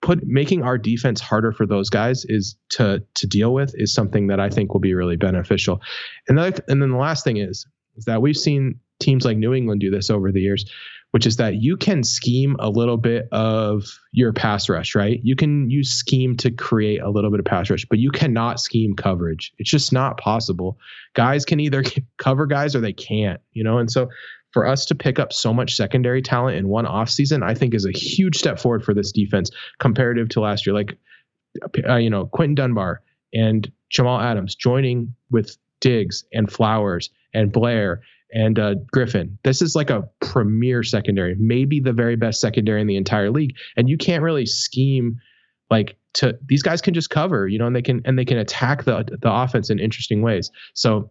put 0.00 0.24
making 0.24 0.62
our 0.62 0.78
defense 0.78 1.20
harder 1.20 1.52
for 1.52 1.66
those 1.66 1.90
guys 1.90 2.24
is 2.28 2.56
to 2.70 3.02
to 3.14 3.26
deal 3.26 3.52
with 3.52 3.72
is 3.74 3.92
something 3.92 4.28
that 4.28 4.40
I 4.40 4.48
think 4.48 4.72
will 4.72 4.80
be 4.80 4.94
really 4.94 5.16
beneficial. 5.16 5.80
And 6.28 6.38
and 6.38 6.82
then 6.82 6.90
the 6.90 6.96
last 6.96 7.24
thing 7.24 7.38
is 7.38 7.66
is 7.98 8.04
that 8.06 8.22
we've 8.22 8.36
seen 8.36 8.78
teams 9.00 9.24
like 9.24 9.36
New 9.36 9.54
England 9.54 9.80
do 9.80 9.90
this 9.90 10.10
over 10.10 10.32
the 10.32 10.40
years, 10.40 10.64
which 11.10 11.26
is 11.26 11.36
that 11.36 11.56
you 11.56 11.76
can 11.76 12.02
scheme 12.02 12.56
a 12.58 12.68
little 12.68 12.96
bit 12.96 13.28
of 13.32 13.84
your 14.12 14.32
pass 14.32 14.68
rush, 14.68 14.94
right? 14.94 15.20
You 15.22 15.36
can 15.36 15.70
use 15.70 15.90
scheme 15.90 16.36
to 16.38 16.50
create 16.50 17.00
a 17.00 17.10
little 17.10 17.30
bit 17.30 17.40
of 17.40 17.46
pass 17.46 17.70
rush, 17.70 17.84
but 17.84 17.98
you 17.98 18.10
cannot 18.10 18.60
scheme 18.60 18.94
coverage. 18.94 19.52
It's 19.58 19.70
just 19.70 19.92
not 19.92 20.18
possible. 20.18 20.78
Guys 21.14 21.44
can 21.44 21.60
either 21.60 21.82
cover 22.18 22.46
guys 22.46 22.74
or 22.74 22.80
they 22.80 22.92
can't, 22.92 23.40
you 23.52 23.64
know? 23.64 23.78
And 23.78 23.90
so 23.90 24.08
for 24.52 24.66
us 24.66 24.86
to 24.86 24.94
pick 24.94 25.18
up 25.18 25.32
so 25.32 25.52
much 25.52 25.76
secondary 25.76 26.22
talent 26.22 26.56
in 26.56 26.68
one 26.68 26.86
offseason, 26.86 27.42
I 27.42 27.54
think 27.54 27.74
is 27.74 27.84
a 27.84 27.92
huge 27.92 28.36
step 28.36 28.58
forward 28.58 28.84
for 28.84 28.94
this 28.94 29.12
defense 29.12 29.50
comparative 29.78 30.28
to 30.30 30.40
last 30.40 30.66
year. 30.66 30.74
Like, 30.74 30.96
uh, 31.88 31.96
you 31.96 32.10
know, 32.10 32.26
Quinton 32.26 32.54
Dunbar 32.54 33.02
and 33.32 33.70
Jamal 33.90 34.20
Adams 34.20 34.54
joining 34.54 35.14
with 35.30 35.56
Diggs 35.80 36.24
and 36.32 36.50
Flowers 36.50 37.10
and 37.38 37.52
Blair 37.52 38.02
and 38.32 38.58
uh, 38.58 38.74
Griffin. 38.92 39.38
This 39.44 39.62
is 39.62 39.74
like 39.74 39.90
a 39.90 40.08
premier 40.20 40.82
secondary, 40.82 41.36
maybe 41.38 41.80
the 41.80 41.92
very 41.92 42.16
best 42.16 42.40
secondary 42.40 42.80
in 42.80 42.86
the 42.86 42.96
entire 42.96 43.30
league. 43.30 43.54
And 43.76 43.88
you 43.88 43.96
can't 43.96 44.22
really 44.22 44.44
scheme 44.44 45.16
like 45.70 45.96
to 46.14 46.36
these 46.44 46.62
guys 46.62 46.80
can 46.80 46.94
just 46.94 47.10
cover, 47.10 47.46
you 47.46 47.58
know, 47.58 47.66
and 47.66 47.76
they 47.76 47.82
can 47.82 48.02
and 48.04 48.18
they 48.18 48.24
can 48.24 48.38
attack 48.38 48.84
the 48.84 49.04
the 49.22 49.32
offense 49.32 49.70
in 49.70 49.78
interesting 49.78 50.20
ways. 50.20 50.50
So 50.74 51.10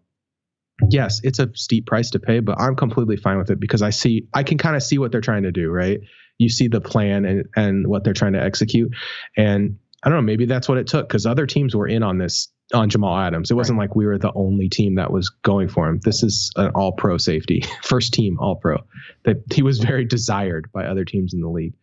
yes, 0.90 1.22
it's 1.24 1.40
a 1.40 1.50
steep 1.56 1.86
price 1.86 2.12
to 2.12 2.20
pay, 2.20 2.40
but 2.40 2.60
I'm 2.60 2.76
completely 2.76 3.16
fine 3.16 3.38
with 3.38 3.50
it 3.50 3.60
because 3.60 3.82
I 3.82 3.92
see 3.92 4.28
I 4.34 4.44
can 4.44 4.58
kind 4.58 4.76
of 4.76 4.84
see 4.84 4.98
what 4.98 5.12
they're 5.12 5.22
trying 5.22 5.44
to 5.44 5.52
do, 5.52 5.70
right? 5.70 6.00
You 6.38 6.50
see 6.50 6.68
the 6.68 6.82
plan 6.82 7.26
and 7.26 7.46
and 7.56 7.88
what 7.88 8.04
they're 8.04 8.14
trying 8.14 8.34
to 8.34 8.44
execute. 8.44 8.92
And 9.38 9.78
I 10.04 10.10
don't 10.10 10.18
know, 10.18 10.24
maybe 10.24 10.46
that's 10.46 10.68
what 10.68 10.78
it 10.78 10.88
took 10.88 11.08
because 11.08 11.26
other 11.26 11.48
teams 11.48 11.76
were 11.76 11.88
in 11.88 12.04
on 12.04 12.18
this 12.18 12.50
on 12.74 12.90
Jamal 12.90 13.18
Adams. 13.18 13.52
It 13.52 13.56
wasn't 13.56 13.80
right. 13.80 13.86
like 13.86 13.96
we 13.96 14.06
were 14.06 14.18
the 14.18 14.32
only 14.34 14.70
team 14.70 14.96
that 14.96 15.12
was 15.12 15.30
going 15.30 15.70
for 15.70 15.88
him. 15.88 16.00
This 16.04 16.24
is 16.24 16.52
an 16.56 16.72
all 16.76 16.92
pro 16.92 17.18
safety, 17.18 17.64
first 17.84 18.14
team 18.14 18.38
all 18.40 18.56
pro. 18.56 18.78
That 19.24 19.44
he 19.52 19.62
was 19.62 19.80
very 19.80 20.06
desired 20.06 20.72
by 20.72 20.86
other 20.86 21.06
teams 21.06 21.34
in 21.34 21.42
the 21.42 21.50
league. 21.50 21.74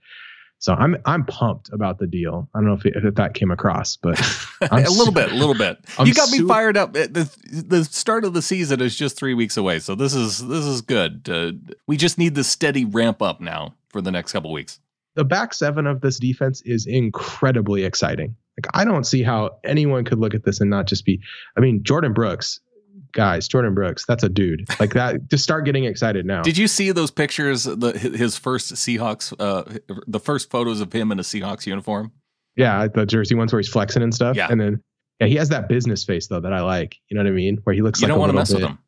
So 0.59 0.73
I'm 0.73 0.97
I'm 1.05 1.27
pumped 1.27 1.71
about 1.73 1.99
the 1.99 2.07
deal. 2.07 2.49
I 2.55 2.59
don't 2.59 2.69
know 2.69 2.75
if, 2.75 2.87
it, 2.87 2.95
if 2.97 3.17
that 3.17 3.35
came 3.35 3.51
across, 3.51 3.97
but 3.97 4.19
a 4.63 4.91
little 4.91 5.13
bit, 5.13 5.31
a 5.31 5.35
little 5.35 5.55
bit. 5.55 5.79
I'm 5.99 6.07
you 6.07 6.15
got 6.15 6.31
me 6.31 6.41
fired 6.47 6.77
up. 6.77 6.95
The 6.95 7.31
the 7.51 7.85
start 7.85 8.25
of 8.25 8.33
the 8.33 8.41
season 8.41 8.81
is 8.81 8.97
just 8.97 9.17
three 9.17 9.35
weeks 9.35 9.59
away, 9.59 9.79
so 9.79 9.95
this 9.95 10.15
is 10.15 10.47
this 10.47 10.65
is 10.65 10.81
good. 10.81 11.29
Uh, 11.29 11.75
we 11.87 11.99
just 11.99 12.17
need 12.17 12.35
the 12.35 12.45
steady 12.45 12.87
ramp 12.87 13.21
up 13.21 13.43
now 13.43 13.75
for 13.89 14.01
the 14.01 14.11
next 14.11 14.33
couple 14.33 14.53
weeks. 14.53 14.81
The 15.15 15.25
back 15.25 15.55
seven 15.55 15.87
of 15.87 16.01
this 16.01 16.19
defense 16.19 16.63
is 16.65 16.87
incredibly 16.87 17.85
exciting. 17.85 18.37
Like 18.59 18.67
I 18.75 18.85
don't 18.85 19.05
see 19.05 19.23
how 19.23 19.59
anyone 19.65 20.05
could 20.05 20.19
look 20.19 20.35
at 20.35 20.45
this 20.45 20.61
and 20.61 20.71
not 20.71 20.87
just 20.87 21.05
be. 21.05 21.21
I 21.57 21.61
mean, 21.61 21.83
Jordyn 21.83 22.15
Brooks 22.15 22.61
guys, 23.15 23.49
Jordyn 23.49 23.75
Brooks, 23.75 24.05
that's 24.05 24.23
a 24.23 24.29
dude. 24.29 24.69
Like 24.79 24.93
that, 24.93 25.27
just 25.31 25.43
start 25.43 25.65
getting 25.65 25.85
excited 25.85 26.27
now. 26.27 26.43
Did 26.43 26.59
you 26.59 26.69
see 26.69 26.91
those 26.91 27.11
pictures? 27.11 27.65
The 27.65 27.93
his 27.93 28.37
first 28.37 28.75
Seahawks, 28.75 29.33
uh, 29.39 29.79
the 30.07 30.21
first 30.21 30.51
photos 30.51 30.81
of 30.81 30.93
him 30.93 31.11
in 31.11 31.19
a 31.19 31.23
Seahawks 31.23 31.67
uniform. 31.67 32.13
Yeah, 32.57 32.87
the 32.87 33.07
jersey 33.07 33.35
ones 33.35 33.53
where 33.53 33.61
he's 33.61 33.69
flexing 33.69 34.03
and 34.03 34.15
stuff. 34.15 34.37
Yeah, 34.37 34.49
and 34.51 34.61
then 34.61 34.83
yeah, 35.21 35.29
he 35.29 35.37
has 35.37 35.49
that 35.49 35.69
business 35.69 36.05
face 36.05 36.27
though 36.27 36.41
that 36.41 36.53
I 36.53 36.61
like. 36.61 36.97
You 37.09 37.17
know 37.17 37.25
what 37.25 37.31
I 37.31 37.35
mean? 37.35 37.59
Where 37.65 37.75
he 37.75 37.81
looks. 37.81 38.01
You 38.01 38.07
like 38.07 38.11
don't 38.11 38.21
want 38.21 38.31
to 38.31 38.35
mess 38.35 38.53
bit, 38.53 38.61
with 38.61 38.71
him. 38.71 38.79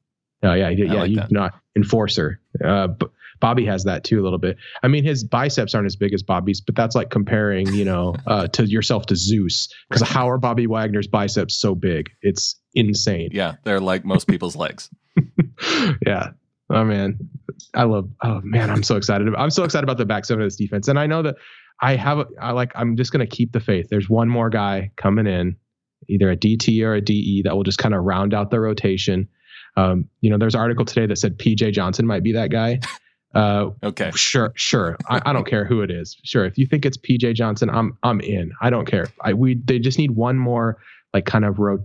Oh 0.43 0.53
yeah, 0.53 0.69
yeah, 0.69 0.93
like 0.93 1.11
you 1.11 1.17
that. 1.17 1.33
not 1.33 1.55
enforcer. 1.75 2.41
Uh, 2.63 2.89
but 2.89 3.11
Bobby 3.41 3.67
has 3.67 3.85
that 3.85 4.05
too 4.05 4.21
a 4.21 4.25
little 4.25 4.39
bit. 4.39 4.57
I 4.83 4.89
mean, 4.89 5.05
his 5.05 5.25
biceps 5.25 5.75
aren't 5.75 5.87
as 5.87 5.97
big 5.97 6.15
as 6.15 6.23
Bobby's, 6.23 6.61
but 6.61 6.75
that's 6.75 6.95
like 6.95 7.11
comparing, 7.11 7.73
you 7.73 7.85
know, 7.85 8.15
uh, 8.27 8.49
to 8.49 8.65
yourself 8.65 9.07
to 9.07 9.17
Zeus. 9.17 9.69
Because 9.89 10.07
how 10.07 10.29
are 10.29 10.39
Bobby 10.39 10.67
Wagner's 10.67 11.07
biceps 11.07 11.55
so 11.55 11.75
big? 11.75 12.11
It's 12.23 12.57
insane. 12.75 13.31
Yeah, 13.33 13.55
they're 13.65 13.81
like 13.81 14.05
most 14.05 14.27
people's 14.27 14.57
legs. 14.57 14.91
yeah. 16.07 16.31
Oh 16.69 16.85
man, 16.85 17.19
I 17.75 17.85
love. 17.85 18.11
Oh 18.23 18.41
man, 18.43 18.71
I'm 18.71 18.83
so 18.83 18.97
excited. 18.97 19.33
I'm 19.37 19.51
so 19.51 19.65
excited 19.65 19.85
about 19.85 19.99
the 19.99 20.07
back 20.07 20.25
seven 20.25 20.43
of 20.43 20.47
this 20.47 20.57
defense, 20.57 20.89
and 20.89 20.99
I 20.99 21.07
know 21.07 21.23
that 21.23 21.37
I 21.81 21.97
have. 21.97 22.27
I 22.41 22.53
like. 22.53 22.73
I'm 22.75 22.97
just 22.97 23.13
gonna 23.13 23.27
keep 23.27 23.53
the 23.53 23.61
faith. 23.61 23.87
There's 23.89 24.09
one 24.09 24.29
more 24.29 24.51
guy 24.51 24.91
coming 24.97 25.27
in, 25.27 25.57
either 26.09 26.31
a 26.31 26.37
DT 26.37 26.83
or 26.83 26.95
a 26.95 27.01
DE 27.01 27.43
that 27.43 27.55
will 27.55 27.63
just 27.63 27.79
kind 27.79 27.95
of 27.95 28.03
round 28.03 28.35
out 28.35 28.51
the 28.51 28.61
rotation. 28.61 29.29
Um, 29.77 30.09
you 30.21 30.31
know, 30.31 30.39
there's 30.39 30.55
an 30.55 30.61
article 30.61 30.85
today 30.85 31.07
that 31.07 31.17
said 31.17 31.39
PJ 31.39 31.73
Johnson 31.73 32.07
might 32.07 32.23
be 32.23 32.33
that 32.33 32.51
guy. 32.51 32.81
Uh, 33.37 33.71
okay. 33.83 34.11
Sure, 34.15 34.51
sure. 34.57 34.97
I, 35.11 35.21
I, 35.27 35.33
don't 35.35 35.47
care 35.47 35.67
who 35.67 35.83
it 35.83 35.91
is. 35.91 36.17
Sure, 36.25 36.47
if 36.47 36.57
you 36.57 36.67
think 36.67 36.87
it's 36.87 36.97
PJ 36.97 37.35
Johnson, 37.35 37.69
I'm 37.69 37.99
I'm 38.03 38.21
in. 38.21 38.51
I 38.63 38.71
don't 38.71 38.87
care. 38.87 39.09
I 39.21 39.35
we 39.35 39.57
they 39.63 39.79
just 39.79 39.99
need 39.99 40.13
one 40.13 40.39
more 40.39 40.79
like 41.13 41.27
kind 41.27 41.45
of 41.45 41.59
ro- 41.59 41.85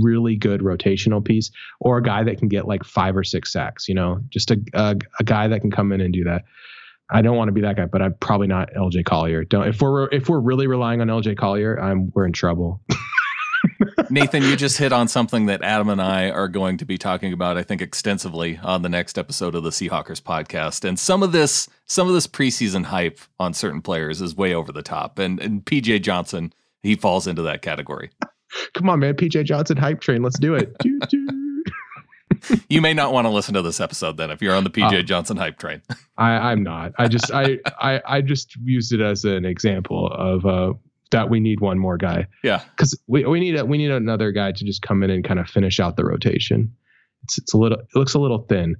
really 0.00 0.36
good 0.36 0.60
rotational 0.60 1.24
piece 1.24 1.50
or 1.80 1.98
a 1.98 2.02
guy 2.02 2.22
that 2.22 2.38
can 2.38 2.46
get 2.46 2.68
like 2.68 2.84
five 2.84 3.16
or 3.16 3.24
six 3.24 3.52
sacks. 3.52 3.88
You 3.88 3.96
know, 3.96 4.20
just 4.28 4.52
a 4.52 4.60
a, 4.72 4.96
a 5.18 5.24
guy 5.24 5.48
that 5.48 5.62
can 5.62 5.72
come 5.72 5.90
in 5.90 6.00
and 6.00 6.12
do 6.12 6.22
that. 6.24 6.44
I 7.10 7.22
don't 7.22 7.36
want 7.36 7.48
to 7.48 7.52
be 7.52 7.60
that 7.62 7.76
guy, 7.76 7.86
but 7.86 8.00
I'm 8.00 8.14
probably 8.14 8.46
not 8.46 8.72
LJ 8.74 9.04
Collier. 9.04 9.44
Don't 9.44 9.66
if 9.66 9.82
we're 9.82 10.08
if 10.10 10.28
we're 10.28 10.40
really 10.40 10.68
relying 10.68 11.00
on 11.00 11.08
LJ 11.08 11.36
Collier, 11.36 11.76
I'm 11.80 12.12
we're 12.14 12.26
in 12.26 12.32
trouble. 12.32 12.80
Nathan, 14.10 14.42
you 14.42 14.56
just 14.56 14.78
hit 14.78 14.92
on 14.92 15.08
something 15.08 15.46
that 15.46 15.62
Adam 15.62 15.88
and 15.88 16.00
I 16.00 16.30
are 16.30 16.48
going 16.48 16.76
to 16.78 16.84
be 16.84 16.98
talking 16.98 17.32
about, 17.32 17.56
I 17.56 17.62
think, 17.62 17.80
extensively 17.82 18.58
on 18.62 18.82
the 18.82 18.88
next 18.88 19.18
episode 19.18 19.54
of 19.54 19.62
the 19.62 19.70
Seahawkers 19.70 20.22
podcast. 20.22 20.86
And 20.86 20.98
some 20.98 21.22
of 21.22 21.32
this, 21.32 21.68
some 21.86 22.08
of 22.08 22.14
this 22.14 22.26
preseason 22.26 22.84
hype 22.84 23.20
on 23.38 23.54
certain 23.54 23.82
players 23.82 24.20
is 24.20 24.36
way 24.36 24.54
over 24.54 24.72
the 24.72 24.82
top. 24.82 25.18
And 25.18 25.40
and 25.40 25.64
PJ 25.64 26.02
Johnson, 26.02 26.52
he 26.82 26.94
falls 26.94 27.26
into 27.26 27.42
that 27.42 27.62
category. 27.62 28.10
Come 28.74 28.88
on, 28.88 29.00
man, 29.00 29.14
PJ 29.14 29.44
Johnson 29.44 29.76
hype 29.76 30.00
train. 30.00 30.22
Let's 30.22 30.38
do 30.38 30.54
it. 30.54 30.76
you 32.68 32.80
may 32.80 32.94
not 32.94 33.12
want 33.12 33.26
to 33.26 33.30
listen 33.30 33.54
to 33.54 33.62
this 33.62 33.80
episode 33.80 34.16
then 34.16 34.30
if 34.30 34.42
you're 34.42 34.54
on 34.54 34.64
the 34.64 34.70
PJ 34.70 35.00
uh, 35.00 35.02
Johnson 35.02 35.36
hype 35.36 35.58
train. 35.58 35.82
I, 36.16 36.52
I'm 36.52 36.62
not. 36.62 36.92
I 36.98 37.08
just 37.08 37.32
I, 37.32 37.58
I 37.80 38.00
I 38.06 38.20
just 38.20 38.56
used 38.56 38.92
it 38.92 39.00
as 39.00 39.24
an 39.24 39.44
example 39.44 40.08
of 40.12 40.46
uh 40.46 40.74
that 41.14 41.30
we 41.30 41.40
need 41.40 41.60
one 41.60 41.78
more 41.78 41.96
guy. 41.96 42.26
Yeah, 42.42 42.62
because 42.70 42.98
we, 43.06 43.24
we 43.24 43.40
need 43.40 43.56
a, 43.56 43.64
we 43.64 43.78
need 43.78 43.90
another 43.90 44.32
guy 44.32 44.52
to 44.52 44.64
just 44.64 44.82
come 44.82 45.02
in 45.02 45.10
and 45.10 45.24
kind 45.24 45.38
of 45.40 45.48
finish 45.48 45.80
out 45.80 45.96
the 45.96 46.04
rotation. 46.04 46.74
It's 47.22 47.38
it's 47.38 47.54
a 47.54 47.56
little 47.56 47.78
it 47.78 47.94
looks 47.94 48.14
a 48.14 48.18
little 48.18 48.40
thin. 48.48 48.76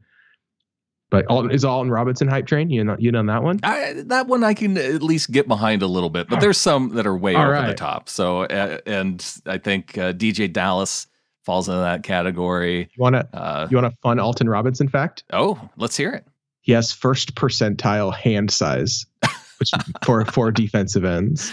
But 1.10 1.26
Alton, 1.26 1.52
is 1.52 1.64
Alton 1.64 1.92
Robinson 1.92 2.26
hype 2.26 2.46
train? 2.46 2.70
You 2.70 2.82
know 2.82 2.96
you 2.98 3.12
know 3.12 3.24
that 3.24 3.42
one? 3.42 3.60
I, 3.62 4.02
that 4.06 4.26
one 4.26 4.42
I 4.42 4.52
can 4.52 4.76
at 4.76 5.02
least 5.02 5.30
get 5.30 5.46
behind 5.46 5.82
a 5.82 5.86
little 5.86 6.10
bit, 6.10 6.28
but 6.28 6.40
there's 6.40 6.58
some 6.58 6.90
that 6.94 7.06
are 7.06 7.16
way 7.16 7.36
All 7.36 7.42
over 7.42 7.52
right. 7.52 7.68
the 7.68 7.74
top. 7.74 8.08
So 8.08 8.42
uh, 8.42 8.78
and 8.84 9.24
I 9.46 9.58
think 9.58 9.96
uh, 9.96 10.12
DeeJay 10.12 10.52
Dallas 10.52 11.06
falls 11.44 11.68
into 11.68 11.80
that 11.80 12.02
category. 12.02 12.80
You 12.80 13.00
want 13.00 13.14
to 13.14 13.28
uh, 13.32 13.68
you 13.70 13.76
want 13.76 13.86
a 13.86 13.96
fun 14.02 14.18
Alton 14.18 14.48
Robinson 14.48 14.88
fact? 14.88 15.22
Oh, 15.32 15.68
let's 15.76 15.96
hear 15.96 16.10
it. 16.10 16.26
He 16.62 16.72
has 16.72 16.90
first 16.90 17.36
percentile 17.36 18.12
hand 18.12 18.50
size, 18.50 19.06
which 19.58 19.70
for 20.04 20.24
for 20.24 20.50
defensive 20.50 21.04
ends 21.04 21.52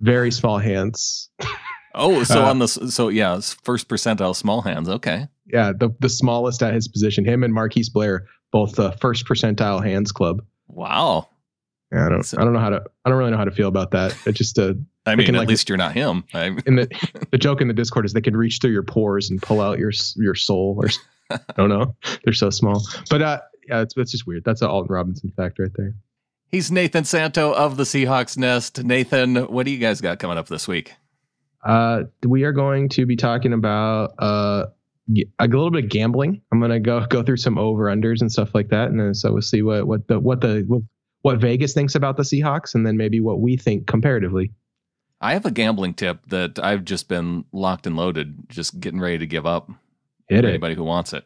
very 0.00 0.30
small 0.30 0.58
hands. 0.58 1.30
Oh, 1.94 2.22
so 2.22 2.44
uh, 2.44 2.50
on 2.50 2.58
the 2.58 2.68
so 2.68 3.08
yeah, 3.08 3.40
first 3.64 3.88
percentile 3.88 4.36
small 4.36 4.62
hands. 4.62 4.88
Okay. 4.88 5.26
Yeah, 5.46 5.72
the 5.72 5.90
the 6.00 6.08
smallest 6.08 6.62
at 6.62 6.74
his 6.74 6.88
position. 6.88 7.24
Him 7.24 7.42
and 7.42 7.52
Marquise 7.52 7.88
Blair, 7.88 8.26
both 8.52 8.76
the 8.76 8.92
first 8.92 9.26
percentile 9.26 9.84
hands 9.84 10.12
club. 10.12 10.42
Wow. 10.68 11.28
Yeah, 11.92 12.06
I 12.06 12.08
don't 12.10 12.22
so, 12.22 12.38
I 12.38 12.44
don't 12.44 12.52
know 12.52 12.60
how 12.60 12.70
to 12.70 12.82
I 13.04 13.08
don't 13.08 13.18
really 13.18 13.30
know 13.30 13.38
how 13.38 13.44
to 13.44 13.50
feel 13.50 13.68
about 13.68 13.92
that. 13.92 14.16
It 14.26 14.32
just 14.32 14.58
uh 14.58 14.74
I 15.06 15.16
mean, 15.16 15.34
at 15.34 15.38
like, 15.38 15.48
least 15.48 15.70
you're 15.70 15.78
not 15.78 15.92
him. 15.92 16.24
in 16.34 16.76
the 16.76 17.26
the 17.30 17.38
joke 17.38 17.60
in 17.60 17.68
the 17.68 17.74
Discord 17.74 18.04
is 18.04 18.12
they 18.12 18.20
can 18.20 18.36
reach 18.36 18.58
through 18.60 18.72
your 18.72 18.82
pores 18.82 19.30
and 19.30 19.40
pull 19.40 19.60
out 19.60 19.78
your 19.78 19.92
your 20.16 20.34
soul 20.34 20.78
or 20.78 20.90
I 21.30 21.52
don't 21.56 21.70
know. 21.70 21.96
They're 22.24 22.34
so 22.34 22.50
small. 22.50 22.86
But 23.08 23.22
uh 23.22 23.40
yeah, 23.66 23.80
it's 23.80 23.96
it's 23.96 24.12
just 24.12 24.26
weird. 24.26 24.44
That's 24.44 24.60
an 24.60 24.68
Alton 24.68 24.92
Robinson 24.92 25.32
fact 25.36 25.58
right 25.58 25.70
there. 25.74 25.94
He's 26.50 26.72
Nathan 26.72 27.04
Santo 27.04 27.52
of 27.52 27.76
the 27.76 27.84
Seahawks 27.84 28.38
Nest. 28.38 28.82
Nathan, 28.82 29.36
what 29.36 29.66
do 29.66 29.70
you 29.70 29.76
guys 29.76 30.00
got 30.00 30.18
coming 30.18 30.38
up 30.38 30.48
this 30.48 30.66
week? 30.66 30.94
Uh, 31.62 32.04
we 32.26 32.44
are 32.44 32.52
going 32.52 32.88
to 32.90 33.04
be 33.04 33.16
talking 33.16 33.52
about 33.52 34.14
uh, 34.18 34.64
a 35.38 35.46
little 35.46 35.70
bit 35.70 35.84
of 35.84 35.90
gambling. 35.90 36.40
I'm 36.50 36.60
gonna 36.60 36.80
go 36.80 37.04
go 37.06 37.22
through 37.22 37.36
some 37.36 37.58
over 37.58 37.84
unders 37.84 38.22
and 38.22 38.32
stuff 38.32 38.54
like 38.54 38.68
that, 38.68 38.88
and 38.88 38.98
then, 38.98 39.14
so 39.14 39.32
we'll 39.32 39.42
see 39.42 39.60
what 39.60 39.86
what 39.86 40.08
the 40.08 40.18
what 40.18 40.40
the 40.40 40.82
what 41.20 41.38
Vegas 41.38 41.74
thinks 41.74 41.94
about 41.94 42.16
the 42.16 42.22
Seahawks, 42.22 42.74
and 42.74 42.86
then 42.86 42.96
maybe 42.96 43.20
what 43.20 43.40
we 43.40 43.58
think 43.58 43.86
comparatively. 43.86 44.52
I 45.20 45.34
have 45.34 45.44
a 45.44 45.50
gambling 45.50 45.94
tip 45.94 46.20
that 46.28 46.58
I've 46.62 46.84
just 46.84 47.08
been 47.08 47.44
locked 47.52 47.86
and 47.86 47.96
loaded, 47.96 48.48
just 48.48 48.80
getting 48.80 49.00
ready 49.00 49.18
to 49.18 49.26
give 49.26 49.44
up. 49.44 49.70
Hit 50.28 50.44
anybody 50.44 50.74
who 50.76 50.84
wants 50.84 51.12
it. 51.12 51.24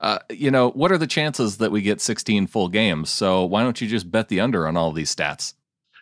Uh, 0.00 0.18
you 0.30 0.50
know, 0.50 0.70
what 0.70 0.92
are 0.92 0.98
the 0.98 1.06
chances 1.06 1.58
that 1.58 1.72
we 1.72 1.82
get 1.82 2.00
16 2.00 2.46
full 2.46 2.68
games? 2.68 3.10
So 3.10 3.44
why 3.44 3.62
don't 3.62 3.80
you 3.80 3.88
just 3.88 4.10
bet 4.10 4.28
the 4.28 4.40
under 4.40 4.68
on 4.68 4.76
all 4.76 4.92
these 4.92 5.14
stats? 5.14 5.54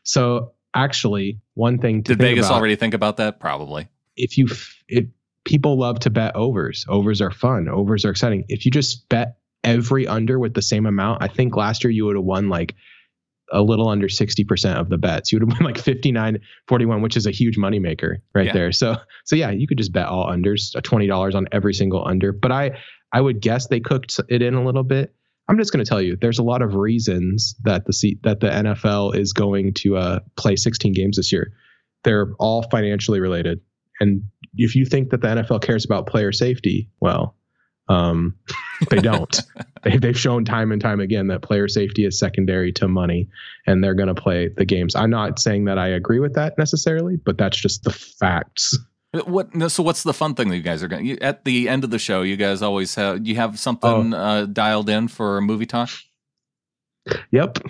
So 0.03 0.53
actually, 0.75 1.41
one 1.55 1.79
thing 1.79 2.03
did 2.03 2.19
Vegas 2.19 2.47
about, 2.47 2.57
already 2.59 2.77
think 2.77 2.95
about 2.95 3.17
that? 3.17 3.41
Probably. 3.41 3.89
If 4.17 4.37
you 4.37 4.49
if 4.89 5.07
people 5.45 5.79
love 5.79 6.01
to 6.01 6.11
bet 6.11 6.37
overs, 6.37 6.85
overs 6.89 7.23
are 7.23 7.31
fun, 7.31 7.69
overs 7.69 8.05
are 8.05 8.11
exciting. 8.11 8.45
If 8.49 8.65
you 8.67 8.71
just 8.71 9.09
bet 9.09 9.39
every 9.65 10.07
under 10.07 10.39
with 10.39 10.55
the 10.55 10.63
same 10.63 10.87
amount, 10.87 11.23
I 11.23 11.29
think 11.29 11.57
last 11.57 11.83
year 11.83 11.91
you 11.91 12.05
would 12.05 12.17
have 12.17 12.25
won 12.25 12.49
like 12.49 12.75
a 13.53 13.63
little 13.63 13.89
under 13.89 14.09
60% 14.09 14.75
of 14.75 14.89
the 14.89 14.99
bets. 14.99 15.33
You 15.33 15.39
would 15.39 15.51
have 15.51 15.61
won 15.61 15.73
like 15.73 15.79
59 15.83 16.39
41, 16.69 17.01
which 17.01 17.17
is 17.17 17.27
a 17.27 17.31
huge 17.31 17.57
moneymaker 17.57 18.17
right 18.35 18.47
yeah. 18.47 18.53
there. 18.53 18.73
So 18.73 18.97
so 19.25 19.37
yeah, 19.37 19.51
you 19.51 19.67
could 19.67 19.79
just 19.79 19.92
bet 19.92 20.07
all 20.07 20.27
unders, 20.27 20.75
$20 20.75 21.35
on 21.35 21.49
every 21.53 21.75
single 21.75 22.07
under. 22.07 22.33
But 22.33 22.53
I 22.53 22.79
I 23.13 23.21
would 23.21 23.40
guess 23.40 23.69
they 23.69 23.81
cooked 23.81 24.21
it 24.29 24.42
in 24.42 24.54
a 24.54 24.65
little 24.65 24.83
bit. 24.83 25.15
I'm 25.48 25.59
just 25.59 25.73
going 25.73 25.85
to 25.85 25.88
tell 25.88 26.02
you, 26.02 26.17
there's 26.17 26.40
a 26.40 26.42
lot 26.42 26.63
of 26.63 26.75
reasons 26.75 27.54
that 27.63 27.87
the 27.87 27.92
C- 27.92 28.19
that 28.23 28.40
the 28.40 28.48
NFL 28.48 29.17
is 29.17 29.33
going 29.33 29.75
to 29.75 29.96
uh, 29.96 30.19
play 30.37 30.57
16 30.57 30.92
games 30.92 31.17
this 31.17 31.33
year. 31.33 31.52
They're 32.02 32.33
all 32.38 32.63
financially 32.71 33.21
related, 33.21 33.61
and 34.00 34.25
if 34.57 34.75
you 34.75 34.85
think 34.85 35.11
that 35.11 35.21
the 35.21 35.29
NFL 35.29 35.63
cares 35.63 35.85
about 35.85 36.07
player 36.07 36.33
safety, 36.33 36.90
well, 37.00 37.37
um, 37.88 38.35
they 38.90 38.98
don't. 38.98 39.40
they, 39.83 39.98
they've 39.98 40.19
shown 40.19 40.44
time 40.44 40.73
and 40.73 40.81
time 40.81 41.00
again 41.00 41.29
that 41.29 41.42
player 41.42 41.69
safety 41.69 42.04
is 42.04 42.19
secondary 42.19 42.73
to 42.73 42.88
money, 42.88 43.29
and 43.67 43.83
they're 43.83 43.94
going 43.94 44.15
to 44.15 44.21
play 44.21 44.48
the 44.48 44.65
games. 44.65 44.94
I'm 44.96 45.11
not 45.11 45.38
saying 45.38 45.67
that 45.67 45.79
I 45.79 45.88
agree 45.88 46.19
with 46.19 46.35
that 46.35 46.59
necessarily, 46.59 47.17
but 47.17 47.38
that's 47.38 47.57
just 47.57 47.85
the 47.85 47.92
facts. 47.92 48.77
What? 49.25 49.54
No, 49.54 49.69
so 49.69 49.83
what's 49.83 50.02
the 50.02 50.14
fun 50.14 50.35
thing 50.35 50.48
that 50.48 50.56
you 50.56 50.62
guys 50.62 50.83
are 50.83 50.88
going 50.88 51.06
to 51.06 51.21
at 51.21 51.44
the 51.44 51.69
end 51.69 51.85
of 51.85 51.90
the 51.90 51.98
show? 51.98 52.23
You 52.23 52.37
guys 52.37 52.62
always 52.62 52.94
have 52.96 53.27
you 53.27 53.37
have 53.37 53.58
something 53.58 54.14
oh. 54.14 54.17
uh, 54.17 54.46
dialed 54.46 54.88
in 54.88 55.08
for 55.08 55.38
a 55.38 55.42
movie 55.42 55.67
talk? 55.67 55.90
Yep. 57.31 57.58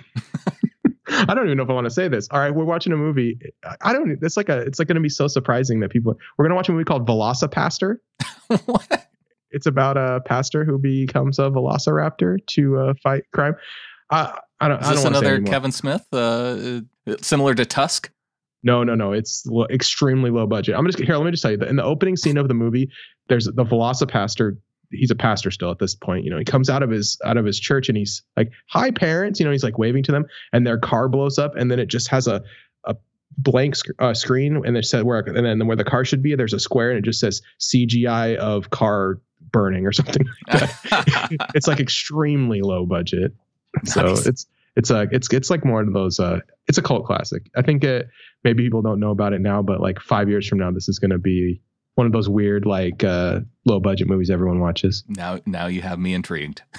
I 1.09 1.33
don't 1.33 1.45
even 1.45 1.57
know 1.57 1.63
if 1.63 1.69
I 1.69 1.73
want 1.73 1.85
to 1.85 1.91
say 1.91 2.07
this. 2.07 2.27
All 2.31 2.39
right, 2.39 2.53
we're 2.53 2.65
watching 2.65 2.91
a 2.91 2.97
movie. 2.97 3.39
I 3.81 3.93
don't. 3.93 4.19
It's 4.21 4.35
like 4.35 4.49
a. 4.49 4.59
It's 4.59 4.79
like 4.79 4.87
going 4.87 4.95
to 4.95 5.01
be 5.01 5.09
so 5.09 5.27
surprising 5.27 5.79
that 5.79 5.89
people. 5.89 6.17
We're 6.37 6.43
going 6.43 6.51
to 6.51 6.55
watch 6.55 6.69
a 6.69 6.73
movie 6.73 6.83
called 6.83 7.07
VelociPastor. 7.07 7.97
what? 8.65 9.07
It's 9.51 9.65
about 9.65 9.95
a 9.95 10.19
pastor 10.25 10.65
who 10.65 10.77
becomes 10.77 11.39
a 11.39 11.43
velociraptor 11.43 12.45
to 12.47 12.77
uh, 12.77 12.93
fight 13.01 13.23
crime. 13.33 13.55
Uh, 14.09 14.33
I 14.59 14.67
don't. 14.67 14.81
Is 14.81 14.89
this 14.89 14.99
I 14.99 15.03
don't 15.03 15.15
another 15.15 15.41
Kevin 15.41 15.71
Smith? 15.71 16.05
Uh, 16.11 16.81
similar 17.21 17.55
to 17.55 17.65
Tusk. 17.65 18.11
No, 18.67 18.83
no, 18.83 18.95
no. 18.95 19.13
It's 19.13 19.45
lo- 19.45 19.65
extremely 19.69 20.29
low 20.29 20.45
budget. 20.45 20.75
I'm 20.77 20.85
just 20.85 20.99
here. 20.99 21.15
Let 21.15 21.23
me 21.23 21.31
just 21.31 21.41
tell 21.41 21.51
you 21.51 21.57
that 21.57 21.69
in 21.69 21.77
the 21.77 21.83
opening 21.85 22.17
scene 22.17 22.35
of 22.35 22.49
the 22.49 22.53
movie, 22.53 22.89
there's 23.29 23.45
the 23.45 23.63
VelociPastor 23.63 24.57
he's 24.91 25.11
a 25.11 25.15
pastor 25.15 25.51
still 25.51 25.71
at 25.71 25.79
this 25.79 25.95
point. 25.95 26.25
You 26.25 26.31
know, 26.31 26.37
he 26.37 26.43
comes 26.45 26.69
out 26.69 26.83
of 26.83 26.89
his 26.89 27.17
out 27.23 27.37
of 27.37 27.45
his 27.45 27.59
church 27.59 27.87
and 27.87 27.97
he's 27.97 28.23
like, 28.35 28.51
"Hi, 28.67 28.91
parents." 28.91 29.39
You 29.39 29.45
know, 29.45 29.53
he's 29.53 29.63
like 29.63 29.77
waving 29.77 30.03
to 30.03 30.11
them, 30.11 30.25
and 30.51 30.67
their 30.67 30.77
car 30.77 31.07
blows 31.07 31.39
up, 31.39 31.55
and 31.55 31.71
then 31.71 31.79
it 31.79 31.87
just 31.87 32.09
has 32.09 32.27
a 32.27 32.43
a 32.83 32.95
blank 33.37 33.77
sc- 33.77 33.91
uh, 33.99 34.13
screen, 34.13 34.61
and 34.65 34.75
it 34.75 34.85
said 34.85 35.03
where 35.03 35.19
and 35.19 35.45
then 35.45 35.65
where 35.65 35.77
the 35.77 35.85
car 35.85 36.03
should 36.03 36.21
be, 36.21 36.35
there's 36.35 36.53
a 36.53 36.59
square, 36.59 36.89
and 36.89 36.99
it 36.99 37.05
just 37.05 37.21
says 37.21 37.41
CGI 37.61 38.35
of 38.35 38.69
car 38.71 39.21
burning 39.51 39.85
or 39.85 39.93
something 39.93 40.25
like 40.51 40.69
it's 41.55 41.67
like 41.67 41.79
extremely 41.79 42.61
low 42.61 42.85
budget. 42.85 43.33
Nice. 43.83 43.93
So 43.93 44.29
it's 44.29 44.45
it's 44.75 44.89
a 44.89 45.07
it's 45.11 45.31
it's 45.33 45.49
like 45.49 45.63
more 45.63 45.81
of 45.81 45.93
those 45.93 46.19
uh 46.19 46.39
it's 46.67 46.77
a 46.77 46.81
cult 46.81 47.05
classic. 47.05 47.43
I 47.55 47.61
think 47.61 47.83
it 47.83 48.07
maybe 48.43 48.63
people 48.63 48.81
don't 48.81 48.99
know 48.99 49.11
about 49.11 49.33
it 49.33 49.41
now, 49.41 49.61
but 49.61 49.81
like 49.81 49.99
five 49.99 50.29
years 50.29 50.47
from 50.47 50.59
now, 50.59 50.71
this 50.71 50.89
is 50.89 50.99
going 50.99 51.11
to 51.11 51.17
be 51.17 51.61
one 51.95 52.05
of 52.05 52.13
those 52.13 52.29
weird 52.29 52.65
like 52.65 53.03
uh, 53.03 53.39
low 53.65 53.79
budget 53.79 54.07
movies 54.07 54.29
everyone 54.29 54.59
watches. 54.59 55.03
Now, 55.07 55.39
now 55.45 55.67
you 55.67 55.81
have 55.81 55.99
me 55.99 56.13
intrigued. 56.13 56.61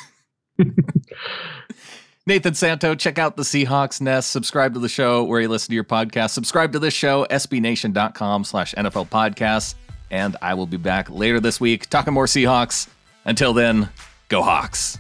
Nathan 2.27 2.55
Santo, 2.55 2.95
check 2.95 3.19
out 3.19 3.37
the 3.37 3.43
Seahawks 3.43 4.01
Nest. 4.03 4.31
Subscribe 4.31 4.75
to 4.75 4.81
the 4.81 4.89
show 4.89 5.25
where 5.25 5.41
you 5.41 5.49
listen 5.49 5.71
to 5.71 5.75
your 5.75 5.85
podcast. 5.85 6.31
Subscribe 6.31 6.73
to 6.73 6.79
this 6.79 6.93
show, 6.93 7.27
sbnation.com 7.31 8.45
slash 8.45 8.75
NFL 8.75 9.09
podcasts. 9.09 9.75
And 10.11 10.37
I 10.43 10.55
will 10.55 10.67
be 10.67 10.77
back 10.77 11.11
later 11.11 11.41
this 11.41 11.61
week 11.61 11.89
talking 11.89 12.13
more 12.13 12.27
Seahawks. 12.27 12.89
Until 13.25 13.55
then, 13.55 13.89
go 14.29 14.43
Hawks. 14.43 14.99